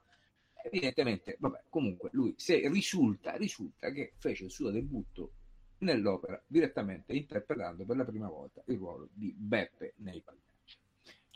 evidentemente, 0.64 1.36
vabbè, 1.38 1.66
comunque 1.68 2.08
lui 2.14 2.34
se 2.36 2.68
risulta, 2.68 3.36
risulta 3.36 3.92
che 3.92 4.14
fece 4.16 4.46
il 4.46 4.50
suo 4.50 4.72
debutto 4.72 5.34
nell'opera 5.78 6.42
direttamente 6.48 7.12
interpretando 7.12 7.84
per 7.84 7.96
la 7.96 8.04
prima 8.04 8.26
volta 8.26 8.60
il 8.66 8.76
ruolo 8.76 9.08
di 9.12 9.32
Beppe 9.38 9.92
nei 9.98 10.20
pagliacci. 10.20 10.78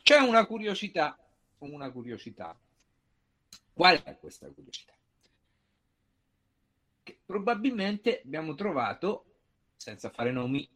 C'è 0.03 0.17
una 0.17 0.45
curiosità 0.45 1.17
una 1.59 1.91
curiosità. 1.91 2.57
Qual 3.73 4.01
è 4.03 4.17
questa 4.17 4.47
curiosità? 4.49 4.93
Che 7.03 7.19
probabilmente 7.25 8.21
abbiamo 8.23 8.55
trovato, 8.55 9.25
senza 9.75 10.09
fare 10.09 10.31
nomi, 10.31 10.67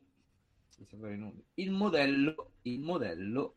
senza 0.68 0.98
fare 0.98 1.16
nomi 1.16 1.44
il 1.56 1.72
modello, 1.72 2.52
il 2.64 2.80
modello 2.80 3.56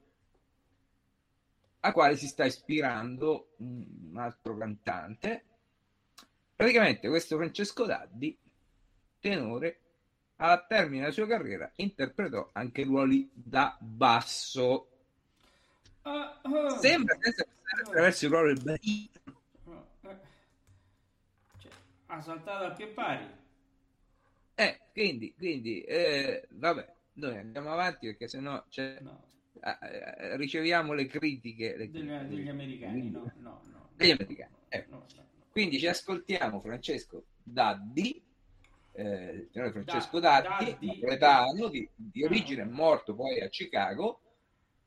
a 1.81 1.93
quale 1.93 2.17
si 2.17 2.29
sta 2.29 2.45
ispirando 2.45 3.55
un 3.59 4.15
altro 4.17 4.57
cantante. 4.57 5.45
Praticamente 6.55 7.09
questo 7.09 7.37
Francesco 7.37 7.85
Daddi, 7.85 8.39
tenore, 9.19 9.81
al 10.37 10.67
termine 10.67 11.03
della 11.03 11.13
sua 11.13 11.27
carriera 11.27 11.71
interpretò 11.77 12.51
anche 12.53 12.83
ruoli 12.85 13.31
da 13.33 13.77
basso 13.81 14.92
Sembra 16.81 17.17
senza 17.21 17.45
passare 17.45 17.83
attraverso 17.83 18.27
il 18.27 18.31
del 18.55 18.63
barino. 18.63 19.11
Uh, 19.65 20.17
cioè, 21.59 21.71
ha 22.07 22.21
saltato 22.21 22.65
a 22.65 22.73
che 22.73 22.87
pari. 22.89 23.41
Eh, 24.55 24.81
quindi, 24.93 25.35
quindi 25.37 25.81
eh, 25.83 26.47
vabbè, 26.51 26.93
noi 27.15 27.39
andiamo 27.39 27.73
avanti 27.73 28.07
perché 28.07 28.29
sennò 28.29 28.63
c'è, 28.69 28.99
no. 29.01 29.25
eh, 29.61 30.37
riceviamo 30.37 30.93
le 30.93 31.07
critiche 31.07 31.77
le 31.77 31.91
degli, 31.91 32.07
critiche, 32.07 32.29
degli 32.29 32.49
americani. 32.49 33.11
No, 33.11 33.33
no, 33.37 33.63
no, 33.71 33.89
degli 33.95 34.11
americani. 34.11 34.55
Eh. 34.69 34.87
Quindi 35.51 35.79
ci 35.79 35.87
ascoltiamo 35.87 36.61
Francesco 36.61 37.25
Daddi. 37.43 38.23
Eh, 38.95 39.49
Francesco 39.53 40.21
da, 40.21 40.43
Daddi, 40.43 40.87
napoletano 40.87 41.69
di, 41.69 41.89
di 41.95 42.25
origine, 42.25 42.65
morto 42.65 43.15
poi 43.15 43.41
a 43.41 43.49
Chicago, 43.49 44.21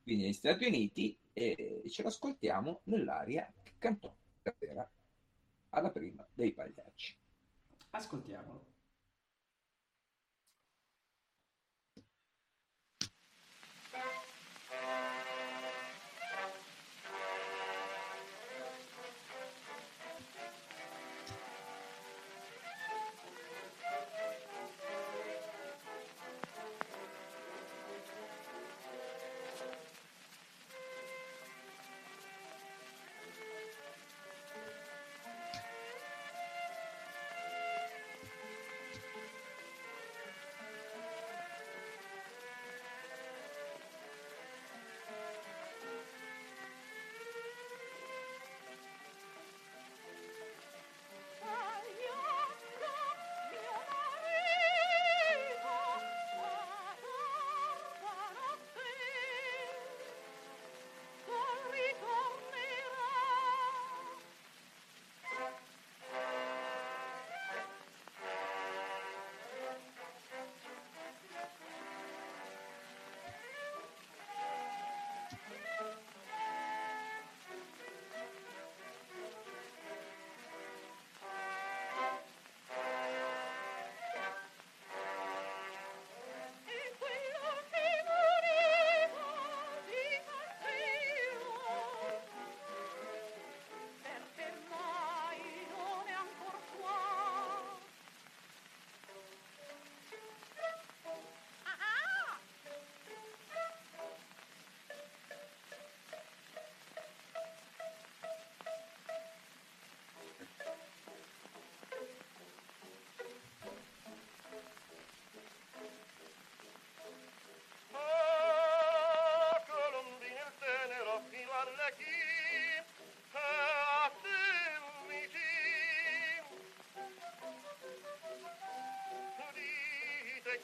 quindi 0.05 0.25
negli 0.25 0.33
Stati 0.33 0.65
Uniti, 0.65 1.17
e 1.33 1.81
ce 1.89 2.03
lo 2.03 2.09
ascoltiamo 2.09 2.81
nell'aria 2.83 3.51
che 3.63 3.71
cantò 3.79 4.15
stasera 4.39 4.87
alla 5.69 5.89
prima 5.89 6.25
dei 6.31 6.53
pagliacci. 6.53 7.17
Ascoltiamolo. 7.89 8.73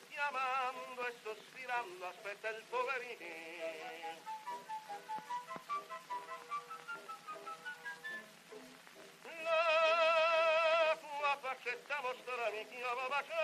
Chiamando 0.08 1.08
e 1.08 1.14
sospirando 1.24 2.08
aspetta 2.08 2.50
il 2.50 2.64
poverino 2.70 3.60
la 11.22 11.38
questa 11.62 12.02
mostra 12.02 12.50
mi 12.52 12.68
chiamava 12.70 13.22
che 13.24 13.41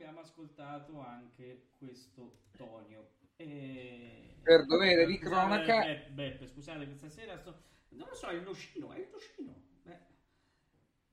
Abbiamo 0.00 0.20
ascoltato 0.20 0.98
anche 1.00 1.72
questo 1.76 2.44
Tonio. 2.56 3.16
E... 3.36 4.38
Per 4.42 4.64
dovere 4.64 5.04
di 5.04 5.18
cronaca- 5.18 5.82
Beppe, 5.82 6.10
Beppe, 6.12 6.46
scusate, 6.46 6.86
questa 6.86 7.10
sera 7.10 7.36
sto... 7.36 7.64
Non 7.90 8.08
lo 8.08 8.14
so, 8.14 8.28
è 8.28 8.32
il 8.32 8.40
nocino, 8.40 8.94
è 8.94 8.98
il 8.98 9.10
nocino. 9.10 9.62
Eh. 9.84 9.98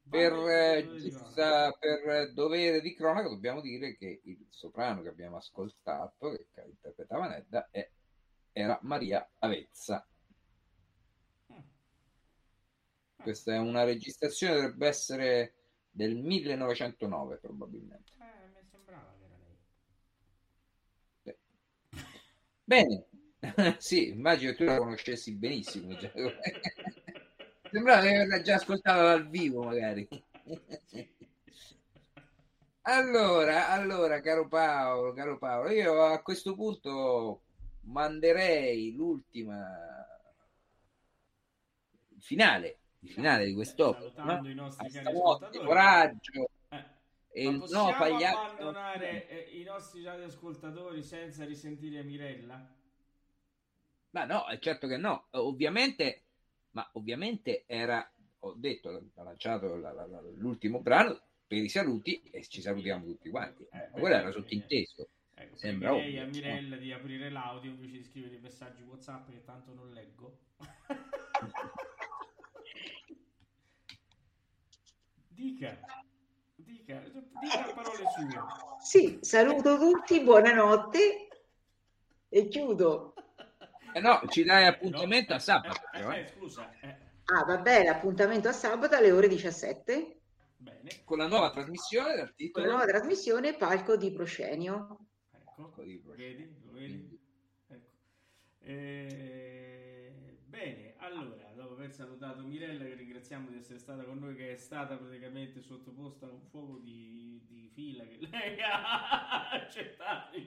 Per, 0.08 0.32
eh, 0.32 0.36
dovere 0.36 0.92
di 0.94 1.10
giusta- 1.10 1.74
per 1.78 2.32
dovere 2.32 2.80
di 2.80 2.94
cronaca 2.96 3.28
dobbiamo 3.28 3.60
dire 3.60 3.98
che 3.98 4.22
il 4.24 4.46
soprano 4.52 5.02
che 5.02 5.10
abbiamo 5.10 5.36
ascoltato, 5.36 6.48
che 6.54 6.62
interpretava 6.66 7.28
Nedda, 7.28 7.68
è- 7.70 7.92
era 8.54 8.80
Maria 8.84 9.30
Avezza. 9.40 10.08
cronaca. 11.46 11.64
Questa 13.22 13.54
è 13.54 13.58
una 13.58 13.84
registrazione, 13.84 14.54
dovrebbe 14.56 14.88
essere 14.88 15.56
del 15.90 16.16
1909 16.16 17.38
probabilmente. 17.38 18.12
Eh, 18.20 18.48
mi 18.54 18.64
sembrava 18.70 19.16
che 19.18 19.24
era 19.26 19.36
lei. 19.38 19.58
Bene, 22.68 23.06
sì, 23.80 24.10
immagino 24.10 24.52
che 24.52 24.58
tu 24.58 24.64
la 24.66 24.78
conoscessi 24.78 25.32
benissimo. 25.32 25.96
già. 25.96 26.12
Sembrava 27.72 28.02
di 28.02 28.08
averla 28.10 28.42
già 28.42 28.56
ascoltata 28.56 29.04
dal 29.04 29.30
vivo, 29.30 29.64
magari. 29.64 30.08
Allora, 32.88 33.68
allora, 33.68 34.22
caro 34.22 34.48
Paolo, 34.48 35.12
caro 35.12 35.38
Paolo, 35.38 35.72
io 35.72 36.06
a 36.06 36.22
questo 36.22 36.56
punto 36.56 37.42
manderei 37.82 38.94
l'ultima 38.94 39.62
finale, 42.18 42.80
il 43.00 43.12
finale 43.12 43.46
di 43.46 43.54
quest'opera. 43.54 44.10
Salutando 44.10 44.44
no? 44.44 44.50
i 44.50 44.56
nostri 44.56 44.90
cari 44.90 45.14
coraggio 45.66 46.50
e 47.38 47.52
ma 47.52 47.58
possiamo 47.60 47.90
no 47.90 47.96
Pagliaccio. 47.98 48.40
abbandonare 48.40 49.28
eh, 49.30 49.60
i 49.60 49.64
nostri 49.64 50.04
radioascoltatori 50.04 51.04
senza 51.04 51.46
risentire 51.46 52.02
Mirella? 52.04 52.76
Ma 54.10 54.26
no, 54.26 54.48
è 54.48 54.58
certo 54.58 54.88
che 54.88 54.98
no. 54.98 55.28
Ovviamente, 55.32 56.24
ma 56.72 56.90
ovviamente 56.94 57.66
era, 57.68 58.12
ho 58.40 58.54
detto, 58.56 59.12
ha 59.16 59.24
lanciato 59.24 59.76
la- 59.76 59.92
la- 59.94 60.08
la- 60.08 60.22
l'ultimo 60.36 60.82
brano 60.82 61.20
per 61.46 61.60
i 61.60 61.70
saluti 61.70 62.24
e 62.32 62.44
ci 62.48 62.62
salutiamo 62.62 63.06
tutti 63.06 63.30
quanti. 63.30 63.64
Eh, 63.72 63.90
Ma 63.92 64.00
quello 64.00 64.16
era 64.16 64.32
sottinteso. 64.32 65.10
Ecco, 65.36 65.56
Sembra 65.58 65.94
ovvio, 65.94 66.24
a 66.24 66.26
Mirella 66.26 66.78
di 66.78 66.92
aprire 66.92 67.30
l'audio 67.30 67.70
invece 67.70 67.98
di 67.98 68.04
scrivere 68.04 68.36
i 68.36 68.40
messaggi 68.40 68.82
WhatsApp 68.82 69.30
che 69.30 69.44
tanto 69.44 69.76
non 69.76 69.92
leggo. 69.94 70.40
dica, 75.30 75.80
dica, 76.68 77.04
dica 77.40 77.74
parole 77.74 78.04
sue. 78.16 78.44
Sì, 78.80 79.20
saluto 79.22 79.78
tutti, 79.78 80.22
buonanotte 80.22 81.28
e 82.30 82.48
chiudo. 82.48 83.14
Eh 83.94 84.00
no, 84.00 84.22
ci 84.28 84.44
dai 84.44 84.68
appuntamento 84.68 85.34
a 85.34 85.40
sabato. 85.40 85.82
Eh, 85.94 86.02
eh, 86.02 86.20
eh. 86.20 86.28
scusa, 86.28 86.70
eh, 86.82 87.06
Ah, 87.30 87.44
va 87.44 87.58
bene, 87.58 87.90
appuntamento 87.90 88.48
a 88.48 88.54
sabato 88.54 88.96
alle 88.96 89.12
ore 89.12 89.28
17 89.28 90.18
bene, 90.56 91.02
Con 91.04 91.18
la 91.18 91.28
nuova 91.28 91.50
trasmissione 91.52 92.16
dal 92.16 92.28
con 92.28 92.36
titolo 92.36 92.66
la 92.66 92.72
nuova 92.72 92.88
trasmissione 92.88 93.54
Palco 93.56 93.98
di 93.98 94.12
Proscenio. 94.12 95.00
ecco, 95.32 95.70
Così, 95.72 96.02
vedi, 96.06 96.56
lo 96.64 96.72
vedi? 96.72 97.20
Ecco. 97.68 97.90
Eh, 98.60 99.18
allora, 99.18 99.48
dopo 99.50 99.57
aver 101.88 101.94
salutato 101.94 102.44
Mirella, 102.44 102.84
che 102.84 102.96
ringraziamo 102.96 103.50
di 103.50 103.58
essere 103.58 103.80
stata 103.80 104.04
con 104.04 104.20
noi, 104.20 104.36
che 104.36 104.54
è 104.54 104.58
stata 104.58 104.96
praticamente 104.96 105.62
sottoposta 105.62 106.26
a 106.26 106.32
un 106.32 106.42
fuoco 106.50 106.80
di, 106.80 107.42
di 107.48 107.70
fila 107.74 108.04
che 108.04 108.18
lei 108.20 108.60
ha 108.62 109.50
accettato 109.50 110.38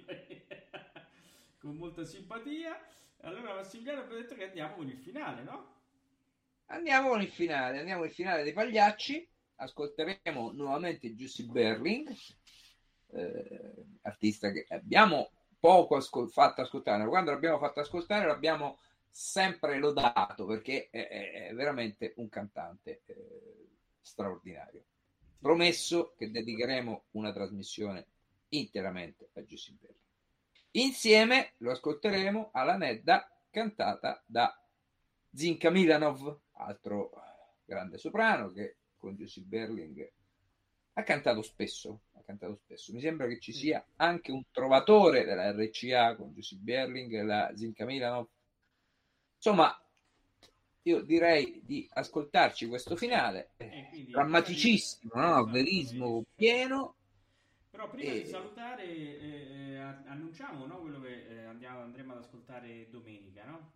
con 1.59 1.77
molta 1.77 2.05
simpatia. 2.05 2.79
Allora, 3.23 3.55
Massimiliano 3.55 4.03
abbiamo 4.03 4.21
detto 4.21 4.35
che 4.35 4.45
andiamo 4.45 4.75
con 4.77 4.89
il 4.89 4.99
finale, 4.99 5.43
no? 5.43 5.79
Andiamo 6.67 7.09
con 7.09 7.21
il 7.21 7.31
finale, 7.31 7.79
andiamo 7.79 8.03
con 8.03 8.11
finale 8.11 8.43
dei 8.43 8.53
Pagliacci. 8.53 9.29
Ascolteremo 9.57 10.53
nuovamente 10.53 11.15
Giussi 11.15 11.45
Berling, 11.45 12.15
eh, 13.13 13.85
artista 14.03 14.51
che 14.51 14.65
abbiamo 14.71 15.31
poco 15.59 15.97
ascol- 15.97 16.31
fatto 16.31 16.63
ascoltare. 16.63 17.07
Quando 17.07 17.31
l'abbiamo 17.31 17.59
fatto 17.59 17.81
ascoltare 17.81 18.27
l'abbiamo 18.27 18.79
sempre 19.11 19.79
lodato 19.79 20.47
perché 20.47 20.89
è, 20.91 21.09
è- 21.09 21.55
veramente 21.55 22.15
un 22.17 22.29
cantante 22.29 23.03
eh, 23.07 23.69
straordinario. 24.01 24.85
Promesso 25.39 26.15
che 26.17 26.31
dedicheremo 26.31 27.05
una 27.13 27.33
trasmissione 27.33 28.07
interamente 28.51 29.31
a 29.35 29.45
Giussi 29.45 29.73
Berling. 29.73 29.99
Insieme 30.73 31.55
lo 31.59 31.73
ascolteremo 31.73 32.51
alla 32.53 32.77
Nedda 32.77 33.29
cantata 33.51 34.23
da 34.25 34.55
Zinka 35.33 35.71
Milanov, 35.71 36.39
altro 36.53 37.11
grande 37.65 37.99
soprano 37.99 38.51
che 38.51 38.77
con 38.97 39.17
Giussi 39.17 39.43
Berling 39.43 40.13
ha 40.95 41.03
cantato 41.03 41.43
spesso, 41.43 42.03
ha 42.13 42.23
cantato 42.25 42.57
spesso. 42.57 42.93
Mi 42.93 43.01
sembra 43.01 43.27
che 43.27 43.41
ci 43.41 43.53
sia 43.53 43.85
anche 43.97 44.31
un 44.33 44.43
trovatore 44.51 45.25
della 45.25 45.51
RCA 45.53 46.17
con 46.17 46.33
Giussi 46.33 46.57
Berling 46.57 47.13
e 47.15 47.23
la 47.23 47.53
Zinka 47.55 47.85
Milanov. 47.85 48.29
Insomma, 49.43 49.75
io 50.83 51.01
direi 51.03 51.61
di 51.65 51.89
ascoltarci 51.93 52.67
questo 52.69 52.95
finale, 52.97 53.51
quindi- 53.57 54.11
drammaticissimo, 54.11 55.13
no? 55.15 55.23
Esatto, 55.29 55.51
verismo 55.51 56.25
pieno. 56.35 56.95
Però 57.71 57.89
prima 57.89 58.13
E- 58.13 58.23
di 58.23 58.27
salutare, 58.29 58.85
eh, 58.85 59.71
eh, 59.73 59.77
annunciamo 59.79 60.67
no, 60.67 60.79
quello 60.81 61.01
che 61.01 61.27
eh, 61.29 61.45
andiamo, 61.45 61.81
andremo 61.81 62.13
ad 62.13 62.19
ascoltare 62.19 62.89
domenica, 62.91 63.45
no? 63.45 63.73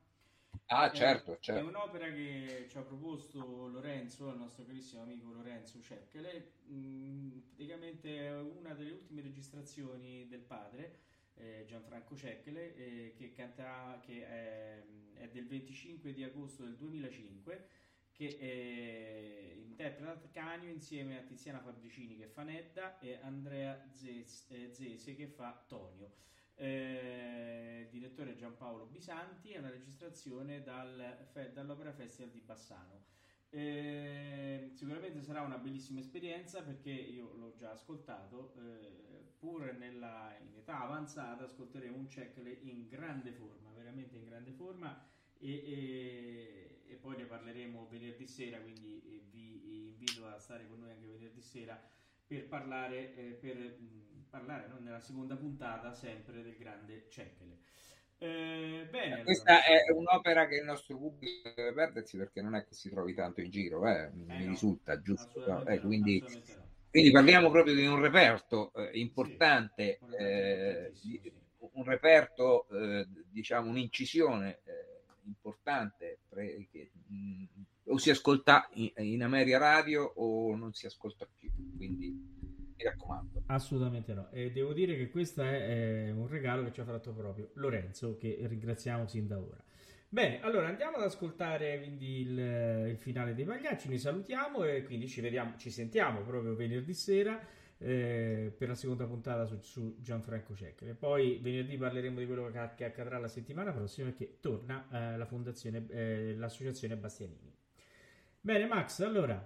Ah, 0.67 0.91
È- 0.91 0.95
certo, 0.95 1.33
È 1.33 1.39
certo. 1.41 1.69
un'opera 1.69 2.07
che 2.11 2.67
ci 2.69 2.77
ha 2.79 2.83
proposto 2.83 3.69
Lorenzo, 3.69 4.31
il 4.31 4.39
nostro 4.39 4.65
carissimo 4.65 5.03
amico 5.03 5.31
Lorenzo 5.33 5.81
Cerchele. 5.81 6.53
Mm, 6.71 7.39
praticamente 7.55 8.19
è 8.27 8.41
una 8.41 8.75
delle 8.75 8.93
ultime 8.93 9.23
registrazioni 9.23 10.27
del 10.29 10.41
padre 10.41 10.99
eh, 11.37 11.65
Gianfranco 11.67 12.17
Cecchere, 12.17 12.75
eh, 12.75 13.15
che, 13.17 13.33
canta, 13.33 14.01
che 14.05 14.27
è, 14.27 14.85
è, 15.15 15.29
del 15.29 15.47
25 15.47 16.13
di 16.13 16.23
agosto 16.23 16.65
del 16.65 16.77
2005, 16.77 17.69
che 18.13 18.27
eh, 18.27 19.63
interpreta 19.65 20.29
Canio 20.31 20.71
insieme 20.71 21.19
a 21.19 21.23
Tiziana 21.23 21.61
Fabricini 21.61 22.17
che 22.17 22.29
fa 22.29 22.45
Nedda 22.45 22.99
e 23.01 23.19
Andrea 23.23 23.85
Zese, 23.91 24.73
Zese 24.73 25.15
che 25.15 25.27
fa 25.27 25.65
Tonio. 25.67 26.13
Eh, 26.57 27.89
direttore 27.91 28.37
Giampaolo 28.37 28.87
Bisanti, 28.87 29.51
è 29.51 29.59
una 29.59 29.71
registrazione 29.71 30.63
dal, 30.63 31.29
dall'Opera 31.53 31.93
Festival 31.93 32.31
di 32.31 32.41
Bassano. 32.41 33.13
Eh, 33.51 34.71
sicuramente 34.73 35.23
sarà 35.23 35.43
una 35.43 35.59
bellissima 35.59 36.01
esperienza 36.01 36.63
perché 36.63 36.91
io 36.91 37.35
l'ho 37.37 37.55
già 37.55 37.71
ascoltato, 37.71 38.53
eh, 38.57 39.14
pur 39.45 39.75
nella, 39.79 40.35
in 40.41 40.57
età 40.57 40.81
avanzata 40.81 41.45
ascolteremo 41.45 41.97
un 41.97 42.07
check 42.07 42.39
in 42.63 42.89
grande 42.89 43.31
forma, 43.33 43.71
veramente 43.77 44.17
in 44.17 44.25
grande 44.25 44.53
forma 44.53 45.07
e, 45.39 45.53
e, 45.53 46.81
e 46.87 46.95
poi 46.95 47.19
ne 47.19 47.25
parleremo 47.27 47.87
venerdì 47.91 48.27
sera, 48.27 48.59
quindi 48.59 49.03
eh, 49.05 49.23
vi 49.31 49.89
invito 49.89 50.27
a 50.27 50.39
stare 50.39 50.67
con 50.67 50.81
noi 50.81 50.93
anche 50.93 51.07
venerdì 51.07 51.43
sera 51.43 51.79
per 52.27 52.49
parlare, 52.49 53.15
eh, 53.15 53.33
per, 53.33 53.57
mh, 53.57 54.25
parlare 54.31 54.67
no? 54.69 54.79
nella 54.79 55.01
seconda 55.01 55.37
puntata 55.37 55.93
sempre 55.93 56.43
del 56.43 56.57
grande 56.57 57.07
Ceccele. 57.11 57.59
Eh, 58.17 58.87
bene, 58.91 59.25
Questa 59.25 59.63
allora. 59.63 59.85
è 59.85 59.91
un'opera 59.91 60.47
che 60.47 60.57
il 60.57 60.65
nostro 60.65 60.97
pubblico 60.97 61.53
deve 61.55 61.75
perdersi 61.75 62.17
perché 62.17 62.41
non 62.41 62.55
è 62.55 62.65
che 62.65 62.73
si 62.73 62.89
trovi 62.89 63.13
tanto 63.13 63.43
in 63.43 63.51
giro, 63.51 63.87
eh? 63.87 64.09
mi 64.15 64.25
no, 64.25 64.49
risulta 64.49 64.99
giusto. 65.03 65.45
No, 65.47 65.67
eh, 65.67 65.81
quindi, 65.81 66.25
quindi, 66.95 67.11
parliamo 67.11 67.51
proprio 67.51 67.75
di 67.75 67.85
un 67.85 68.01
reperto 68.01 68.73
eh, 68.73 69.01
importante, 69.01 69.99
eh, 70.17 70.93
un 71.73 71.83
reperto, 71.83 72.69
eh, 72.69 73.05
diciamo, 73.33 73.69
un'incisione 73.69 74.61
importante 75.25 76.21
pre, 76.29 76.69
che 76.71 76.93
mh, 77.09 77.45
o 77.87 77.99
si 77.99 78.11
ascolta 78.11 78.69
in, 78.75 78.93
in 78.99 79.25
Ameria 79.25 79.59
Radio 79.59 80.05
o 80.05 80.55
non 80.55 80.73
si 80.73 80.87
ascolta 80.87 81.27
più. 81.37 81.51
Quindi 81.77 82.11
mi 82.77 82.85
raccomando. 82.85 83.43
Assolutamente 83.47 84.15
no. 84.15 84.31
E 84.31 84.53
devo 84.53 84.73
dire 84.73 84.97
che 84.97 85.11
questo 85.11 85.43
è, 85.43 86.07
è, 86.07 86.11
un 86.13 86.29
regalo 86.29 86.63
che 86.63 86.73
ci 86.73 86.81
ha 86.81 86.85
fatto 86.85 87.13
proprio 87.13 87.51
Lorenzo, 87.55 88.17
che 88.17 88.39
ringraziamo 88.41 89.09
sin 89.09 89.27
da 89.27 89.41
ora. 89.41 89.61
Bene, 90.15 90.41
allora 90.43 90.69
andiamo 90.69 90.97
ad 90.99 91.03
ascoltare 91.03 91.77
quindi 91.79 92.21
il, 92.21 92.39
il 92.91 92.97
finale 92.99 93.35
dei 93.35 93.45
Pagliacci, 93.45 93.89
noi 93.89 93.99
salutiamo 93.99 94.63
e 94.63 94.85
quindi 94.85 95.09
ci, 95.09 95.21
vediamo, 95.21 95.57
ci 95.57 95.71
sentiamo 95.73 96.21
proprio 96.21 96.55
venerdì 96.55 96.95
sera 96.95 97.37
eh, 97.79 98.55
per 98.57 98.69
la 98.69 98.77
seconda 98.77 99.07
puntata 99.07 99.45
su, 99.45 99.59
su 99.61 99.97
Gianfranco 99.99 100.55
Cecchere. 100.55 100.95
Poi 100.95 101.41
venerdì 101.43 101.77
parleremo 101.77 102.21
di 102.21 102.27
quello 102.27 102.49
che, 102.49 102.61
che 102.77 102.85
accadrà 102.85 103.19
la 103.19 103.27
settimana 103.27 103.73
prossima 103.73 104.09
perché 104.09 104.39
torna 104.39 104.87
eh, 104.93 105.17
la 105.17 105.27
fondazione, 105.27 105.85
eh, 105.89 106.37
l'associazione 106.37 106.97
Bastianini. 106.97 107.53
Bene 108.41 108.67
Max, 108.67 109.01
allora 109.01 109.45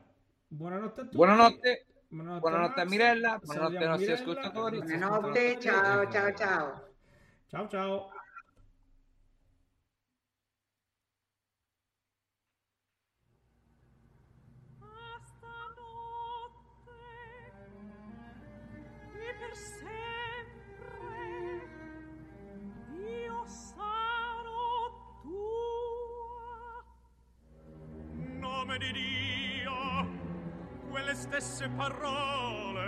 buonanotte 0.48 1.00
a 1.00 1.04
tutti. 1.04 1.16
Buonanotte. 1.16 1.86
Buonanotte, 2.08 2.40
buonanotte 2.40 2.80
a 2.82 2.84
Mirella, 2.84 3.40
buonanotte 3.42 3.76
ai 3.78 3.86
nostri 3.86 4.12
Mirella. 4.12 4.30
ascoltatori. 4.32 4.78
Buonanotte, 4.80 5.58
ciao, 5.60 6.10
ciao, 6.10 6.34
ciao. 6.34 6.88
Ciao, 7.46 7.68
ciao. 7.68 8.17
Nome 28.68 28.78
di 28.78 28.92
Dio 28.92 30.06
quelle 30.90 31.14
stesse 31.14 31.70
parole 31.70 32.87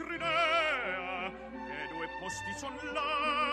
Crinea 0.00 1.28
e 1.28 1.88
due 1.92 2.08
posti 2.20 2.52
son 2.58 2.74
là. 2.94 3.49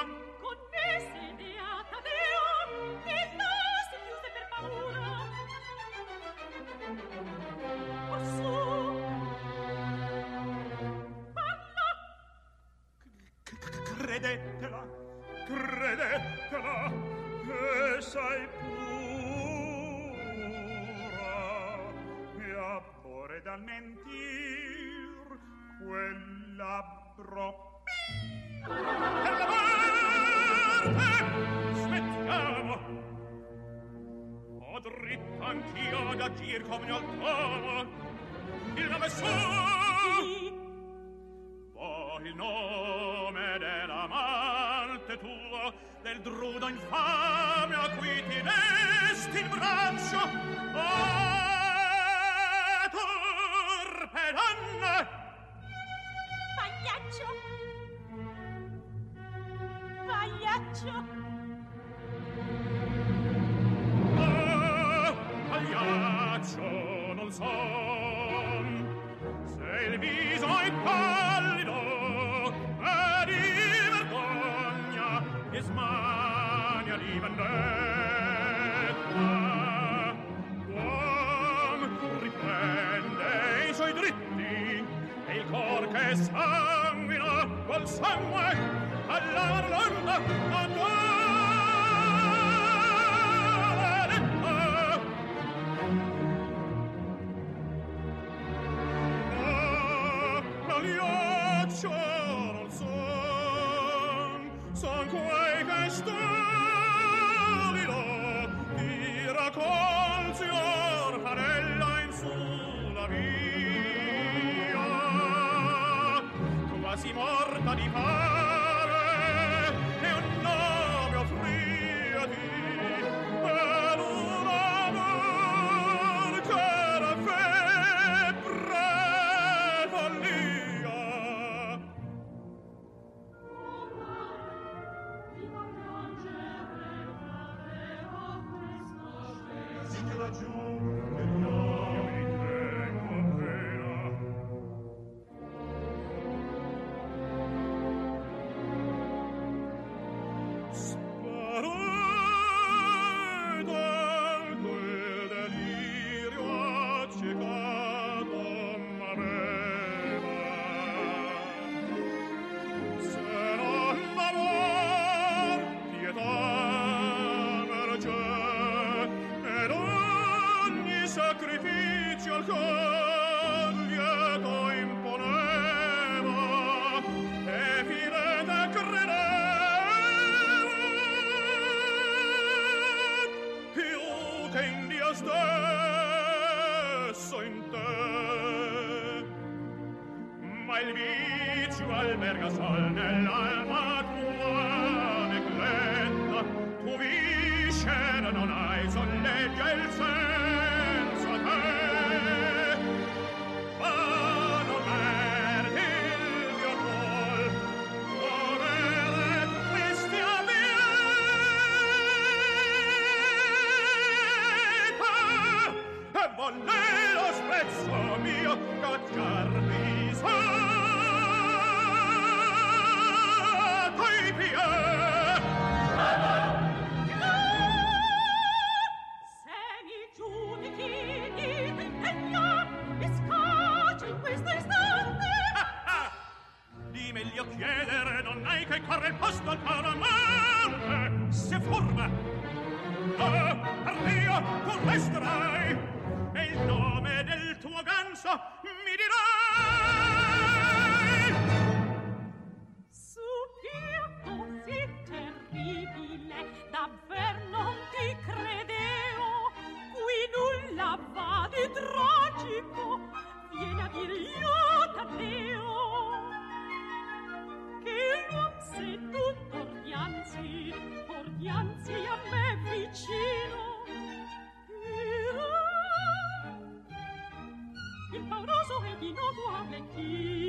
parle-t-il 279.58 280.47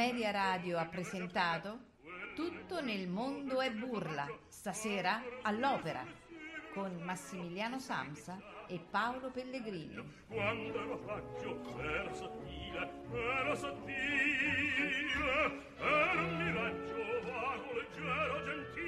Media 0.00 0.30
Radio 0.30 0.78
ha 0.78 0.86
presentato 0.86 1.78
Tutto 2.34 2.80
nel 2.80 3.06
mondo 3.06 3.60
è 3.60 3.70
burla, 3.70 4.26
stasera 4.48 5.22
all'opera, 5.42 6.02
con 6.72 7.02
Massimiliano 7.02 7.78
Samsa 7.78 8.38
e 8.66 8.80
Paolo 8.90 9.30
Pellegrini. 9.30 10.02
Quando 10.26 10.84
lo 10.84 10.96
faccio 11.04 11.78
era 11.82 12.14
sottile, 12.14 12.90
era 13.12 13.54
sottile, 13.54 14.88
era 15.76 16.22
un 16.22 16.36
miraggio 16.44 17.30
vago, 17.30 17.72
leggero, 17.74 18.44
gentile. 18.44 18.79